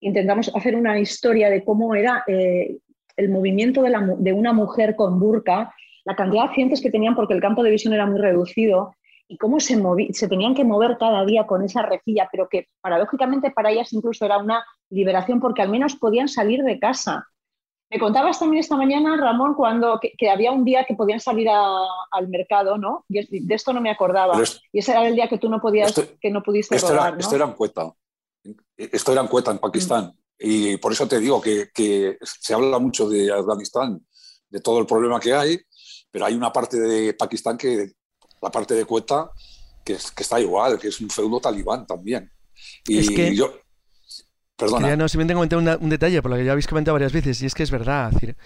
[0.00, 2.78] intentamos hacer una historia de cómo era eh,
[3.16, 5.74] el movimiento de, de, una mujer con burka,
[6.04, 8.94] la cantidad de accidentes que tenían porque el campo de visión era muy reducido
[9.30, 9.80] y cómo se,
[10.12, 14.24] se tenían que mover cada día con esa rejilla, pero que paradójicamente para ellas incluso
[14.24, 17.28] era una liberación porque al menos podían salir de casa.
[17.88, 22.28] Me contabas también esta mañana, Ramón, cuando que, había un día que podían salir al
[22.28, 23.04] mercado, ¿no?
[23.08, 24.36] Y de esto no me acordaba.
[24.72, 27.36] y ese era el día que tú no podías, que no pudiste esto era, Esto
[27.36, 27.92] era en Cueta.
[28.76, 30.06] Esto era en Cueta, en Pakistán.
[30.06, 30.18] Mm.
[30.40, 34.04] Y por eso te digo que, que, se habla mucho de Afganistán,
[34.48, 35.60] de todo el problema que hay,
[36.10, 37.92] pero hay una parte de Pakistán que
[38.40, 39.30] la parte de Cueta,
[39.84, 42.30] que, que está igual, que es un feudo talibán también.
[42.86, 43.34] Y es que...
[43.34, 43.52] yo,
[44.60, 44.80] Perdona.
[44.80, 47.46] Quería no, simplemente comentar un detalle, por lo que ya habéis comentado varias veces, y
[47.46, 48.10] es que es verdad.
[48.10, 48.36] decir,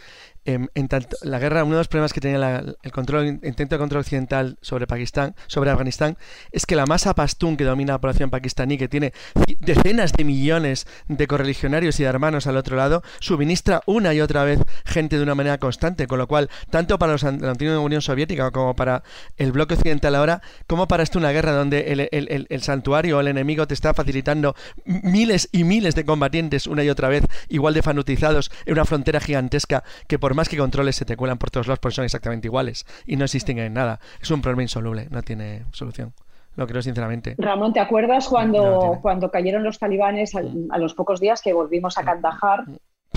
[0.47, 3.79] Em, en, tanto, la guerra, uno de los problemas que tenía el control, intento de
[3.79, 6.19] control occidental sobre Pakistán, sobre Afganistán,
[6.53, 9.15] es que la masa pastún que domina la población pakistaní, que tiene
[9.61, 14.45] decenas de millones de correligionarios y de hermanos al otro lado, suministra una y otra
[14.45, 18.03] vez gente de una manera constante, con lo cual, tanto para los, la antigua Unión
[18.03, 19.03] Soviética como para
[19.39, 23.29] el bloque occidental ahora, como para esto una guerra donde el, el, el santuario el
[23.29, 24.55] enemigo te está facilitando
[24.85, 29.21] miles y miles de combatientes una y otra vez, igual de fanutizados, en una frontera
[29.21, 32.49] gigantesca que por más que controles se te cuelan por todos lados porque son exactamente
[32.49, 34.01] iguales y no existen en nada.
[34.21, 36.13] Es un problema insoluble, no tiene solución.
[36.57, 37.35] Lo creo sinceramente.
[37.39, 40.43] Ramón, ¿te acuerdas cuando, cuando cayeron los talibanes a,
[40.79, 42.65] los pocos días que volvimos a Kandahar?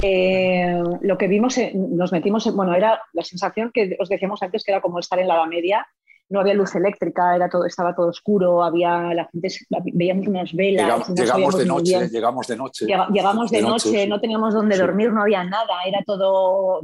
[0.02, 4.42] Eh, lo que vimos, eh, nos metimos, en, bueno, era la sensación que os decíamos
[4.42, 5.88] antes que era como estar en la Edad Media,
[6.30, 9.48] no había luz eléctrica, era todo, estaba todo oscuro, había la gente,
[9.94, 11.08] veíamos unas velas.
[11.10, 12.86] Llegamos, de noche, llegamos de noche.
[12.86, 16.82] Llegamos de, noche, no teníamos dónde dormir, no había nada, era todo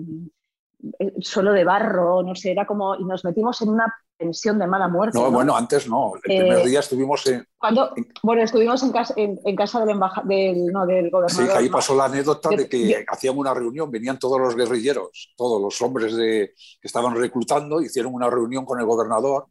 [0.99, 3.93] eh, solo de barro, no sé, era como, y nos metimos en una,
[4.23, 5.19] pensión de mala muerte.
[5.19, 6.13] No, bueno, antes no.
[6.15, 10.67] El primer eh, día estuvimos en, cuando, Bueno, estuvimos en casa, en, casa del, del,
[10.67, 11.45] no, del gobernador.
[11.45, 15.61] Sí, ahí pasó la anécdota de, que hacían una reunión, venían todos los guerrilleros, todos
[15.61, 19.47] los hombres de, que estaban reclutando, hicieron una reunión con el gobernador.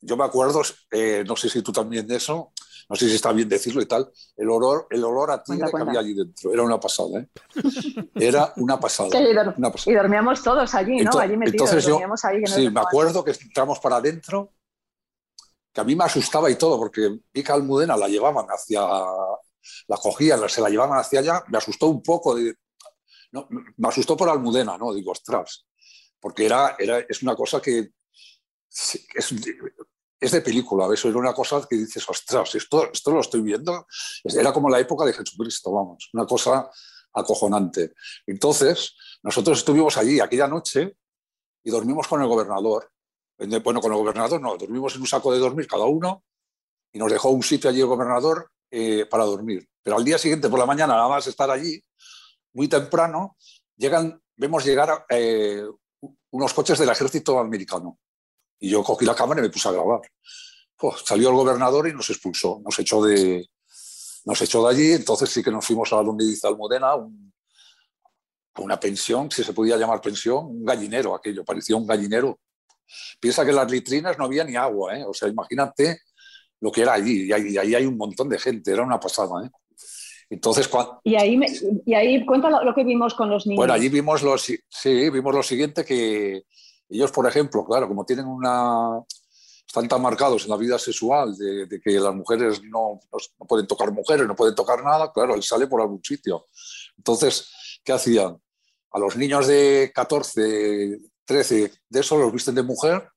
[0.00, 2.52] Yo me acuerdo, eh, no sé si tú también de eso,
[2.88, 5.82] no sé si está bien decirlo y tal, el olor, el olor a tigre que
[5.82, 7.28] había allí dentro, era una pasada, ¿eh?
[8.14, 9.10] Era una pasada,
[9.86, 11.18] y, dormíamos todos allí, ¿no?
[11.18, 11.98] allí metidos, entonces yo,
[12.46, 14.52] sí, me acuerdo que entramos para adentro,
[15.72, 19.96] que a mí me asustaba y todo, porque vi que Almudena la llevaban hacia, la
[19.96, 22.54] cogían, se la llevaban hacia allá, me asustó un poco, de,
[23.32, 24.94] no, me asustó por Almudena, ¿no?
[24.94, 25.66] Digo, ostras,
[26.20, 27.90] porque era, era, es una cosa que
[28.70, 29.34] es,
[30.20, 33.86] es de película, eso era una cosa que dices, ostras, esto, lo estoy viendo.
[34.24, 36.70] Era como la época de Jesucristo, vamos, una cosa
[37.12, 37.92] acojonante.
[38.26, 40.96] Entonces, nosotros estuvimos allí aquella noche
[41.62, 42.90] y dormimos con el gobernador.
[43.36, 46.24] Bueno, con el gobernador no, dormimos en un saco de dormir cada uno
[46.92, 49.68] y nos dejó un sitio allí el gobernador eh, para dormir.
[49.82, 51.82] Pero al día siguiente, por la mañana, nada más estar allí,
[52.52, 53.36] muy temprano,
[53.76, 55.64] llegan, vemos llegar eh,
[56.30, 57.98] unos coches del ejército americano.
[58.64, 60.00] Y yo cogí la cámara y me puse a grabar.
[60.74, 63.46] Pues, salió el gobernador y nos expulsó, nos echó de,
[64.24, 66.94] nos echó de allí, entonces sí que nos fuimos a donde dice Almudena,
[68.56, 72.38] una pensión, si se podía llamar pensión, un gallinero aquello, parecía un gallinero.
[73.20, 75.04] Piensa que en las litrinas no había ni agua, ¿eh?
[75.06, 76.00] o sea, imagínate
[76.60, 79.44] lo que era allí, y ahí, hay un montón de gente, era una pasada.
[79.44, 79.50] ¿eh?
[80.30, 81.00] Entonces, cuando...
[81.04, 81.38] y, ahí
[81.84, 83.58] y ahí cuenta lo, que vimos con los niños.
[83.58, 86.44] Bueno, allí vimos, los, sí, vimos lo siguiente que
[86.88, 89.00] ellos, por ejemplo, claro, como tienen una...
[89.66, 93.90] Están tan marcados en la vida sexual de, que las mujeres no, no, pueden tocar
[93.90, 96.46] mujeres, no pueden tocar nada, claro, él sale por algún sitio.
[96.96, 98.40] Entonces, ¿qué hacían?
[98.92, 103.08] A los niños de 14, 13, de eso los visten de mujer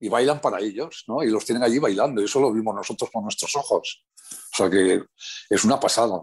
[0.00, 1.22] y bailan para ellos, ¿no?
[1.22, 4.04] Y los tienen allí bailando, y eso lo vimos nosotros con nuestros ojos.
[4.52, 5.02] O sea que
[5.48, 6.22] es una pasada.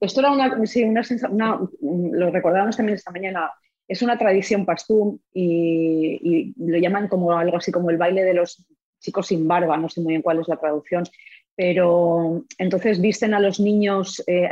[0.00, 3.50] Esto era una, sí, una, una, lo recordábamos también esta mañana,
[3.86, 8.66] es una tradición pastún y, lo llaman como algo así como el baile de los
[9.00, 11.04] chicos sin barba, no sé muy bien cuál es la traducción,
[11.54, 14.48] pero entonces visten a los niños eh,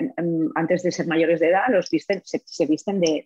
[0.54, 3.24] antes de ser mayores de edad, los visten, se, visten de,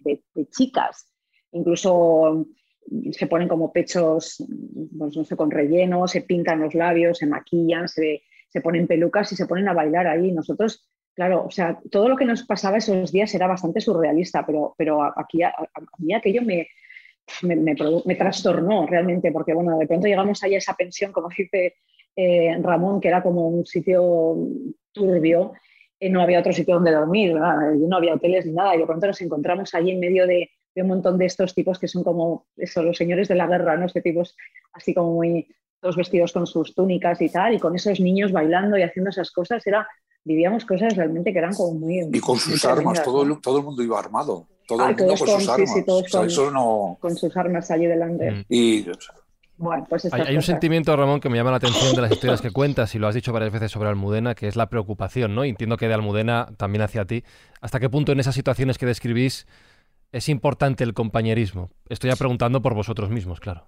[0.56, 1.12] chicas,
[1.52, 2.46] incluso
[3.10, 4.36] se ponen como pechos,
[4.96, 9.32] pues no sé, con relleno, se pintan los labios, se maquillan, se, se ponen pelucas
[9.32, 10.30] y se ponen a bailar ahí.
[10.30, 14.74] Nosotros Claro, o sea, todo lo que nos pasaba esos días era bastante surrealista, pero,
[14.76, 15.50] pero aquí a,
[15.96, 16.68] mí aquello me,
[17.42, 21.76] me, trastornó realmente, porque bueno, de pronto llegamos ahí a esa pensión, como dice
[22.14, 24.36] eh, Ramón, que era como un sitio
[24.92, 25.54] turbio,
[25.98, 29.06] y no había otro sitio donde dormir, no había hoteles ni nada, y de pronto
[29.06, 32.82] nos encontramos allí en medio de, un montón de estos tipos que son como eso,
[32.82, 33.86] los señores de la guerra, ¿no?
[33.86, 34.36] Este tipos
[34.74, 35.48] así como muy,
[35.80, 39.30] todos vestidos con sus túnicas y tal, y con esos niños bailando y haciendo esas
[39.30, 39.88] cosas, era
[40.26, 42.00] vivíamos cosas realmente que eran como muy...
[42.12, 44.46] Y con sus armas, todo el, todo el mundo iba armado.
[44.66, 46.98] Todo el mundo con, sus armas.
[47.00, 48.30] con, sus armas allí delante.
[48.32, 48.44] Mm.
[48.48, 48.86] Y...
[49.58, 52.42] Bueno, pues hay, hay, un sentimiento, Ramón, que me llama la atención de las historias
[52.42, 55.44] que cuentas, y lo has dicho varias veces sobre Almudena, que es la preocupación, ¿no?
[55.44, 57.24] entiendo que de Almudena también hacia ti.
[57.62, 59.46] ¿Hasta qué punto en esas situaciones que describís
[60.12, 61.70] es importante el compañerismo?
[61.88, 63.66] Estoy ya preguntando por vosotros mismos, claro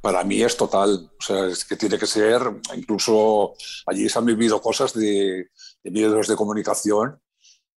[0.00, 1.10] para mí es total.
[1.18, 2.42] O sea, es que tiene que ser,
[2.74, 3.54] incluso
[3.86, 5.50] allí se han vivido cosas de,
[5.82, 7.20] de medios de comunicación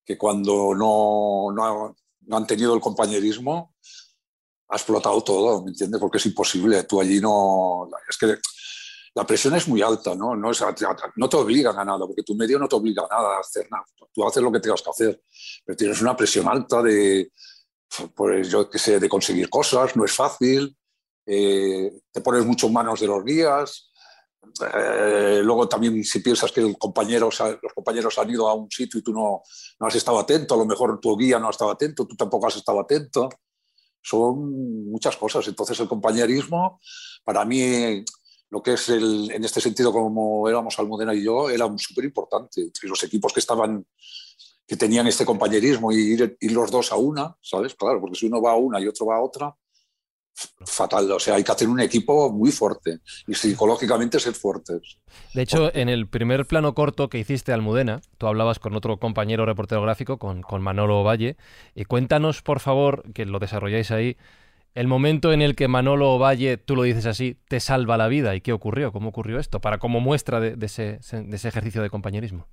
[0.06, 1.95] que cuando no, no,
[2.35, 3.76] han tenido el compañerismo
[4.69, 5.99] ha explotado todo, ¿me entiendes?
[5.99, 6.84] Porque es imposible.
[6.84, 7.89] Tú allí no.
[8.10, 8.38] Es que
[9.14, 10.35] la presión es muy alta, ¿no?
[10.35, 10.64] No, es,
[11.18, 13.68] no te obligan a nada, porque tu medio no te obliga a nada a hacer
[13.69, 13.85] nada.
[14.14, 15.22] Tú haces lo que tengas que hacer,
[15.65, 17.31] pero tienes una presión alta de,
[18.15, 20.77] pues yo qué sé, de conseguir cosas, no es fácil.
[21.26, 23.91] Eh, te pones mucho en manos de los guías.
[24.73, 27.30] Eh, luego también si piensas que el compañero,
[27.61, 29.41] los compañeros han ido a un sitio y tú no,
[29.80, 32.48] no, has estado atento, a lo mejor tu guía no ha estado atento, tú tampoco
[32.48, 33.30] has estado atento.
[34.02, 35.48] Son muchas cosas.
[35.48, 36.80] Entonces el compañerismo,
[37.23, 38.03] para mí,
[38.49, 42.72] lo que es el, en este sentido como éramos Almudena y yo, era súper importante.
[42.84, 43.85] Los equipos que estaban
[44.68, 47.76] que tenían este compañerismo y ir, ir, los dos a una, ¿sabes?
[47.76, 49.53] Claro, porque si uno va a una y otro va a otra,
[50.65, 51.11] fatal.
[51.11, 54.97] O sea, hay que hacer un equipo muy fuerte y psicológicamente ser fuertes.
[55.33, 59.45] De hecho, en el primer plano corto que hiciste Almudena, tú hablabas con otro compañero
[59.45, 61.37] reportero gráfico, con, con Manolo Valle,
[61.75, 64.17] y cuéntanos, por favor, que lo desarrolláis ahí,
[64.73, 68.35] el momento en el que Manolo Valle, tú lo dices así, te salva la vida
[68.35, 71.89] y qué ocurrió, cómo ocurrió esto, para como muestra de, ese, de ese ejercicio de
[71.89, 72.47] compañerismo.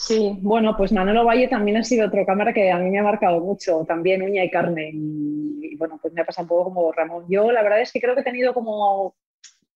[0.00, 3.02] Sí, bueno, pues Manolo Valle también ha sido otro cámara que a mí me ha
[3.02, 4.92] marcado mucho, también uña y carne.
[4.94, 7.26] Y, bueno, pues me ha pasado un poco como Ramón.
[7.28, 9.16] Yo la verdad es que creo que he tenido como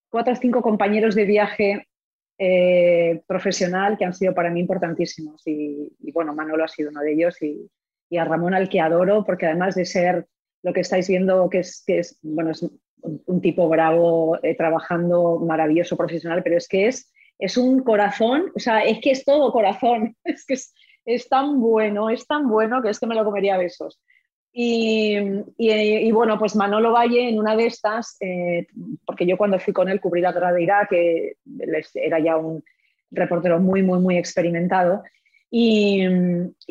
[0.09, 1.87] cuatro o cinco compañeros de viaje
[2.37, 5.41] eh, profesional que han sido para mí importantísimos.
[5.47, 7.69] Y, bueno, Manolo ha sido uno de ellos y,
[8.17, 10.27] a Ramón al que adoro, porque además de ser
[10.63, 12.69] lo que estáis viendo, que es, que es, bueno, es
[13.01, 17.09] un tipo bravo, eh, trabajando, maravilloso profesional, pero es que es
[17.39, 20.55] es un corazón, o sea, es que es todo corazón, es que
[21.05, 23.99] es, tan bueno, es tan bueno que es que me lo comería a besos.
[24.51, 28.67] Y, bueno, pues Manolo Valle en una de estas, eh,
[29.05, 31.37] porque yo cuando fui con él cubrí la guerra de Irak, que
[31.93, 32.63] era ya un
[33.11, 35.03] reportero muy, muy, muy experimentado.
[35.51, 36.05] Y,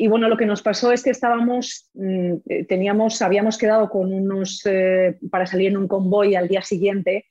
[0.07, 5.17] bueno, lo que nos pasó es que estábamos, mm, teníamos, habíamos quedado con unos, eh,
[5.31, 7.25] para salir en un convoy al día siguiente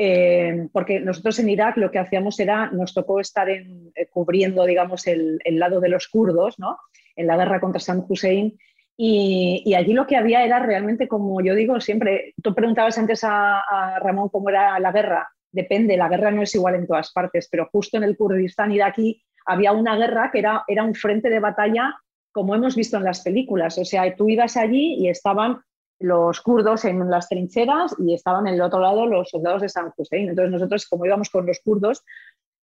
[0.00, 3.66] eh, porque nosotros en Irak lo que hacíamos era, nos tocó estar eh,
[4.12, 6.78] cubriendo, digamos, el, lado de los kurdos, ¿no?
[7.16, 8.56] En la guerra contra Saddam Hussein.
[8.96, 13.98] Y, allí lo que había era realmente, como yo digo siempre, tú preguntabas antes a,
[14.00, 15.28] Ramón cómo era la guerra.
[15.50, 19.20] Depende, la guerra no es igual en todas partes, pero justo en el Kurdistán iraquí
[19.46, 21.96] había una guerra que era, era un frente de batalla
[22.30, 23.78] como hemos visto en las películas.
[23.78, 25.58] O sea, tú ibas allí y estaban
[26.00, 29.92] los kurdos en las trincheras y estaban en el otro lado los soldados de San
[29.96, 30.28] Hussein.
[30.28, 32.04] Entonces nosotros, como íbamos con los kurdos,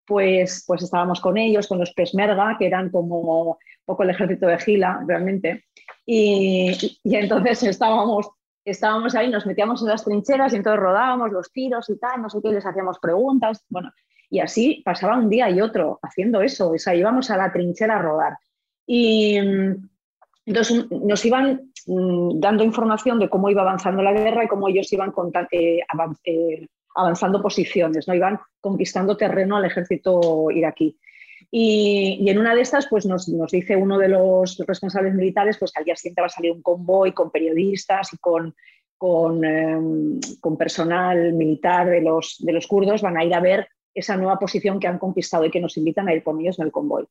[0.06, 4.46] pues, pues estábamos con ellos, con los Pesmerga, que eran como un poco el ejército
[4.46, 5.64] de Gila, realmente.
[6.06, 8.30] Y, y, entonces estábamos,
[8.64, 12.30] estábamos ahí, nos metíamos en las trincheras y entonces rodábamos los tiros y tal, no
[12.30, 13.64] sé qué, les hacíamos preguntas.
[13.68, 13.90] Bueno,
[14.30, 16.70] y así pasaba un día y otro haciendo eso.
[16.70, 18.38] O sea, íbamos a la trinchera a rodar.
[18.86, 19.38] Y
[20.46, 24.90] entonces nos iban mm, dando información de cómo iba avanzando la guerra y cómo ellos
[24.92, 25.12] iban
[25.50, 25.80] eh,
[26.24, 28.14] eh, avanzando posiciones, ¿no?
[28.14, 30.96] iban conquistando terreno al ejército iraquí.
[31.50, 35.84] Y, en una de estas, pues nos, dice uno de los responsables militares, pues al
[35.84, 38.54] día siguiente va a salir un convoy con periodistas y con,
[38.96, 40.20] con, em,
[40.58, 44.78] personal militar de los, de los kurdos, van a ir a ver esa nueva posición
[44.78, 47.06] que han conquistado y que nos invitan a ir con ellos en el convoy.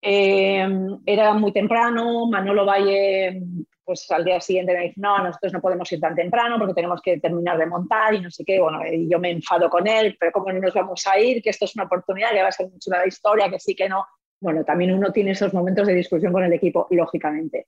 [0.00, 0.66] Eh,
[1.06, 3.42] era muy temprano, Manolo Valle,
[3.84, 7.00] pues al día siguiente me dice, no, nosotros no podemos ir tan temprano porque tenemos
[7.00, 8.60] que terminar de montar y no sé qué.
[8.60, 11.42] Bueno, y yo me enfado con él, pero ¿cómo no nos vamos a ir?
[11.42, 13.88] Que esto es una oportunidad, que va a ser mucho la historia, que sí, que
[13.88, 14.04] no.
[14.40, 17.66] Bueno, también uno tiene esos momentos de discusión con el equipo, lógicamente.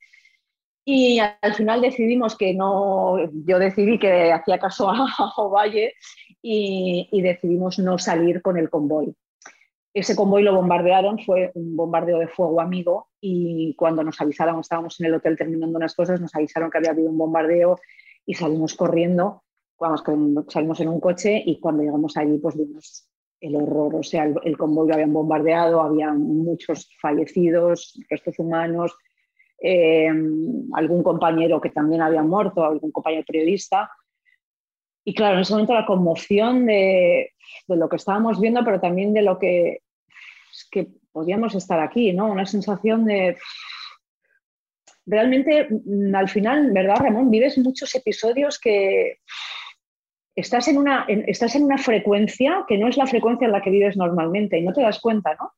[0.84, 3.16] Y al final decidimos que no,
[3.46, 5.94] yo decidí que hacía caso a, Ovalle
[6.42, 9.14] y decidimos no salir con el convoy.
[9.92, 15.00] Ese convoy lo bombardearon, fue un bombardeo de fuego amigo y cuando nos avisaron, estábamos
[15.00, 17.78] en el hotel terminando unas cosas, nos avisaron que había habido un bombardeo
[18.24, 19.42] y salimos corriendo,
[20.48, 23.08] salimos en un coche y cuando llegamos allí pues vimos
[23.40, 28.94] el horror, o sea, el, convoy lo habían bombardeado, había muchos fallecidos, restos humanos,
[29.60, 30.08] eh,
[30.74, 33.90] algún compañero que también había muerto, algún compañero periodista.
[35.10, 37.32] Y claro, en ese momento la conmoción de,
[37.66, 39.82] de lo que estábamos viendo, pero también de lo que,
[40.70, 42.30] que podíamos estar aquí, ¿no?
[42.30, 43.36] Una sensación de...
[45.04, 47.28] Realmente, mm, al final, ¿verdad, Ramón?
[47.28, 49.18] Vives muchos episodios que
[50.36, 53.70] estás en, una, estás en una frecuencia que no es la frecuencia en la que
[53.70, 55.54] vives normalmente y no te das cuenta, ¿no?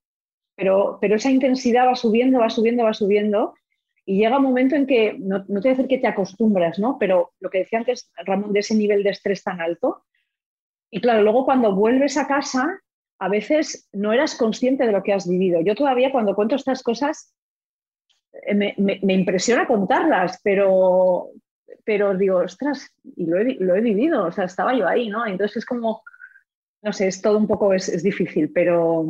[0.57, 3.53] Pero, pero esa intensidad va subiendo, va subiendo, va subiendo
[4.05, 6.99] y llega un momento en que, no, te voy a decir que te acostumbras, ¿no?
[6.99, 10.05] Pero lo que decía antes, Ramón, de ese nivel de estrés tan alto,
[10.91, 12.81] y claro, luego cuando vuelves a casa,
[13.19, 15.61] a veces no eras consciente de lo que has vivido.
[15.61, 17.35] Yo todavía cuando cuento estas cosas
[18.33, 21.29] eh, me, impresiona contarlas, pero,
[21.85, 25.27] pero digo, ostras, y lo he, vivido, o sea, estaba yo ahí, ¿no?
[25.27, 26.03] Entonces es como,
[26.83, 29.05] no sé, es todo un poco, es, difícil, pero,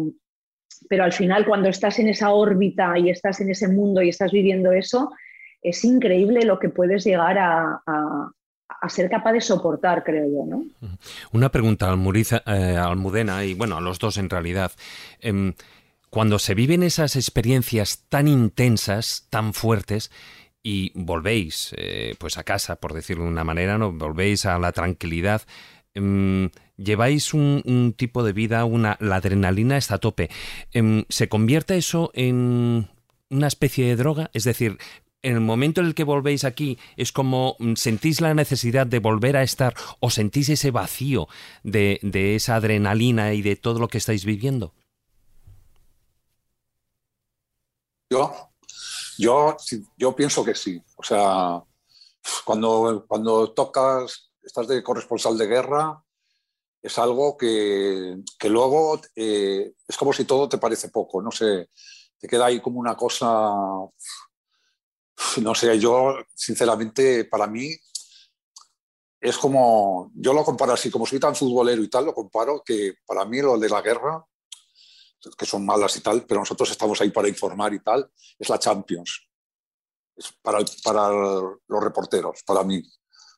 [0.88, 4.32] pero al final cuando estás en esa órbita y estás en ese mundo y estás
[4.32, 5.12] viviendo eso,
[5.60, 7.80] es increíble lo que puedes llegar a,
[8.80, 10.44] a ser capaz de soportar, creo yo.
[10.46, 10.64] ¿no?
[11.32, 11.98] Una pregunta al
[12.46, 14.72] eh, Almudena y bueno, a los dos en realidad.
[15.20, 15.54] Em,
[16.10, 20.10] cuando se viven esas experiencias tan intensas, tan fuertes,
[20.64, 23.92] y volvéis eh, pues a casa, por decirlo de una manera, ¿no?
[23.92, 25.42] volvéis a la tranquilidad,
[25.94, 30.30] em, lleváis un, tipo de vida, una, la adrenalina está a tope.
[30.72, 32.88] Em, ¿Se convierte eso en
[33.30, 34.30] una especie de droga?
[34.32, 34.78] Es decir,
[35.22, 38.98] en el momento en el que volvéis aquí, es como mm, sentís la necesidad de
[38.98, 41.28] volver a estar o sentís ese vacío
[41.62, 42.00] de,
[42.34, 44.74] esa adrenalina y de todo lo que estáis viviendo?
[48.10, 48.50] Yo,
[49.16, 49.56] yo,
[49.96, 50.82] yo pienso que sí.
[50.96, 51.62] O sea,
[52.44, 56.02] cuando, cuando tocas, estás de corresponsal de guerra,
[56.82, 58.16] es algo que,
[58.48, 61.22] luego eh, es como si todo te parece poco.
[61.22, 61.70] No sé,
[62.18, 63.50] te queda ahí como una cosa,
[65.42, 67.70] no sé, yo sinceramente para mí
[69.20, 72.94] es como, yo lo comparo así, como soy tan futbolero y tal, lo comparo que
[73.06, 74.26] para mí lo de la guerra,
[75.38, 78.58] que son malas y tal, pero nosotros estamos ahí para informar y tal, es la
[78.58, 79.28] Champions.
[80.16, 82.82] Es para, para los reporteros, para mí.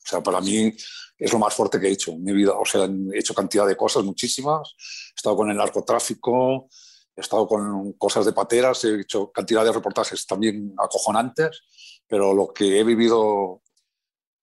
[0.05, 0.75] O sea, para mí
[1.19, 2.53] es lo más fuerte que he hecho en mi vida.
[2.53, 4.75] O sea, he hecho cantidad de cosas, muchísimas.
[4.79, 6.69] He estado con el narcotráfico,
[7.17, 11.63] he estado con cosas de pateras, he hecho cantidad de reportajes también acojonantes,
[12.07, 13.63] pero lo que he vivido,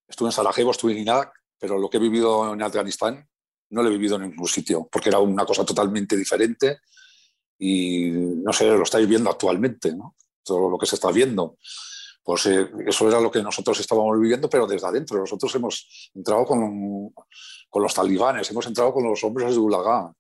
[0.08, 3.28] estuve en Sarajevo, estuve en Irak, pero lo que he vivido en Afganistán
[3.70, 6.80] no lo he vivido en ningún sitio, porque era una cosa totalmente diferente
[7.58, 10.16] y no sé, lo estáis viendo actualmente, ¿no?
[10.44, 11.58] Todo lo que se está viendo.
[12.24, 15.20] Pues eh, eso era lo que nosotros estábamos viviendo, pero desde adentro.
[15.20, 17.14] Nosotros hemos entrado con,
[17.70, 20.14] con los talibanes, hemos entrado con los hombres de Ulagá,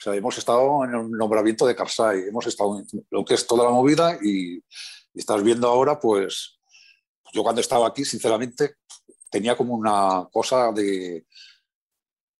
[0.00, 3.46] o sea, hemos estado en el nombramiento de Karzai, hemos estado en lo que es
[3.46, 4.64] toda la movida y,
[5.12, 6.58] estás viendo ahora, pues,
[7.34, 8.76] yo cuando estaba aquí, sinceramente,
[9.28, 11.26] tenía como una cosa de,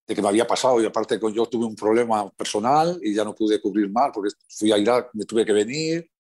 [0.07, 3.35] de que me había pasado y aparte yo tuve un problema personal y ya no
[3.35, 6.11] pude cubrir más porque fui a Irak, me tuve que venir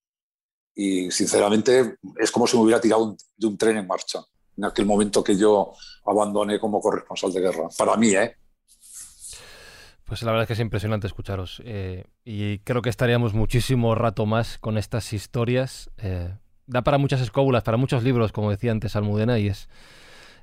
[0.74, 4.20] y sinceramente es como si me hubiera tirado de un tren en marcha
[4.56, 5.72] en aquel momento que yo
[6.04, 7.68] abandoné como corresponsal de guerra.
[7.78, 8.36] Para mí, ¿eh?
[10.04, 14.26] Pues la verdad es que es impresionante escucharos eh, y creo que estaríamos muchísimo rato
[14.26, 15.90] más con estas historias.
[15.98, 16.34] Eh,
[16.66, 19.68] da para muchas escóbulas, para muchos libros, como decía antes Almudena, y es,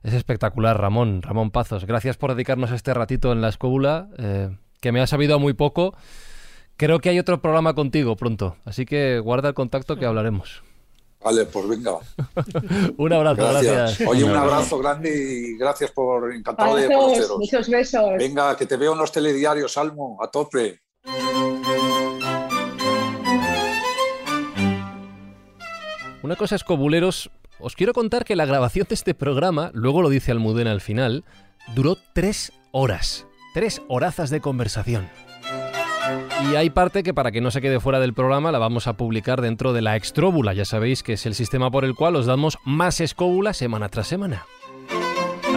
[0.03, 1.85] es espectacular, Ramón, Ramón Pazos.
[1.85, 5.95] Gracias por dedicarnos este ratito en la escóbula, eh, que me ha sabido muy poco
[6.77, 10.61] Creo que hay otro programa contigo pronto, así que guarda el contacto que hablaremos.
[11.19, 11.93] Vale, pues venga.
[12.97, 14.07] un abrazo, gracias.
[14.07, 17.39] Oye, un abrazo grande y gracias por encantado de conoceros.
[17.39, 18.11] Muchos besos.
[18.19, 20.79] Venga, que te veo en los telediarios, Salmo, a tope.
[26.21, 30.09] Una cosa es cobuleros, os quiero contar que la grabación de este programa, luego lo
[30.09, 31.25] dice Almudena al final,
[31.73, 33.25] duró tres horas.
[33.55, 35.09] Tres horazas de conversación.
[36.45, 38.93] Y hay parte que para que no se quede fuera del programa la vamos a
[38.93, 42.25] publicar dentro de la extróbula, ya sabéis que es el sistema por el cual os
[42.25, 44.45] damos más escóbula semana tras semana.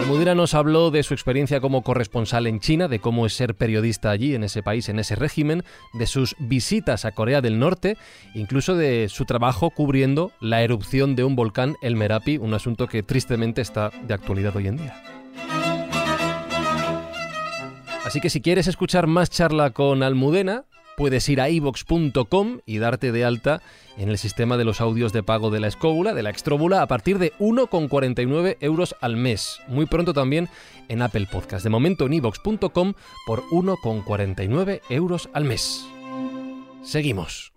[0.01, 4.09] Almudena nos habló de su experiencia como corresponsal en China, de cómo es ser periodista
[4.09, 5.63] allí, en ese país, en ese régimen,
[5.93, 7.97] de sus visitas a Corea del Norte,
[8.33, 13.03] incluso de su trabajo cubriendo la erupción de un volcán, el Merapi, un asunto que
[13.03, 15.20] tristemente está de actualidad hoy en día.
[18.11, 20.65] Así que si quieres escuchar más charla con Almudena,
[20.97, 23.61] puedes ir a ivox.com y darte de alta
[23.97, 26.87] en el sistema de los audios de pago de la escóbula, de la extróbula, a
[26.87, 29.61] partir de 1,49 euros al mes.
[29.69, 30.49] Muy pronto también
[30.89, 31.63] en Apple Podcast.
[31.63, 35.85] De momento en ivox.com por 1,49 euros al mes.
[36.83, 37.53] Seguimos.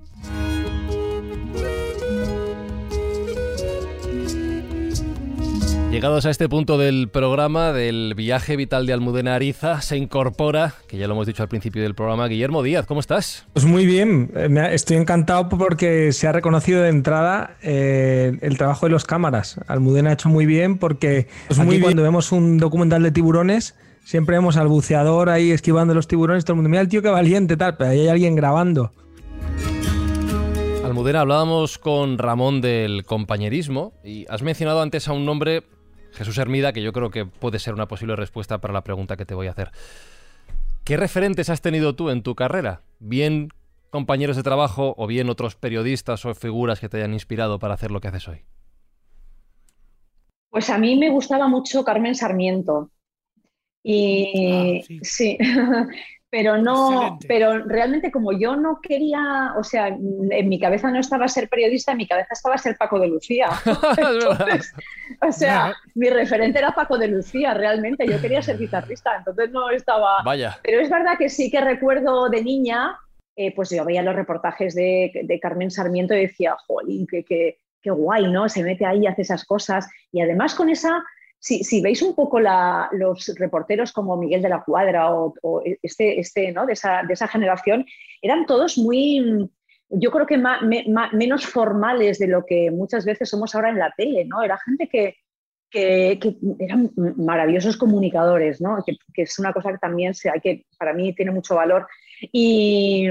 [5.95, 10.97] Llegados a este punto del programa del viaje vital de Almudena Ariza, se incorpora, que
[10.97, 12.85] ya lo hemos dicho al principio del programa, Guillermo Díaz.
[12.85, 13.47] ¿Cómo estás?
[13.53, 18.87] Pues muy bien, eh, estoy encantado porque se ha reconocido de entrada eh, el trabajo
[18.87, 19.61] de los cámaras.
[19.69, 24.35] Almudena ha hecho muy bien porque pues muy cuando vemos un documental de tiburones, siempre
[24.35, 27.57] vemos al buceador ahí esquivando los tiburones, todo el mundo, mira el tío que valiente,
[27.57, 28.93] tal, pero ahí hay alguien grabando.
[30.85, 35.63] Almudena, hablábamos con Ramón del compañerismo y has mencionado antes a un nombre
[36.15, 39.27] Jesús Hermida, que yo creo que puede ser una posible respuesta para la pregunta que
[39.27, 39.71] te voy a hacer.
[40.85, 42.83] ¿Qué referentes has tenido tú en tu carrera?
[43.01, 43.49] Bien
[43.91, 47.91] compañeros de trabajo o bien otros periodistas o figuras que te hayan inspirado para hacer
[47.91, 48.43] lo que haces hoy.
[50.51, 52.91] Pues a mí me gustaba mucho Carmen Sarmiento.
[53.83, 55.39] Y ah, sí,
[56.35, 61.29] pero no, pero realmente como yo no quería, o sea, en mi cabeza no estaba
[61.29, 63.51] ser periodista, en mi cabeza estaba ser Paco de Lucía.
[65.23, 69.71] o sea, mi referente era Paco de Lucía, realmente, yo quería ser guitarrista, entonces no
[69.71, 70.25] estaba...
[70.25, 70.59] Vaya.
[70.65, 72.99] Pero es verdad que sí que recuerdo de niña,
[73.37, 77.59] eh, pues yo veía los reportajes de, de Carmen Sarmiento y decía, jolín, qué, qué,
[77.81, 78.49] qué guay, ¿no?
[78.49, 79.89] Se mete ahí y hace esas cosas.
[80.11, 81.05] Y además con esa
[81.45, 86.65] si, veis un poco los reporteros como Miguel de la Cuadra o, este, este ¿no?
[86.65, 87.85] de, esa, de, esa, generación,
[88.23, 89.51] eran todos muy,
[89.91, 90.43] yo creo que
[91.13, 94.43] menos formales de lo que muchas veces somos ahora en la tele, ¿no?
[94.43, 95.17] Era gente que,
[95.71, 96.19] que,
[96.61, 98.83] eran maravillosos comunicadores, ¿no?
[98.87, 101.87] Que, que, es una cosa que también se, que, para mí tiene mucho valor.
[102.33, 103.11] Y,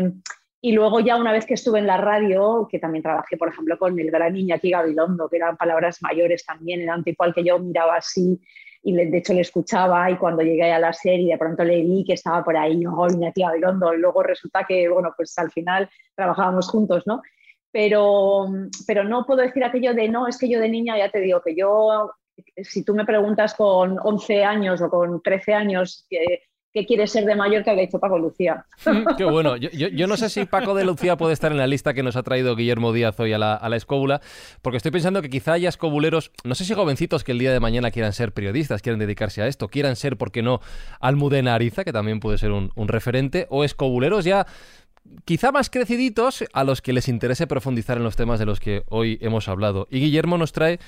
[0.66, 3.78] y luego ya una vez que estuve en la radio, que también trabajé, por ejemplo,
[3.78, 7.98] con el gran Iñaki Gabilondo, que eran palabras mayores también, era tipo que yo miraba
[7.98, 8.40] así
[8.82, 12.06] y de hecho le escuchaba y cuando llegué a la serie de pronto le vi
[12.06, 16.70] que estaba por ahí, oh, Iñaki Gabilondo, luego resulta que, bueno, pues al final trabajábamos
[16.70, 17.22] juntos, ¿no?
[17.74, 18.46] pero,
[18.86, 21.42] pero no puedo decir aquello de no, es que yo de niña ya te digo
[21.42, 22.12] que yo,
[22.62, 26.08] si tú me preguntas con 11 años o con 13 años,
[26.74, 28.66] qué quiere ser de mayor que ha dicho Paco Lucía.
[29.18, 29.56] Qué bueno.
[29.58, 32.24] Yo, no sé si Paco de Lucía puede estar en la lista que nos ha
[32.24, 34.22] traído Guillermo Díaz hoy a la, a escóbula,
[34.62, 37.60] porque estoy pensando que quizá haya escobuleros, no sé si jovencitos que el día de
[37.60, 40.60] mañana quieran ser periodistas, quieran dedicarse a esto, quieran ser, ¿por qué no?,
[41.00, 44.48] Almudena Ariza, que también puede ser un, referente, o escobuleros ya
[45.26, 48.84] quizá más creciditos a los que les interese profundizar en los temas de los que
[48.90, 49.88] hoy hemos hablado.
[49.92, 50.80] Y Guillermo nos trae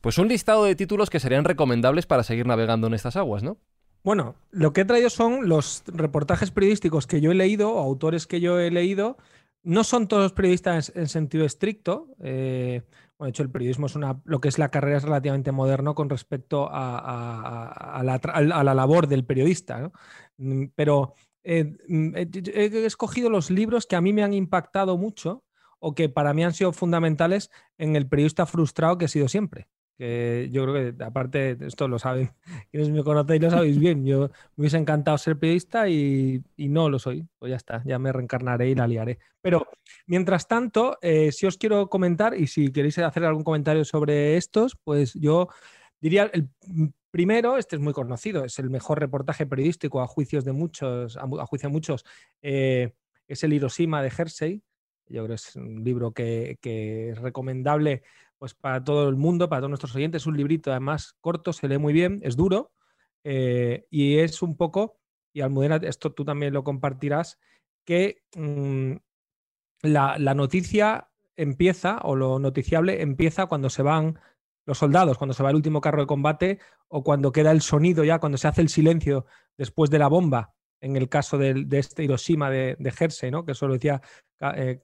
[0.00, 3.58] pues un listado de títulos que serían recomendables para seguir navegando en estas aguas, ¿no?
[4.06, 8.28] Bueno, lo que he traído son los reportajes periodísticos que yo he leído, o autores
[8.28, 9.16] que yo he leído.
[9.64, 12.06] No son todos periodistas en sentido estricto.
[12.20, 12.82] Eh,
[13.18, 15.96] bueno, de hecho, el periodismo es una, lo que es la carrera es relativamente moderno
[15.96, 19.90] con respecto a, la, labor del periodista.
[20.36, 25.42] Mm, pero eh, mm, he escogido los libros que a mí me han impactado mucho
[25.80, 29.66] o que para mí han sido fundamentales en el periodista frustrado que he sido siempre
[29.96, 32.30] que yo creo que aparte, esto lo saben,
[32.70, 36.98] quienes me conocéis lo sabéis bien, yo me hubiese encantado ser periodista y, no lo
[36.98, 39.18] soy, pues ya está, ya me reencarnaré y la liaré.
[39.40, 39.66] Pero
[40.06, 44.76] mientras tanto, eh, si os quiero comentar y si queréis hacer algún comentario sobre estos,
[44.84, 45.48] pues yo
[46.00, 46.48] diría el
[47.10, 51.46] primero, este es muy conocido, es el mejor reportaje periodístico a juicios de muchos, a,
[51.46, 52.04] juicio de muchos,
[52.42, 52.92] eh,
[53.26, 54.62] es el Hiroshima de Hersey.
[55.08, 58.02] Yo creo que es un libro que, que es recomendable
[58.38, 60.22] pues para todo el mundo, para todos nuestros oyentes.
[60.22, 62.72] Es un librito además corto, se lee muy bien, es duro
[63.24, 65.00] eh, y es un poco,
[65.32, 67.38] y Almudena, esto tú también lo compartirás,
[67.84, 68.92] que mm,
[69.82, 74.18] la, noticia empieza o lo noticiable empieza cuando se van
[74.64, 76.58] los soldados, cuando se va el último carro de combate
[76.88, 79.26] o cuando queda el sonido ya, cuando se hace el silencio
[79.56, 83.44] después de la bomba, en el caso de, este Hiroshima de, Jersey, ¿no?
[83.44, 84.00] que eso lo decía
[84.54, 84.82] eh,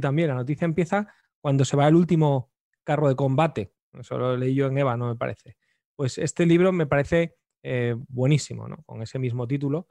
[0.00, 1.08] también, la noticia empieza
[1.40, 2.50] cuando se va el último
[2.88, 3.70] carro de combate.
[3.92, 5.58] Eso lo leí yo en Eva, no me parece.
[5.94, 8.78] Pues este libro me parece eh, buenísimo, ¿no?
[8.86, 9.88] con ese mismo título.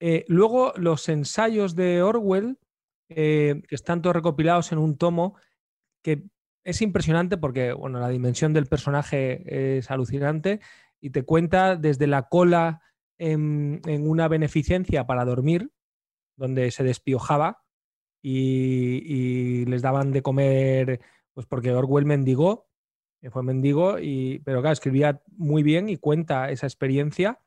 [0.00, 2.58] Eh, luego los ensayos de Orwell,
[3.08, 5.36] eh, que están todos recopilados en un tomo,
[6.02, 6.24] que
[6.62, 10.60] es impresionante porque bueno, la dimensión del personaje es alucinante
[11.00, 12.82] y te cuenta desde la cola
[13.16, 15.70] en, una beneficencia para dormir,
[16.36, 17.62] donde se despiojaba
[18.22, 21.00] y les daban de comer
[21.40, 22.68] pues porque Orwell mendigó,
[23.22, 27.40] eh, fue mendigo, y, pero claro, escribía muy bien y cuenta esa experiencia,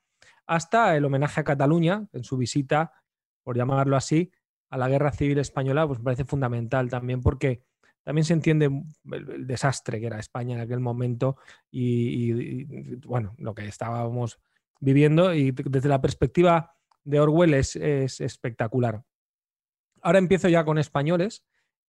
[0.48, 2.92] hasta el homenaje a Cataluña, en su visita,
[3.44, 4.32] por llamarlo así,
[4.72, 7.62] a la guerra civil española, pues me parece fundamental también porque
[8.02, 8.72] también se entiende
[9.12, 11.38] el, desastre que era España en aquel momento
[11.70, 12.64] y,
[13.06, 14.40] bueno, lo que estábamos
[14.80, 19.04] viviendo y desde la perspectiva de Orwell es espectacular.
[20.02, 21.46] Ahora empiezo ya con españoles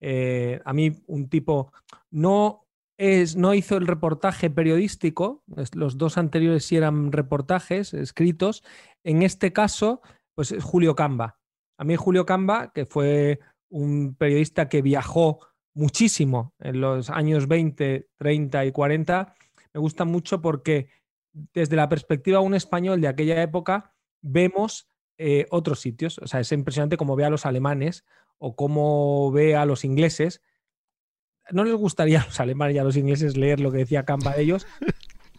[0.06, 1.72] eh, a mí un tipo
[2.10, 2.66] no,
[2.98, 8.62] es, no hizo el reportaje periodístico, los dos anteriores sí eran reportajes escritos,
[9.02, 10.02] en este caso,
[10.35, 11.39] pues es Julio Camba.
[11.78, 13.40] A mí Julio Camba, que fue
[13.70, 15.39] un periodista que viajó
[15.74, 19.35] muchísimo en los años 20, 30 y 40,
[19.72, 20.90] me gusta mucho porque
[21.32, 24.86] desde la perspectiva de un español de aquella época vemos
[25.16, 26.18] eh, otros sitios.
[26.18, 28.05] O sea, es impresionante como ve a los alemanes
[28.39, 30.43] o cómo ve a los ingleses.
[31.51, 34.35] No les gustaría a los alemanes y a los ingleses leer lo que decía Campa
[34.35, 34.66] de ellos,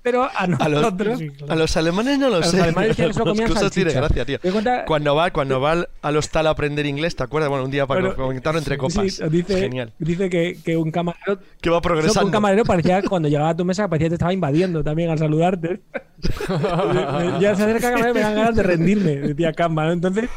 [0.05, 1.19] pero a nosotros.
[1.49, 2.57] A los, alemanes no lo sé.
[2.57, 4.37] Los alemanes que comían tiene gracia, tío.
[4.85, 7.49] Cuando va, cuando va al hostal a aprender inglés, ¿te acuerdas?
[7.49, 9.19] Bueno, un día para comentarlo entre copas.
[9.31, 9.93] dice, Genial.
[9.97, 11.39] Dice que, que, un camarero.
[11.59, 12.27] Que va progresando.
[12.27, 15.17] un camarero parecía, cuando llegaba a tu mesa, parecía que te estaba invadiendo también al
[15.17, 15.81] saludarte.
[17.39, 19.91] ya se acerca a camarero me dan ganas de rendirme, decía Camba.
[19.91, 20.29] Entonces,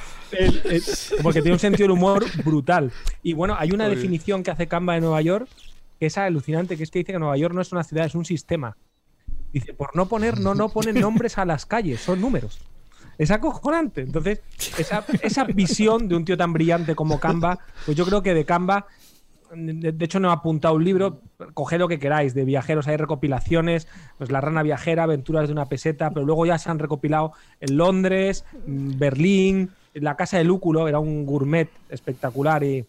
[1.22, 2.90] porque tiene un sentido del humor brutal.
[3.22, 5.46] Y bueno, hay una definición que hace Camba de Nueva York
[5.98, 8.14] que es alucinante, que es que dice que Nueva York no es una ciudad, es
[8.14, 8.76] un sistema.
[9.52, 12.60] Dice, por no poner, no, no ponen nombres a las calles, son números.
[13.16, 14.02] Es acojonante.
[14.02, 14.42] Entonces,
[14.78, 18.44] esa, esa visión de un tío tan brillante como Canva, pues yo creo que de
[18.44, 18.86] Canva,
[19.54, 21.20] de, hecho no he apuntado un libro,
[21.54, 23.88] coged lo que queráis, de viajeros, hay recopilaciones,
[24.18, 27.76] pues La rana viajera, aventuras de una peseta, pero luego ya se han recopilado en
[27.76, 32.86] Londres, Berlín, la casa de Lúculo, era un gourmet espectacular y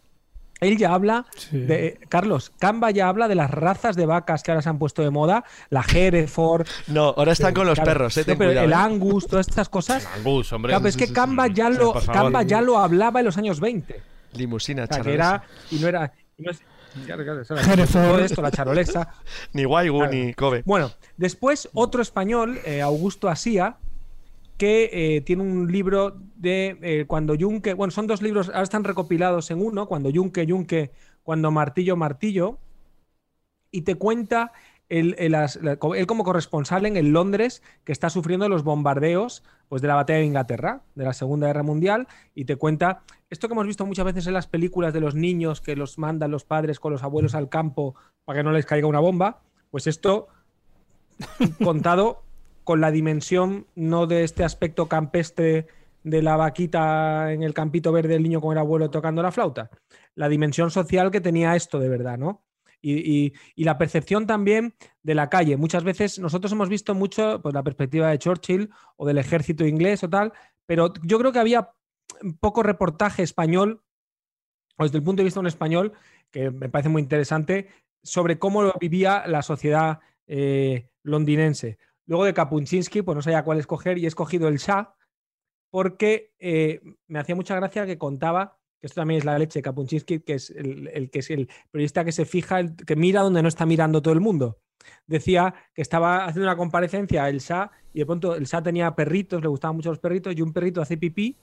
[0.59, 1.99] él ya habla de.
[2.09, 5.09] Carlos, Camba ya habla de las razas de vacas que ahora se han puesto de
[5.09, 6.67] moda, la Hereford.
[6.87, 8.73] No, ahora están con los perros, eh, El eh.
[8.73, 10.07] Angus, todas estas cosas.
[10.17, 10.75] Angus, hombre.
[10.85, 14.01] es que Camba ya lo, Camba ya lo hablaba en los años 20.
[14.33, 14.95] Limusina, o
[15.71, 16.13] y no era.
[17.67, 18.19] Hereford.
[18.21, 19.13] esto, la charolesa.
[19.53, 20.63] ni Waigu ni Kobe.
[20.65, 23.77] Bueno, después otro español, eh, Augusto Asía,
[24.59, 28.83] que eh, tiene un libro de eh, cuando Junque, bueno, son dos libros, ahora están
[28.83, 30.91] recopilados en uno, cuando Junque, Junque,
[31.23, 32.57] cuando martillo, martillo,
[33.71, 34.51] y te cuenta
[34.89, 35.15] él,
[36.07, 40.81] como corresponsal en Londres que está sufriendo los bombardeos pues, de la batalla de Inglaterra,
[40.93, 44.33] de la Segunda Guerra Mundial, y te cuenta esto que hemos visto muchas veces en
[44.33, 47.95] las películas de los niños que los mandan los padres con los abuelos al campo
[48.25, 49.39] para que no les caiga una bomba,
[49.71, 50.27] pues esto
[51.63, 52.23] contado
[52.69, 55.65] con la dimensión no de este aspecto campestre
[56.03, 59.71] de la vaquita en el campito verde del niño con el abuelo tocando la flauta,
[60.13, 62.45] la dimensión social que tenía esto de verdad, ¿no?
[62.79, 65.57] Y, la percepción también de la calle.
[65.57, 70.03] Muchas veces nosotros hemos visto mucho pues, la perspectiva de Churchill o del ejército inglés
[70.03, 70.31] o tal,
[70.67, 71.71] pero yo creo que había
[72.39, 73.81] poco reportaje español,
[74.77, 75.93] o desde el punto de vista de un español,
[76.29, 77.67] que me parece muy interesante,
[78.03, 81.79] sobre cómo vivía la sociedad eh, londinense.
[82.09, 84.95] Luego de Kapuczynski, pues no sabía cuál escoger y he escogido el Shah
[85.69, 89.63] porque eh, me hacía mucha gracia que contaba que esto también es la leche de
[89.63, 93.43] Kapuczynski, que es el, que es el periodista que se fija, el, que mira donde
[93.43, 94.57] no está mirando todo el mundo.
[95.05, 99.43] Decía que estaba haciendo una comparecencia el Shah y de pronto el Shah tenía perritos,
[99.43, 101.37] le gustaban mucho los perritos, y un perrito hace pipí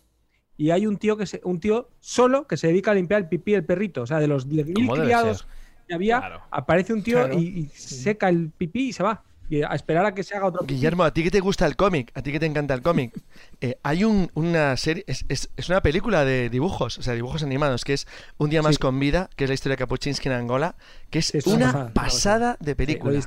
[0.56, 3.28] y hay un tío que se, un tío solo que se dedica a limpiar el
[3.28, 4.02] pipí del perrito.
[4.02, 5.46] O sea, de los 10.000 criados
[5.86, 9.22] que había, aparece un tío y, seca el pipí y se va.
[9.48, 10.64] Y a esperar a que se haga otro.
[10.66, 13.12] Guillermo, a ti que te gusta el cómic, a ti que te encanta el cómic,
[13.60, 17.92] eh, hay una serie, es, es, una película de dibujos, o sea, dibujos animados, que
[17.92, 18.06] es
[18.38, 20.76] Un día más con vida, que es la historia de Kapuczynski en Angola,
[21.10, 23.20] que es una pasada de película.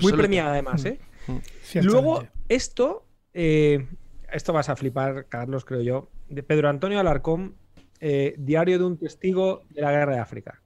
[0.00, 0.98] muy premiada además, ¿eh?
[1.26, 1.38] Mm.
[1.82, 3.04] Luego, esto,
[3.34, 3.86] eh,
[4.32, 7.56] esto vas a flipar, Carlos, creo yo, de Pedro Antonio Alarcón,
[8.00, 10.62] eh, Diario de un testigo de la guerra de África.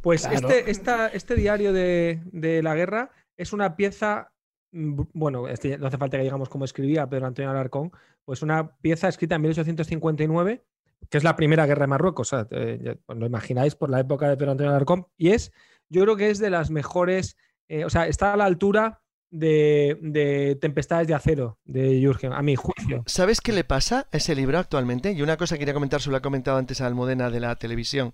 [0.00, 3.10] Pues este, este diario de, la guerra
[3.40, 4.32] es una pieza,
[4.72, 7.90] mm, bueno, no hace falta que digamos cómo escribía Pedro Antonio Alarcón,
[8.24, 10.62] pues una pieza escrita en 1859,
[11.08, 14.36] que es la primera guerra de Marruecos, sea, pues lo imagináis por la época de
[14.36, 15.52] Pedro Antonio Alarcón, y es,
[15.88, 17.38] yo creo que es de las mejores,
[17.68, 19.00] eh, o sea, está a la altura
[19.30, 23.02] de, Tempestades de Acero, de Jürgen, a mi juicio.
[23.06, 25.12] ¿Sabes qué le pasa a ese libro actualmente?
[25.12, 27.56] Y una cosa que quería comentar, se lo ha comentado antes a Almudena de la
[27.56, 28.12] televisión.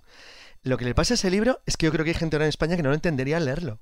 [0.62, 2.44] Lo que le pasa a ese libro es que yo creo que hay gente ahora
[2.44, 3.80] en España que no lo entendería leerlo.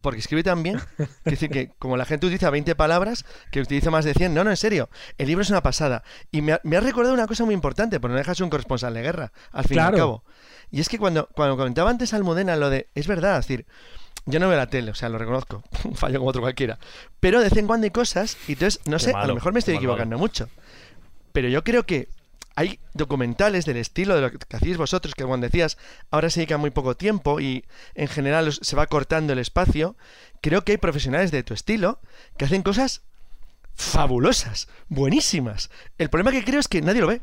[0.00, 0.80] Porque escribe tan bien,
[1.24, 4.32] que decir que como la gente utiliza 20 palabras, que utiliza más de 100.
[4.32, 4.88] No, no, en serio.
[5.18, 6.02] El libro es una pasada.
[6.30, 9.32] Y me ha, recordado una cosa muy importante, porque no dejas un corresponsal de guerra,
[9.52, 10.24] al fin y al cabo.
[10.70, 13.66] Y es que cuando, cuando comentaba antes Almudena lo de, es verdad, es decir,
[14.26, 15.62] yo no veo la tele, o sea, lo reconozco.
[15.94, 16.78] Fallo como otro cualquiera.
[17.18, 19.58] Pero de vez en cuando hay cosas, y entonces, no sé, a lo mejor me
[19.58, 20.48] estoy equivocando mucho.
[21.32, 22.08] Pero yo creo que
[22.60, 25.78] hay documentales del estilo de lo que hacéis vosotros, que cuando decías,
[26.10, 27.64] ahora se dedica muy poco tiempo y
[27.94, 29.96] en general se va cortando el espacio.
[30.42, 32.00] Creo que hay profesionales de tu estilo
[32.36, 33.00] que hacen cosas
[33.74, 35.70] fabulosas, buenísimas.
[35.96, 37.22] El problema que creo es que nadie lo ve.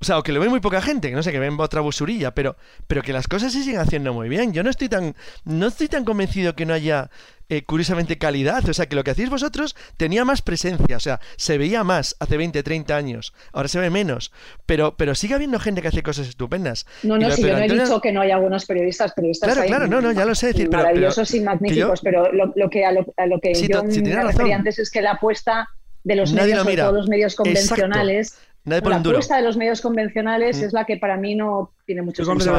[0.00, 1.80] O sea, o que lo ve muy poca gente, que no sé, que ven otra
[1.80, 4.52] busurilla, pero, pero que las cosas se siguen haciendo muy bien.
[4.52, 7.10] Yo no estoy tan, no estoy tan convencido que no haya
[7.48, 8.68] eh, curiosamente calidad.
[8.68, 10.96] O sea, que lo que hacéis vosotros tenía más presencia.
[10.96, 13.34] O sea, se veía más hace 20, 30 años.
[13.52, 14.32] Ahora se ve menos.
[14.66, 16.86] Pero, pero sigue habiendo gente que hace cosas estupendas.
[17.02, 19.86] No, no, si yo no he dicho que no hay algunos periodistas, periodistas Claro, claro,
[19.86, 20.48] no, no, ya lo sé.
[20.48, 24.90] Decir, maravillosos y magníficos, pero lo, que a lo, que yo me refería antes es
[24.90, 25.68] que la apuesta
[26.02, 30.64] de los medios, todos los medios convencionales la apuesta de los medios convencionales mm.
[30.64, 32.54] es la que para mí no tiene mucho sentido.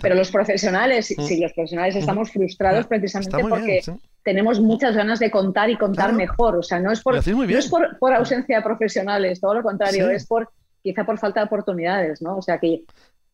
[0.00, 1.22] Pero los profesionales, mm.
[1.22, 2.32] sí, los profesionales estamos mm.
[2.32, 3.82] frustrados precisamente porque
[4.24, 6.56] tenemos muchas ganas de contar y contar mejor.
[6.56, 10.26] O sea, no es por, no es por, ausencia de profesionales, todo lo contrario, es
[10.26, 10.48] por
[10.82, 12.36] quizá por falta de oportunidades, ¿no?
[12.36, 12.82] O sea que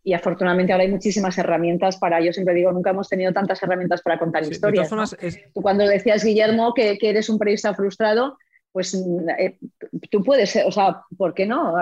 [0.02, 4.00] y afortunadamente ahora hay muchísimas herramientas para, yo siempre digo, nunca hemos tenido tantas herramientas
[4.00, 4.88] para contar historias.
[4.88, 8.38] Tú cuando decías, Guillermo, que, que, eres un periodista frustrado,
[8.72, 9.58] pues eh,
[10.10, 11.74] tú puedes, o sea, ¿por qué no?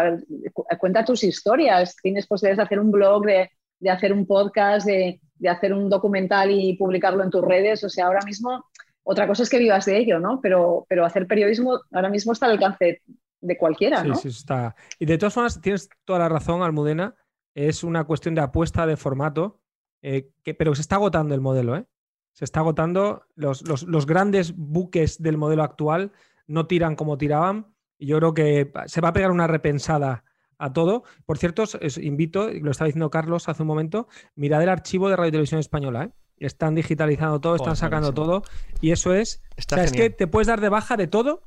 [0.79, 3.51] Cuenta tus historias, tienes posibilidades de hacer un blog, de,
[3.91, 8.21] hacer un podcast, de, hacer un documental y publicarlo en tus redes, o sea, ahora
[8.25, 8.65] mismo,
[9.03, 10.41] otra cosa es que vivas de ello, ¿no?
[10.41, 13.03] Pero, pero hacer periodismo ahora mismo está al alcance
[13.41, 14.15] de cualquiera, ¿no?
[14.15, 14.75] Sí, sí, está.
[14.99, 17.15] Y de todas formas, tienes toda la razón, Almudena,
[17.55, 19.61] es una cuestión de apuesta de formato,
[20.03, 21.85] eh, que, pero se está agotando el modelo, ¿eh?
[22.33, 26.13] Se está agotando los, los grandes buques del modelo actual
[26.49, 27.69] no tiran como tiraban.
[27.99, 30.25] Y yo creo que se va a pegar una repensada
[30.59, 31.05] a todo.
[31.25, 35.17] Por cierto, os invito, lo estaba diciendo Carlos hace un momento, mirad el archivo de
[35.17, 36.05] Radio Televisión Española.
[36.05, 36.11] ¿eh?
[36.39, 38.43] Están digitalizando todo, están sacando todo.
[38.81, 39.43] Y eso es.
[39.57, 41.43] es que te puedes dar de baja de todo.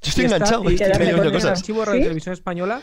[0.00, 0.70] Yo estoy enganchado.
[0.70, 0.92] Y, el
[1.46, 2.80] archivo de Radio Televisión Española.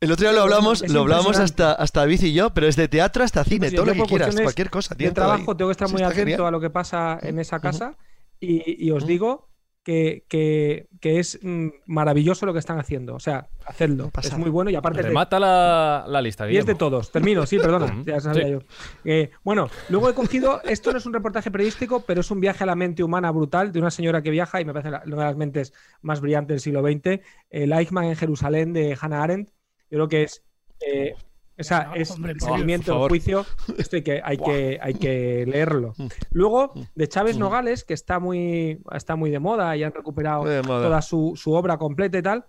[0.00, 2.88] El otro día lo hablamos, lo hablamos hasta, hasta David y yo, pero es de
[2.88, 4.96] teatro hasta cine, pues todo lo que quieras, cualquier cosa.
[4.96, 7.96] De trabajo tengo que estar muy atento a lo que pasa en esa casa.
[8.40, 9.51] y, os digo
[9.82, 13.14] que, que, es mm, maravilloso lo que están haciendo.
[13.14, 14.10] O sea, hacerlo.
[14.22, 15.02] Es muy bueno y aparte.
[15.02, 16.50] Remata la, la, lista.
[16.50, 17.10] Y es de todos.
[17.10, 18.02] Termino, sí, perdona.
[18.06, 18.58] ya sabía yo.
[19.04, 20.62] Eh, bueno, luego he cogido.
[20.62, 23.72] Esto no es un reportaje periodístico, pero es un viaje a la mente humana brutal
[23.72, 26.60] de una señora que viaja y me parece una de las mentes más brillantes del
[26.60, 27.20] siglo XX.
[27.50, 29.50] El Eichmann en Jerusalén de Hannah Arendt.
[29.90, 30.42] Yo creo que es.
[30.80, 31.14] Eh,
[31.56, 33.44] esa es el seguimiento, juicio.
[33.78, 35.94] Esto hay que, hay, que, hay que leerlo.
[36.30, 37.40] Luego, de Chávez mm.
[37.40, 42.18] Nogales, que está muy, está muy de moda y han recuperado toda su, obra completa
[42.18, 42.46] y tal.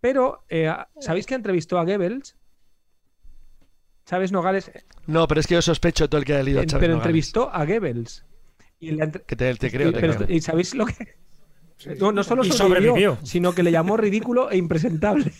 [0.00, 2.36] Pero, eh, ¿sabéis que entrevistó a Goebbels?
[4.04, 4.70] Chávez Nogales.
[5.06, 7.50] No, pero es que yo sospecho todo el que ha leído a Chávez Pero entrevistó
[7.52, 8.24] a Goebbels.
[8.80, 9.92] Y que te, creo,
[10.28, 11.16] y, sabéis lo que.?
[12.00, 15.32] No, no solo sobrevivió, sino que le llamó ridículo e impresentable.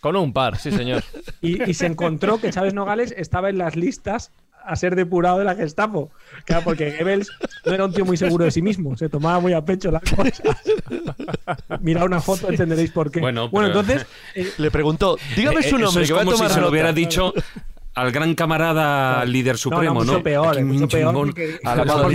[0.00, 1.02] Con un par, sí, señor.
[1.40, 4.32] Y, se encontró que Chávez Nogales estaba en las listas
[4.64, 6.10] a ser depurado de la Gestapo.
[6.44, 7.30] Claro, porque Goebbels
[7.64, 10.02] no era un tío muy seguro de sí mismo, se tomaba muy a pecho las
[10.02, 10.42] cosas.
[11.80, 13.20] Mira una foto, entenderéis por qué.
[13.20, 14.04] Bueno, bueno entonces.
[14.34, 17.32] Eh, le preguntó, dígame su nombre, que como si se lo hubiera dicho
[17.98, 20.12] al gran camarada líder supremo, ¿no?
[20.12, 21.58] Mucho peor, mucho peor porque,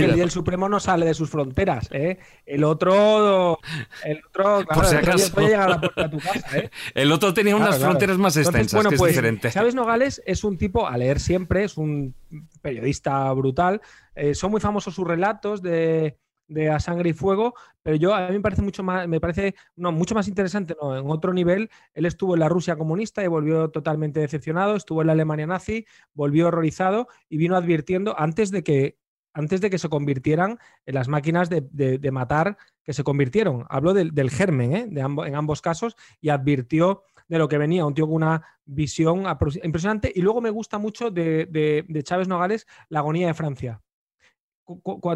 [0.04, 2.18] el líder supremo no sale de sus fronteras, ¿eh?
[2.46, 3.58] El otro,
[4.02, 5.34] el otro, Por si acaso.
[5.34, 6.70] puede llegar a la puerta de tu casa, ¿eh?
[6.94, 9.50] El otro tenía unas fronteras más extensas, bueno, que es pues, diferente.
[9.50, 12.14] Chávez Nogales es un tipo a leer siempre, es un
[12.62, 13.82] periodista brutal.
[14.14, 16.16] Eh, son muy famosos sus relatos de
[16.48, 19.54] de A Sangre y Fuego, pero yo a mí me parece mucho más, me parece,
[19.76, 23.26] no, mucho más interesante, no, en otro nivel, él estuvo en la Rusia comunista y
[23.26, 28.62] volvió totalmente decepcionado, estuvo en la Alemania nazi, volvió horrorizado y vino advirtiendo antes de
[28.62, 28.98] que
[29.36, 33.66] antes de que se convirtieran en las máquinas de, matar que se convirtieron.
[33.68, 34.86] Habló del, germen ¿eh?
[34.88, 39.24] de en ambos casos y advirtió de lo que venía, un tío con una visión
[39.64, 40.12] impresionante.
[40.14, 43.82] Y luego me gusta mucho de, de Chávez Nogales, La agonía de Francia.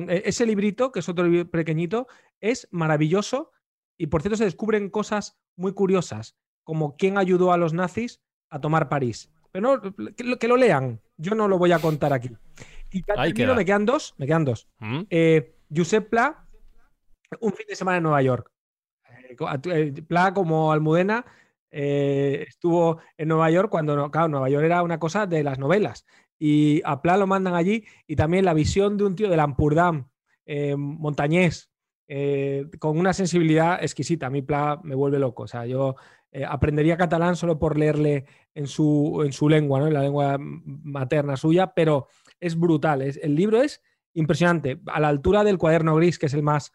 [0.09, 2.07] E, ese librito, que es otro libro pequeñito,
[2.41, 3.53] es maravilloso
[3.97, 8.21] y por cierto se descubren cosas muy curiosas, como quién ayudó a los nazis
[8.51, 9.33] a tomar París.
[9.51, 9.95] Pero no,
[10.39, 12.31] que, lo lean, yo no lo voy a contar aquí.
[12.91, 14.69] Y me quedan dos, me quedan dos.
[14.79, 15.01] ¿Mm?
[15.11, 16.47] Eh, Josep Pla,
[17.41, 18.51] un fin de semana en Nueva York.
[19.29, 21.25] Eh, eh, Pla como Almudena
[21.71, 26.07] estuvo en Nueva York cuando, claro, Nueva York era una cosa de las novelas
[26.39, 30.09] y a Pla lo mandan allí y también la visión de un tío de Lampurdam,
[30.47, 31.71] eh, montañés,
[32.07, 34.27] eh, con una sensibilidad exquisita.
[34.27, 35.43] A mí Pla me vuelve loco.
[35.43, 35.97] O sea, yo
[36.31, 39.89] eh, aprendería catalán solo por leerle en su, en su lengua, ¿no?
[39.89, 42.07] en la lengua materna suya, pero
[42.39, 43.03] es brutal.
[43.03, 43.83] Es, el libro es
[44.15, 46.73] impresionante, a la altura del cuaderno gris, que es el más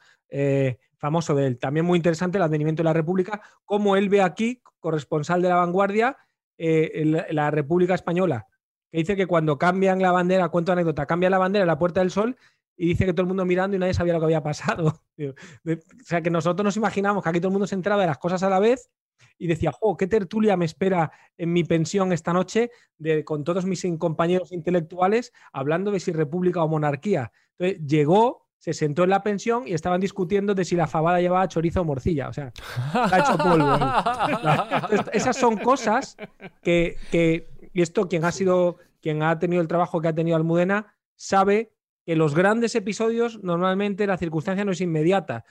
[0.98, 1.60] famoso de él.
[1.60, 5.58] También muy interesante el advenimiento de la República, como él ve aquí, corresponsal de la
[5.58, 6.18] vanguardia,
[6.58, 8.48] la República Española
[8.94, 12.00] que dice que cuando cambian la bandera, cuento anécdota, cambian la bandera en la Puerta
[12.02, 12.38] del Sol
[12.78, 15.02] y dice que todo el mundo mirando y nadie sabía lo que había pasado.
[15.18, 18.20] o sea, que nosotros nos imaginamos que aquí todo el mundo se entraba de las
[18.20, 18.92] cosas a la vez
[19.40, 23.66] y decía, jo, qué tertulia me espera en mi pensión esta noche de, con todos
[23.66, 27.32] mis compañeros intelectuales hablando de si república o monarquía.
[27.58, 31.48] Entonces llegó, se sentó en la pensión y estaban discutiendo de si la fabada llevaba
[31.48, 32.30] chorizo o morcilla.
[32.30, 32.54] O sea,
[32.94, 35.10] ha hecho polvo.
[35.14, 36.16] esas son cosas
[36.62, 40.38] que, que y esto quien ha sido, quien ha tenido el trabajo que ha tenido
[40.38, 41.74] Almudena, sabe
[42.06, 45.46] que los grandes episodios normalmente la circunstancia no es inmediata.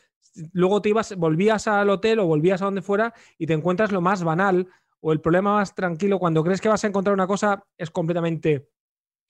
[0.52, 4.00] Luego te ibas, volvías al hotel o volvías a donde fuera y te encuentras lo
[4.00, 4.68] más banal
[5.00, 6.18] o el problema más tranquilo.
[6.18, 8.68] Cuando crees que vas a encontrar una cosa es completamente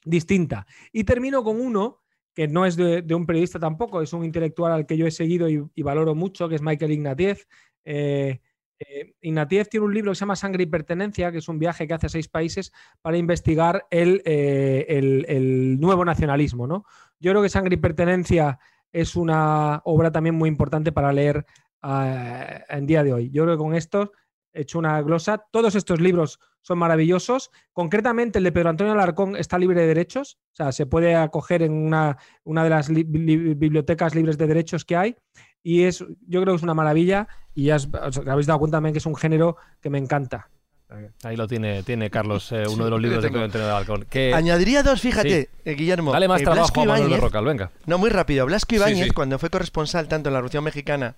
[0.04, 0.66] distinta.
[0.92, 2.00] Y termino con uno
[2.34, 5.48] que no es de, un periodista tampoco, es un intelectual al que yo he seguido
[5.48, 7.44] y, valoro mucho, que es Michael Ignatieff.
[7.84, 8.40] Eh,
[8.88, 11.94] eh, tiene un libro que se llama Sangre y Pertenencia, que es un viaje que
[11.94, 16.66] hace a seis países para investigar el, eh, nuevo nacionalismo.
[16.66, 16.84] ¿no?
[17.18, 18.58] Yo creo que Sangre y Pertenencia
[18.92, 21.46] es una obra también muy importante para leer
[21.82, 23.30] eh, en día de hoy.
[23.30, 24.12] Yo creo que con esto
[24.52, 25.44] he hecho una glosa.
[25.50, 27.50] Todos estos libros son maravillosos.
[27.72, 31.62] Concretamente, el de Pedro Antonio Alarcón está libre de derechos, o sea, se puede acoger
[31.62, 35.16] en una de las bibliotecas libres de derechos que hay.
[35.62, 37.88] Y es, yo creo que es una maravilla y ya os,
[38.26, 40.48] habéis dado cuenta también que es un género que me encanta.
[41.22, 44.06] Ahí lo tiene, tiene Carlos, eh, uno de los libros de Pedro Antonio Alarcón.
[44.34, 46.12] Añadiría dos, fíjate, eh, Guillermo.
[46.12, 47.70] Dale más eh, trabajo a Manuel Rocal, venga.
[47.86, 48.44] No, muy rápido.
[48.44, 51.14] Blasco Ibáñez, cuando fue corresponsal tanto en la Revolución Mexicana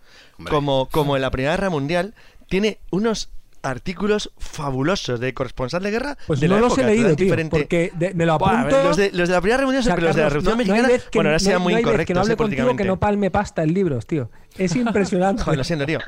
[0.49, 2.15] como, como en la Primera Guerra Mundial,
[2.49, 3.31] tiene unos
[3.65, 6.17] artículos fabulosos de corresponsal de guerra.
[6.27, 8.39] Pues de no la los época, he leído, te tío, diferente- porque de- me lo
[8.39, 8.85] Buah, apunto.
[8.85, 10.69] los, de, los de la primera reunión, O sea, los de la Revolución no- no
[10.73, 13.01] Mexicana, vez que- bueno, ahora no- no muy incorrectos que no hable contigo que no
[13.01, 14.31] palme pasta en libros, tío.
[14.57, 15.43] Es impresionante.
[15.43, 15.99] Joder, lo siento, tío.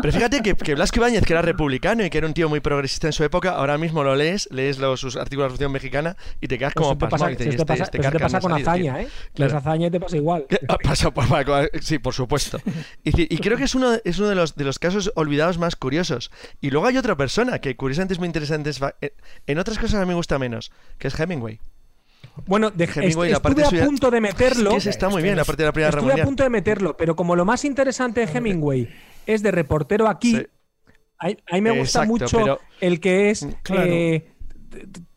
[0.00, 2.60] Pero fíjate que, que Blasco Ibáñez, que era republicano y que era un tío muy
[2.60, 5.72] progresista en su época, ahora mismo lo lees, lees los, sus artículos de la Revolución
[5.72, 7.24] Mexicana y te quedas Pues como te pasmado.
[7.24, 9.02] pasa, y eso dices, te "Este- pasa- este eso te pasa con salido, hazaña, tío".
[9.02, 9.08] ¿eh?
[9.34, 9.52] Claro.
[9.54, 10.46] Las hazaña te pasa igual.
[10.68, 12.60] Ah, pasa por- sí, por supuesto.
[13.02, 15.58] Y, y creo que es uno, de- es uno de, los, de los casos olvidados
[15.58, 16.30] más curiosos.
[16.60, 18.70] Y luego hay otra persona que curiosamente es muy interesante.
[18.70, 19.12] es eh,
[19.46, 21.60] En otras cosas a mí me gusta menos, que es Hemingway.
[22.46, 24.76] Bueno, de, Hemingway, est- la parte estuve a punto de meterlo.
[24.76, 26.96] Es que está muy bien, la parte de la Primera Estuve a punto de meterlo,
[26.96, 28.88] pero como lo más interesante de Hemingway
[29.26, 30.46] es de reportero aquí, Sí.
[31.18, 33.82] a, a mí me gusta Exacto, mucho pero- el que es Claro.
[33.90, 34.30] eh,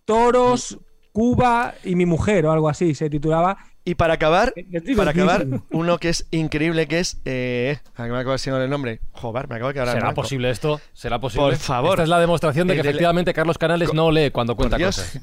[0.05, 0.79] Toros,
[1.11, 3.57] Cuba y mi mujer o algo así, se titulaba.
[3.83, 7.17] Y para acabar, Es para acabar, uno que es increíble, que es...
[7.25, 8.99] Eh, a que me acabo de decir el nombre.
[9.13, 10.21] Joder, me acabo de quedar ¿Será blanco.
[10.21, 10.79] posible esto?
[10.93, 11.47] ¿Será posible?
[11.47, 11.91] Por favor.
[11.93, 15.19] Esta es la demostración de que efectivamente Carlos Canales no lee cuando cuenta cosas.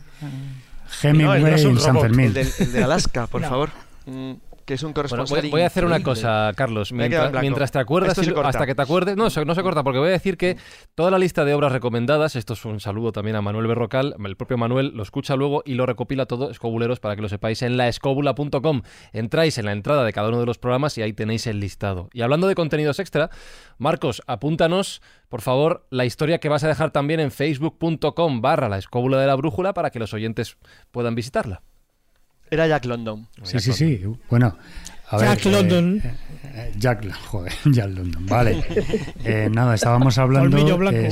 [1.03, 2.27] Hemingway No, no San Fermín.
[2.27, 3.49] El, del- el de Alaska, por No.
[3.49, 3.71] favor.
[4.07, 4.33] Mm,
[4.69, 6.93] que es un Bueno, corresponsal voy, voy a hacer una cosa, Carlos.
[6.93, 9.17] Mientras, te acuerdas, y- hasta que te acuerdes.
[9.17, 10.59] No, se- no se corta, porque voy a decir que
[10.95, 14.37] toda la lista de obras recomendadas, esto es un saludo también a Manuel Berrocal, el
[14.37, 17.79] propio Manuel lo escucha luego y lo recopila todo, escobuleros, para que lo sepáis, en
[17.79, 18.83] laescobula.com.
[19.15, 22.11] Entráis en la entrada de cada uno de los programas y ahí tenéis el listado.
[22.13, 23.31] Y hablando de contenidos extra,
[23.79, 25.01] Marcos, apúntanos,
[25.31, 29.27] por favor, la historia que vas a dejar también en facebook.com barra la escóbula de
[29.27, 30.59] la brújula para que los oyentes
[30.91, 31.63] puedan visitarla.
[32.51, 33.27] Era Jack London.
[33.43, 34.03] Sí, sí, sí.
[34.31, 34.57] Bueno,
[35.11, 36.03] a ver, Jack eh, London.
[36.05, 36.15] eh,
[36.55, 38.27] eh, Jack, joder, Jack London.
[38.27, 38.65] Vale.
[39.25, 40.97] Eh, nada, estábamos hablando blanco.
[40.99, 41.11] eh,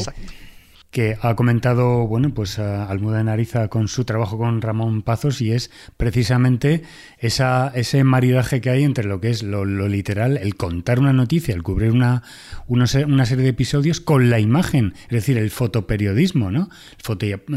[0.97, 5.53] que ha comentado, bueno, pues a Almudena Ariza con su trabajo con Ramón Pazos y
[5.53, 6.85] es precisamente
[7.19, 11.55] esa, ese maridaje que hay entre lo que es lo, literal, el contar una noticia,
[11.55, 12.23] el cubrir una,
[12.67, 16.71] una, se- una serie de episodios con la imagen, es decir, el fotoperiodismo, ¿no?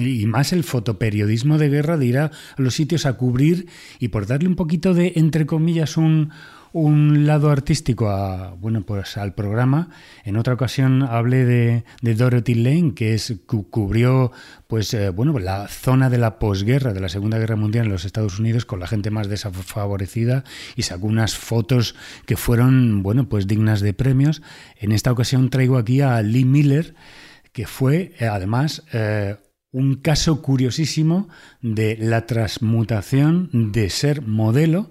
[0.02, 3.68] Y más el fotoperiodismo de guerra de ir a los sitios a cubrir
[4.00, 6.32] y por darle un poquito de, entre comillas, un
[6.72, 9.90] un lado artístico a, bueno, pues al programa.
[10.24, 14.32] En otra ocasión hablé de, de Dorothy Lane, que es cu- cubrió
[14.68, 18.06] pues eh, bueno, la zona de la posguerra, de la Segunda Guerra Mundial en los
[18.06, 20.44] Estados Unidos con la gente más desfavorecida
[20.76, 24.42] y sacó unas fotos que fueron bueno, pues dignas de premios.
[24.78, 26.94] En esta ocasión traigo aquí a Lee Miller,
[27.52, 29.38] que fue eh, además eh,
[29.72, 31.30] un caso curiosísimo
[31.62, 34.90] de la transmutación de ser modelo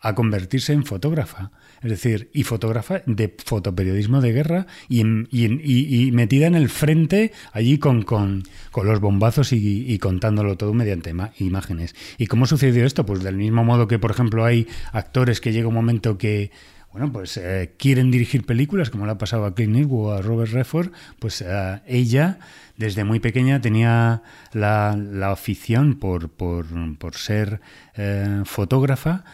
[0.00, 1.50] a convertirse en fotógrafa.
[1.82, 6.54] Es decir, y fotógrafa de fotoperiodismo de guerra y, en- y en- y- metida en
[6.54, 11.94] el frente allí con, con, con los bombazos y, contándolo todo mediante imágenes.
[12.18, 13.06] ¿Y cómo sucedió esto?
[13.06, 16.50] Pues del mismo modo que, por ejemplo, hay actores que llega un momento que
[16.92, 20.22] bueno, pues eh, quieren dirigir películas, como le ha pasado a Clint Eastwood o a
[20.22, 20.90] Robert Redford,
[21.20, 22.40] pues eh, ella
[22.76, 24.22] desde muy pequeña tenía
[24.52, 26.66] la, la afición por, por,
[26.98, 27.60] por ser
[27.96, 29.24] eh, fotógrafa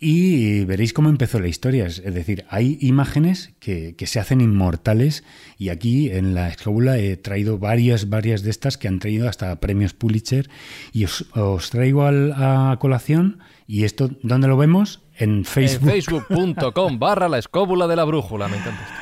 [0.00, 1.86] y veréis cómo empezó la historia.
[1.86, 5.24] Es decir, hay imágenes que, que se hacen inmortales
[5.58, 9.58] y aquí en la escóbula he traído varias, varias de estas que han traído hasta
[9.60, 10.48] premios Pulitzer
[10.92, 15.00] y os, os traigo al- a colación y esto, ¿dónde lo vemos?
[15.18, 15.88] En Facebook.
[15.88, 18.48] En facebook.com barra la escóbula de la brújula.
[18.48, 18.94] Me encanta esto.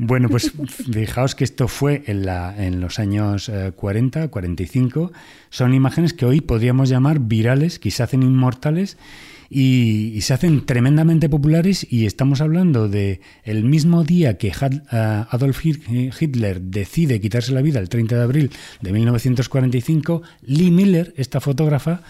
[0.00, 0.52] Bueno, pues
[0.92, 5.10] fijaos que esto fue en, la, en los años eh, 40, 45.
[5.50, 8.96] Son imágenes que hoy podríamos llamar virales, que se hacen inmortales
[9.50, 11.86] y, se hacen tremendamente populares.
[11.90, 17.62] Y estamos hablando de el mismo día que eh, Adolf Hit- Hitler decide quitarse la
[17.62, 18.50] vida, el 30 de abril
[18.80, 22.02] de 1945, Lee Miller, esta fotógrafa,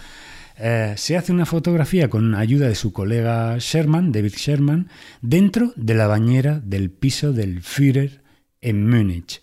[0.59, 4.89] eh, se hace una fotografía con ayuda de su colega Sherman, David Sherman,
[5.23, 8.21] dentro de la bañera del piso del Führer
[8.61, 9.41] en Múnich.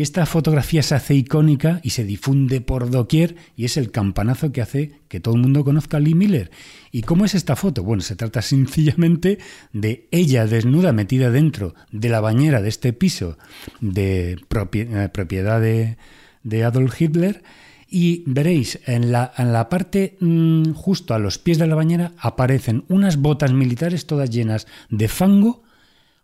[0.00, 4.50] Y esta fotografía se hace icónica y se difunde por doquier y es el campanazo
[4.50, 6.50] que hace que todo el mundo conozca a Lee Miller.
[6.90, 7.82] ¿Y cómo es esta foto?
[7.82, 9.38] Bueno, se trata sencillamente
[9.74, 13.36] de ella desnuda metida dentro de la bañera de este piso
[13.82, 15.98] de eh, propiedad de,
[16.44, 17.42] de Adolf Hitler
[17.86, 22.12] y veréis, en la, en la parte mm, justo a los pies de la bañera
[22.16, 25.62] aparecen unas botas militares todas llenas de fango,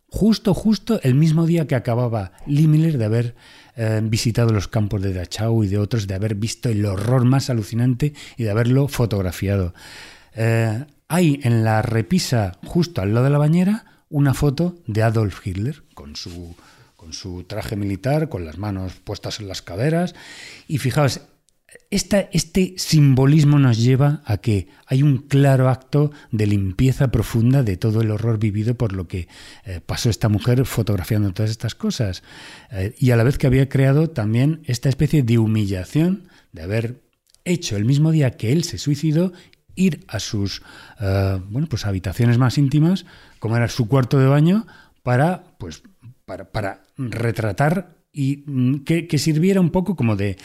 [0.09, 3.35] justo, justo el mismo día que acababa Lee Miller de haber
[4.05, 8.15] visitado los campos de Dachau y de otros, de haber visto el horror más alucinante
[8.37, 9.75] y de haberlo fotografiado.
[10.35, 15.47] Eh, hay en la repisa, justo al lado de la bañera, una foto de Adolf
[15.47, 16.55] Hitler con su,
[16.97, 20.15] con su traje militar, con las manos puestas en las caderas.
[20.69, 21.21] Y fijaos,
[21.91, 28.01] este simbolismo nos lleva a que hay un claro acto de limpieza profunda de todo
[28.01, 29.29] el horror vivido por lo que
[29.65, 32.23] eh, pasó esta mujer fotografiando todas estas cosas.
[32.71, 37.03] Eh, y a la vez que había creado también esta especie de humillación de haber
[37.45, 39.33] hecho el mismo día que él se suicidó
[39.75, 40.63] ir a sus
[41.01, 43.07] eh, bueno, pues habitaciones más íntimas,
[43.39, 44.67] como era su cuarto de baño,
[45.03, 45.83] para, pues,
[46.25, 50.37] para, retratar y mm, que sirviera un poco como de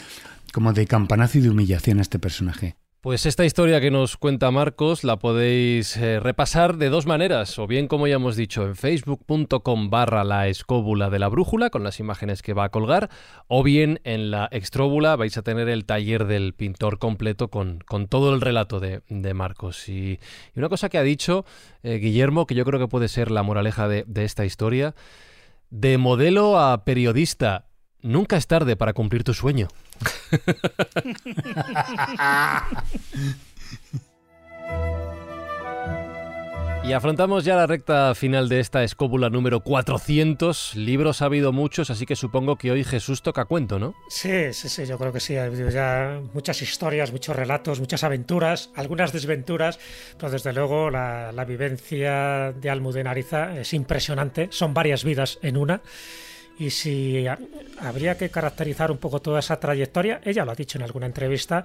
[0.52, 2.76] como de campanazo y de humillación a este personaje.
[3.02, 7.66] Pues esta historia que nos cuenta Marcos la podéis eh, repasar de dos maneras, o
[7.66, 11.98] bien como ya hemos dicho en facebook.com barra la escóbula de la brújula con las
[11.98, 13.10] imágenes que va a colgar,
[13.48, 18.06] o bien en la extróbula vais a tener el taller del pintor completo con, con
[18.06, 19.00] todo el relato de,
[19.34, 19.88] Marcos.
[19.88, 20.20] Y,
[20.54, 21.44] una cosa que ha dicho
[21.82, 24.94] eh, Guillermo, que yo creo que puede ser la moraleja de, de esta historia,
[25.70, 27.66] de modelo a periodista,
[28.02, 29.68] nunca es tarde para cumplir tu sueño.
[36.84, 40.74] Y afrontamos ya la recta final de esta escóbula número 400.
[40.74, 43.94] Libros ha habido muchos, así que supongo que hoy Jesús toca cuento, ¿no?
[44.08, 45.36] Sí, sí, sí, yo creo que sí.
[45.36, 49.78] Ha habido ya muchas historias, muchos relatos, muchas aventuras, algunas desventuras,
[50.18, 54.48] pero desde luego la, la vivencia de Almudena Ariza es impresionante.
[54.50, 55.82] Son varias vidas en una.
[56.58, 57.26] Y si
[57.80, 61.64] habría que caracterizar un poco toda esa trayectoria, ella lo ha dicho en alguna entrevista,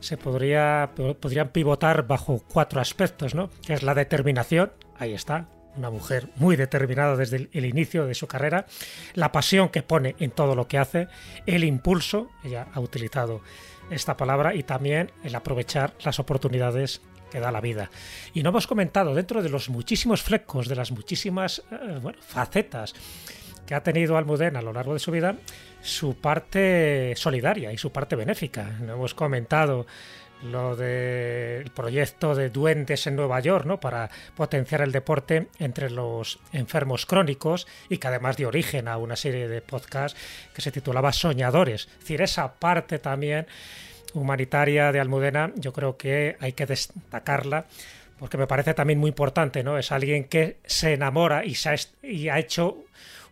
[0.00, 0.90] se podría,
[1.20, 3.50] podrían pivotar bajo cuatro aspectos, ¿no?
[3.64, 5.46] Que es la determinación, ahí está,
[5.76, 8.66] una mujer muy determinada desde el, inicio de su carrera,
[9.14, 11.08] la pasión que pone en todo lo que hace,
[11.46, 13.42] el impulso, ella ha utilizado
[13.90, 17.00] esta palabra, y también el aprovechar las oportunidades
[17.30, 17.90] que da la vida.
[18.34, 22.94] Y no hemos comentado, dentro de los muchísimos flecos, de las muchísimas eh, facetas
[23.74, 25.36] ha tenido Almudena a lo largo de su vida
[25.82, 28.64] su parte solidaria y su parte benéfica.
[28.80, 29.86] No hemos comentado
[30.42, 33.78] lo del proyecto de duendes en Nueva York, ¿no?
[33.78, 39.16] Para potenciar el deporte entre los enfermos crónicos y que además dio origen a una
[39.16, 40.18] serie de podcasts
[40.52, 41.88] que se titulaba Soñadores.
[41.92, 43.46] Es decir, esa parte también
[44.14, 47.66] humanitaria de Almudena, yo creo que hay que destacarla
[48.18, 49.78] porque me parece también muy importante, ¿no?
[49.78, 52.84] Es alguien que se enamora y, se ha, y ha hecho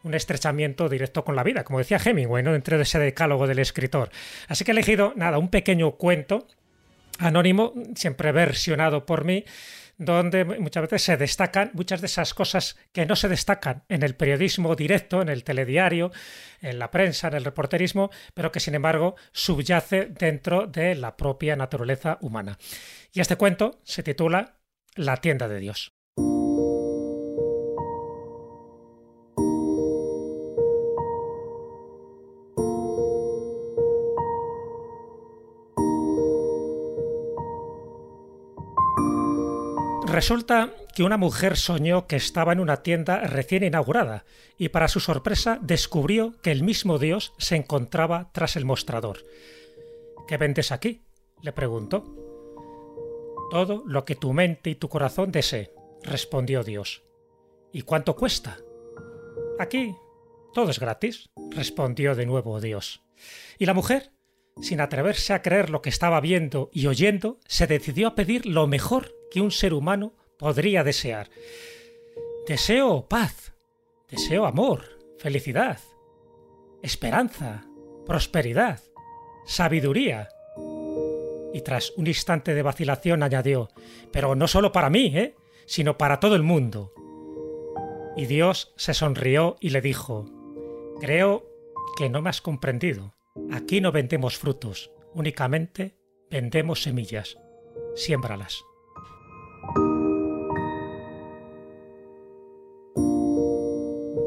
[0.02, 2.52] un estrechamiento directo con la vida, como decía Hemingway, ¿no?
[2.52, 4.10] dentro de ese decálogo del escritor.
[4.48, 6.46] Así que he elegido, nada, un pequeño cuento
[7.18, 9.44] anónimo, siempre versionado por mí,
[9.98, 14.14] donde muchas veces se destacan muchas de esas cosas que no se destacan en el
[14.14, 16.10] periodismo directo, en el telediario,
[16.62, 21.54] en la prensa, en el reporterismo, pero que sin embargo subyace dentro de la propia
[21.54, 22.56] naturaleza humana.
[23.12, 24.56] Y este cuento se titula
[24.94, 25.99] La tienda de Dios.
[40.20, 44.26] Resulta que una mujer soñó que estaba en una tienda recién inaugurada
[44.58, 49.24] y para su sorpresa descubrió que el mismo Dios se encontraba tras el mostrador.
[50.28, 51.00] ¿Qué vendes aquí?
[51.40, 52.04] le preguntó.
[53.50, 55.72] Todo lo que tu mente y tu corazón desee,
[56.02, 57.02] respondió Dios.
[57.72, 58.58] ¿Y cuánto cuesta?
[59.58, 59.96] Aquí
[60.52, 63.00] todo es gratis, respondió de nuevo Dios.
[63.58, 64.12] Y la mujer,
[64.60, 68.66] sin atreverse a creer lo que estaba viendo y oyendo, se decidió a pedir lo
[68.66, 71.30] mejor que un ser humano podría desear.
[72.46, 73.52] Deseo paz,
[74.08, 75.78] deseo amor, felicidad,
[76.82, 77.66] esperanza,
[78.06, 78.80] prosperidad,
[79.46, 80.28] sabiduría.
[81.52, 83.68] Y tras un instante de vacilación añadió,
[84.12, 85.36] pero no solo para mí, ¿eh?
[85.66, 86.92] sino para todo el mundo.
[88.16, 90.26] Y Dios se sonrió y le dijo,
[91.00, 91.46] creo
[91.96, 93.14] que no me has comprendido.
[93.52, 95.96] Aquí no vendemos frutos, únicamente
[96.30, 97.38] vendemos semillas.
[97.94, 98.64] Siémbralas.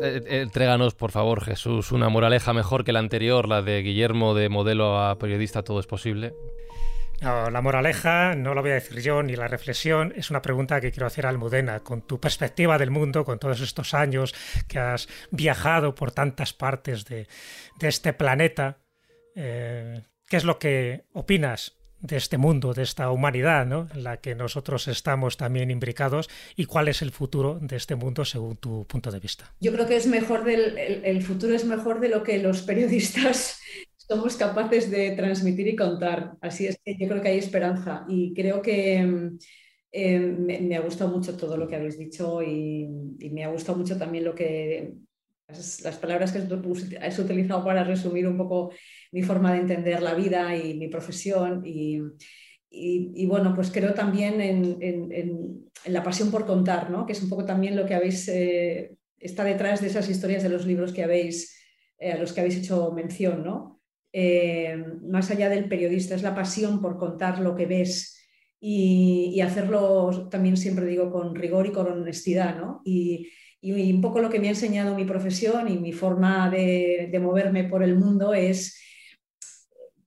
[0.03, 4.33] Eh, eh, entréganos, por favor, Jesús, una moraleja mejor que la anterior, la de Guillermo
[4.33, 6.33] de modelo a periodista, todo es posible.
[7.21, 10.91] la moraleja, no lo voy a decir yo, ni la reflexión, es una pregunta que
[10.91, 11.79] quiero hacer a Almudena.
[11.79, 14.35] Con tu perspectiva del mundo, con todos estos años
[14.67, 17.27] que has viajado por tantas partes de,
[17.79, 18.79] este planeta,
[19.35, 23.87] eh, ¿qué es lo que opinas de este mundo, de esta humanidad ¿no?
[23.93, 28.25] en la que nosotros estamos también imbricados y cuál es el futuro de este mundo
[28.25, 29.51] según tu punto de vista.
[29.61, 33.59] Yo creo que es mejor del, el, futuro es mejor de lo que los periodistas
[33.97, 36.33] somos capaces de transmitir y contar.
[36.41, 39.31] Así es que yo creo que hay esperanza y creo que
[39.93, 42.85] eh, me, ha gustado mucho todo lo que habéis dicho y,
[43.19, 44.93] y me ha gustado mucho también lo que
[45.47, 46.39] las palabras que
[46.99, 48.71] has utilizado para resumir un poco
[49.13, 51.63] mi forma de entender la vida y mi profesión.
[51.65, 52.01] Y,
[52.69, 57.05] y, bueno, pues creo también en, en, la pasión por contar, ¿no?
[57.05, 60.49] que es un poco también lo que habéis, eh, está detrás de esas historias de
[60.49, 61.55] los libros que habéis,
[61.99, 63.43] eh, a los que habéis hecho mención.
[63.43, 63.81] ¿no?
[64.11, 68.19] Eh, más allá del periodista, es la pasión por contar lo que ves
[68.59, 72.57] y, y hacerlo también siempre digo con rigor y con honestidad.
[72.57, 72.81] ¿no?
[72.83, 73.29] Y,
[73.63, 77.63] y un poco lo que me ha enseñado mi profesión y mi forma de, moverme
[77.63, 78.77] por el mundo es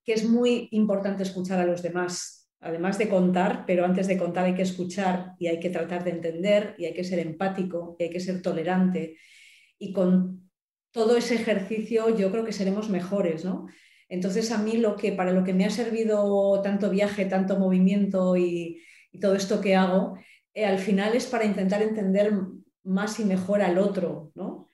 [0.06, 4.44] que es muy importante escuchar a los demás, además de contar, pero antes de contar
[4.44, 8.04] hay que escuchar y hay que tratar de entender y hay que ser empático y
[8.04, 9.18] hay que ser tolerante.
[9.80, 10.48] Y con
[10.92, 13.66] todo ese ejercicio yo creo que seremos mejores, ¿no?
[14.08, 18.36] Entonces a mí lo que para lo que me ha servido tanto viaje, tanto movimiento
[18.36, 18.80] y,
[19.20, 20.18] todo esto que hago,
[20.52, 22.34] eh, al final es para intentar entender
[22.84, 24.65] más y mejor al otro, ¿no?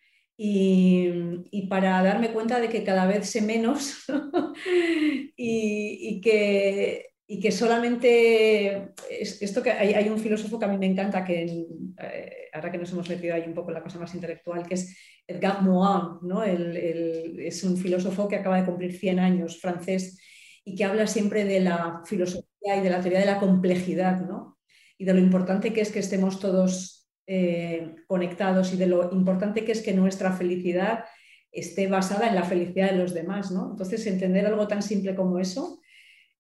[0.45, 4.05] Y, para darme cuenta de que cada vez sé menos
[5.37, 12.49] y, que, solamente esto que hay, un filósofo que a mí me encanta que eh,
[12.53, 14.99] ahora que nos hemos metido ahí un poco en la cosa más intelectual que es
[15.29, 16.43] Edgar Morin ¿no?
[16.43, 20.21] es un filósofo que acaba de cumplir 100 años francés
[20.65, 24.59] y que habla siempre de la filosofía y de la teoría de la complejidad ¿no?
[24.99, 29.65] y de lo importante que es que estemos todos eh, conectados y de lo importante
[29.65, 31.05] que es que nuestra felicidad
[31.53, 33.51] esté basada en la felicidad de los demás.
[33.51, 33.71] ¿no?
[33.71, 35.81] Entonces, entender algo tan simple como eso,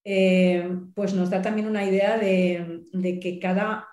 [0.04, 2.82] eh, pues nos da también una idea de,
[3.20, 3.86] que cada,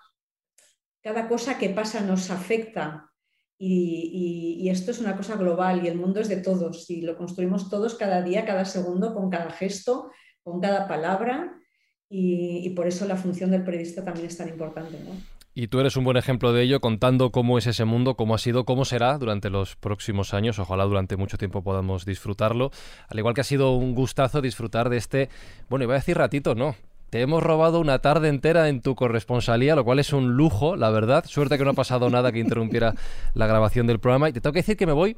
[1.03, 3.11] cada, cosa que pasa nos afecta
[3.59, 7.69] y, esto es una cosa global y el mundo es de todos y lo construimos
[7.69, 10.11] todos cada día, cada segundo, con cada gesto,
[10.43, 11.59] con cada palabra
[12.07, 14.99] y, y por eso la función del periodista también es tan importante.
[14.99, 15.38] ¿no?
[15.61, 18.37] Y tú eres un buen ejemplo de ello, contando cómo es ese mundo, cómo ha
[18.37, 20.57] sido, cómo será durante los próximos años.
[20.57, 22.71] Ojalá durante mucho tiempo podamos disfrutarlo.
[23.09, 25.27] Al igual que ha sido un gustazo disfrutar de este,
[25.67, 26.77] bueno, iba a decir ratito, no.
[27.09, 30.91] Te hemos robado una tarde entera en tu corresponsalía, lo cual es un lujo, la
[30.91, 31.25] verdad.
[31.27, 32.93] Suerte que no ha pasado nada que interrumpiera
[33.33, 34.29] la grabación del programa.
[34.29, 35.17] Y te tengo que decir que me voy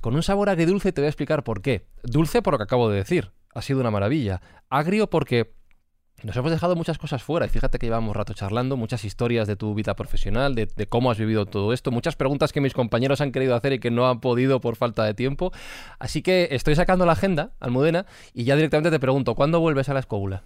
[0.00, 1.84] con un sabor agridulce y te voy a explicar por qué.
[2.04, 3.32] Dulce por lo que acabo de decir.
[3.52, 4.40] Ha sido una maravilla.
[4.70, 5.50] Agrio porque
[6.24, 9.56] nos hemos dejado muchas cosas fuera y fíjate que llevamos rato charlando, muchas historias de
[9.56, 13.30] tu vida profesional, de, cómo has vivido todo esto, muchas preguntas que mis compañeros han
[13.30, 15.52] querido hacer y que no han podido por falta de tiempo.
[15.98, 19.94] Así que estoy sacando la agenda, Almudena, y ya directamente te pregunto, ¿cuándo vuelves a
[19.94, 20.42] la escóbula?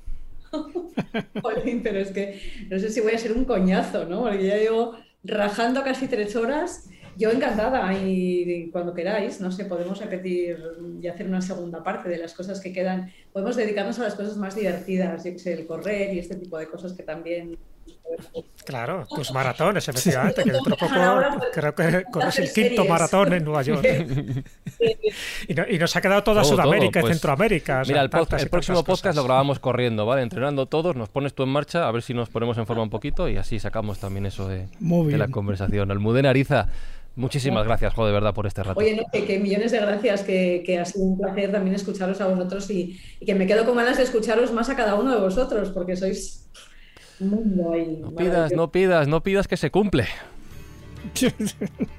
[1.84, 4.22] pero es que no sé si voy a ser un coñazo, ¿no?
[4.22, 9.98] Porque ya llevo rajando casi tres horas yo encantada y cuando queráis, no sé, podemos
[9.98, 10.56] repetir
[11.02, 13.12] y hacer una segunda parte de las cosas que quedan.
[13.32, 17.02] Podemos dedicarnos a las cosas más divertidas, el correr y este tipo de cosas que
[17.02, 17.58] también
[18.64, 20.94] Claro, tus maratones, efectivamente, que dentro de poco
[21.52, 23.86] creo que corres el quinto maratón en Nueva York.
[25.48, 27.82] y, nos ha quedado toda Sudamérica y pues, Centroamérica.
[27.86, 30.22] Mira, el, próximo podcast lo grabamos corriendo, ¿vale?
[30.22, 32.90] Entrenando todos, nos pones tú en marcha, a ver si nos ponemos en forma un
[32.90, 35.90] poquito y así sacamos también eso de, de la conversación.
[35.90, 36.68] Almudena Ariza,
[37.18, 38.78] Muchísimas gracias, Jo, de verdad, por este rato.
[38.78, 42.70] Oye, no, que, millones de gracias, que, ha sido un placer también escucharos a vosotros
[42.70, 42.96] y,
[43.26, 46.48] que me quedo con ganas de escucharos más a cada uno de vosotros, porque sois
[47.18, 50.06] muy No pidas, no pidas, no pidas que se cumple.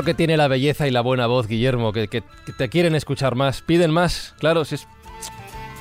[0.00, 3.60] lo que tiene la belleza y la buena voz, Guillermo, que, te quieren escuchar más,
[3.60, 4.88] piden más, claro, si es...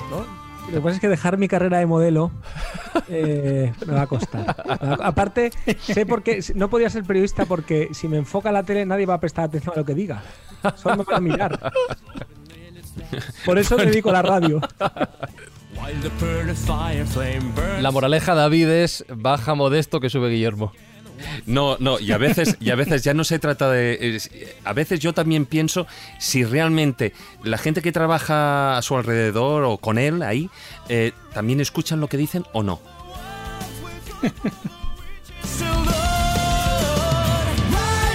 [0.10, 2.30] Lo que pasa es que dejar mi carrera de modelo
[3.10, 4.58] eh, me va a costar.
[5.02, 9.06] Aparte, sé por qué, no podía ser periodista porque si me enfoca la tele nadie
[9.06, 10.22] va a prestar atención a lo que diga.
[10.76, 11.72] Solo me van a mirar.
[13.46, 14.60] Por eso me dedico a la radio.
[17.80, 20.74] La moraleja, David, es baja modesto que sube Guillermo.
[21.46, 24.22] No, no, y a veces, y a veces ya no se trata de.
[24.64, 25.88] A veces yo también pienso
[26.20, 27.14] si realmente
[27.44, 30.50] la gente que trabaja a su alrededor o con él ahí
[30.88, 32.80] eh, también escuchan lo que dicen o no.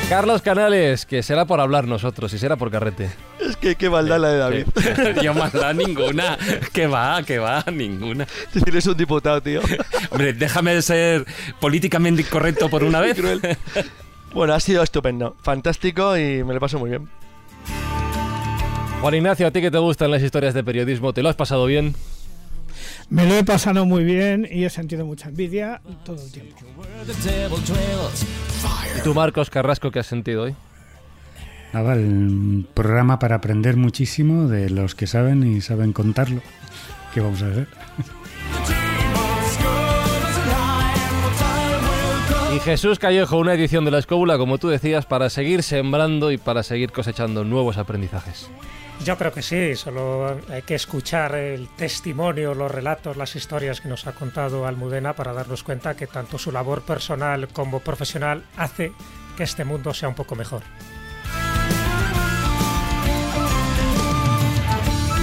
[0.09, 3.11] Carlos Canales, que será por hablar nosotros y será por carrete.
[3.41, 4.67] Es que qué maldad la de David.
[5.23, 6.39] Yo maldad ninguna.
[6.73, 8.27] Que va, que va, ninguna.
[8.67, 9.61] Eres un diputado, tío.
[10.11, 11.25] Hombre, déjame de ser
[11.59, 13.17] políticamente incorrecto por una vez.
[14.33, 15.37] Bueno, ha sido estupendo.
[15.43, 17.09] Fantástico y me lo paso muy bien.
[19.01, 21.13] Juan Ignacio, ¿a ti que te gustan las historias de periodismo?
[21.13, 21.95] ¿Te lo has pasado bien?
[23.11, 26.57] Me lo he pasado muy bien y he sentido mucha envidia todo el tiempo.
[28.97, 30.55] ¿Y tú, Marcos Carrasco, qué has sentido hoy?
[31.73, 36.41] el programa para aprender muchísimo de los que saben y saben contarlo.
[37.13, 37.69] ¿Qué vamos a hacer?
[42.55, 46.39] Y Jesús Callejo, una edición de la escóbula, como tú decías, para seguir sembrando y
[46.39, 48.49] para seguir cosechando nuevos aprendizajes.
[49.03, 53.89] Yo creo que sí, solo hay que escuchar el testimonio, los relatos, las historias que
[53.89, 58.93] nos ha contado Almudena para darnos cuenta que tanto su labor personal como profesional hace
[59.37, 60.63] que este mundo sea un poco mejor.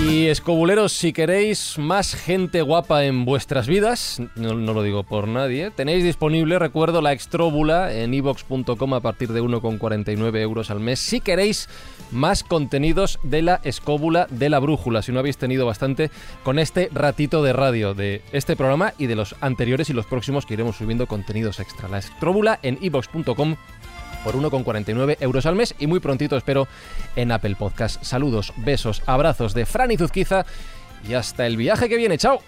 [0.09, 5.69] Y escobuleros, si queréis más gente guapa en vuestras vidas, no, lo digo por nadie,
[5.71, 10.99] tenéis disponible, recuerdo, la extróbula en ivox.com a partir de 1,49 euros al mes.
[10.99, 11.69] Si queréis
[12.11, 16.09] más contenidos de la escóbula de la brújula, si no habéis tenido bastante
[16.43, 20.45] con este ratito de radio de este programa y de los anteriores y los próximos
[20.45, 21.87] que iremos subiendo contenidos extra.
[21.87, 23.55] La extróbula en ivox.com
[24.23, 26.67] por 1,49 euros al mes y muy prontito espero
[27.15, 28.03] en Apple Podcast.
[28.03, 30.45] Saludos, besos, abrazos de Fran y Zuzquiza
[31.07, 32.17] y hasta el viaje que viene.
[32.17, 32.41] ¡Chao!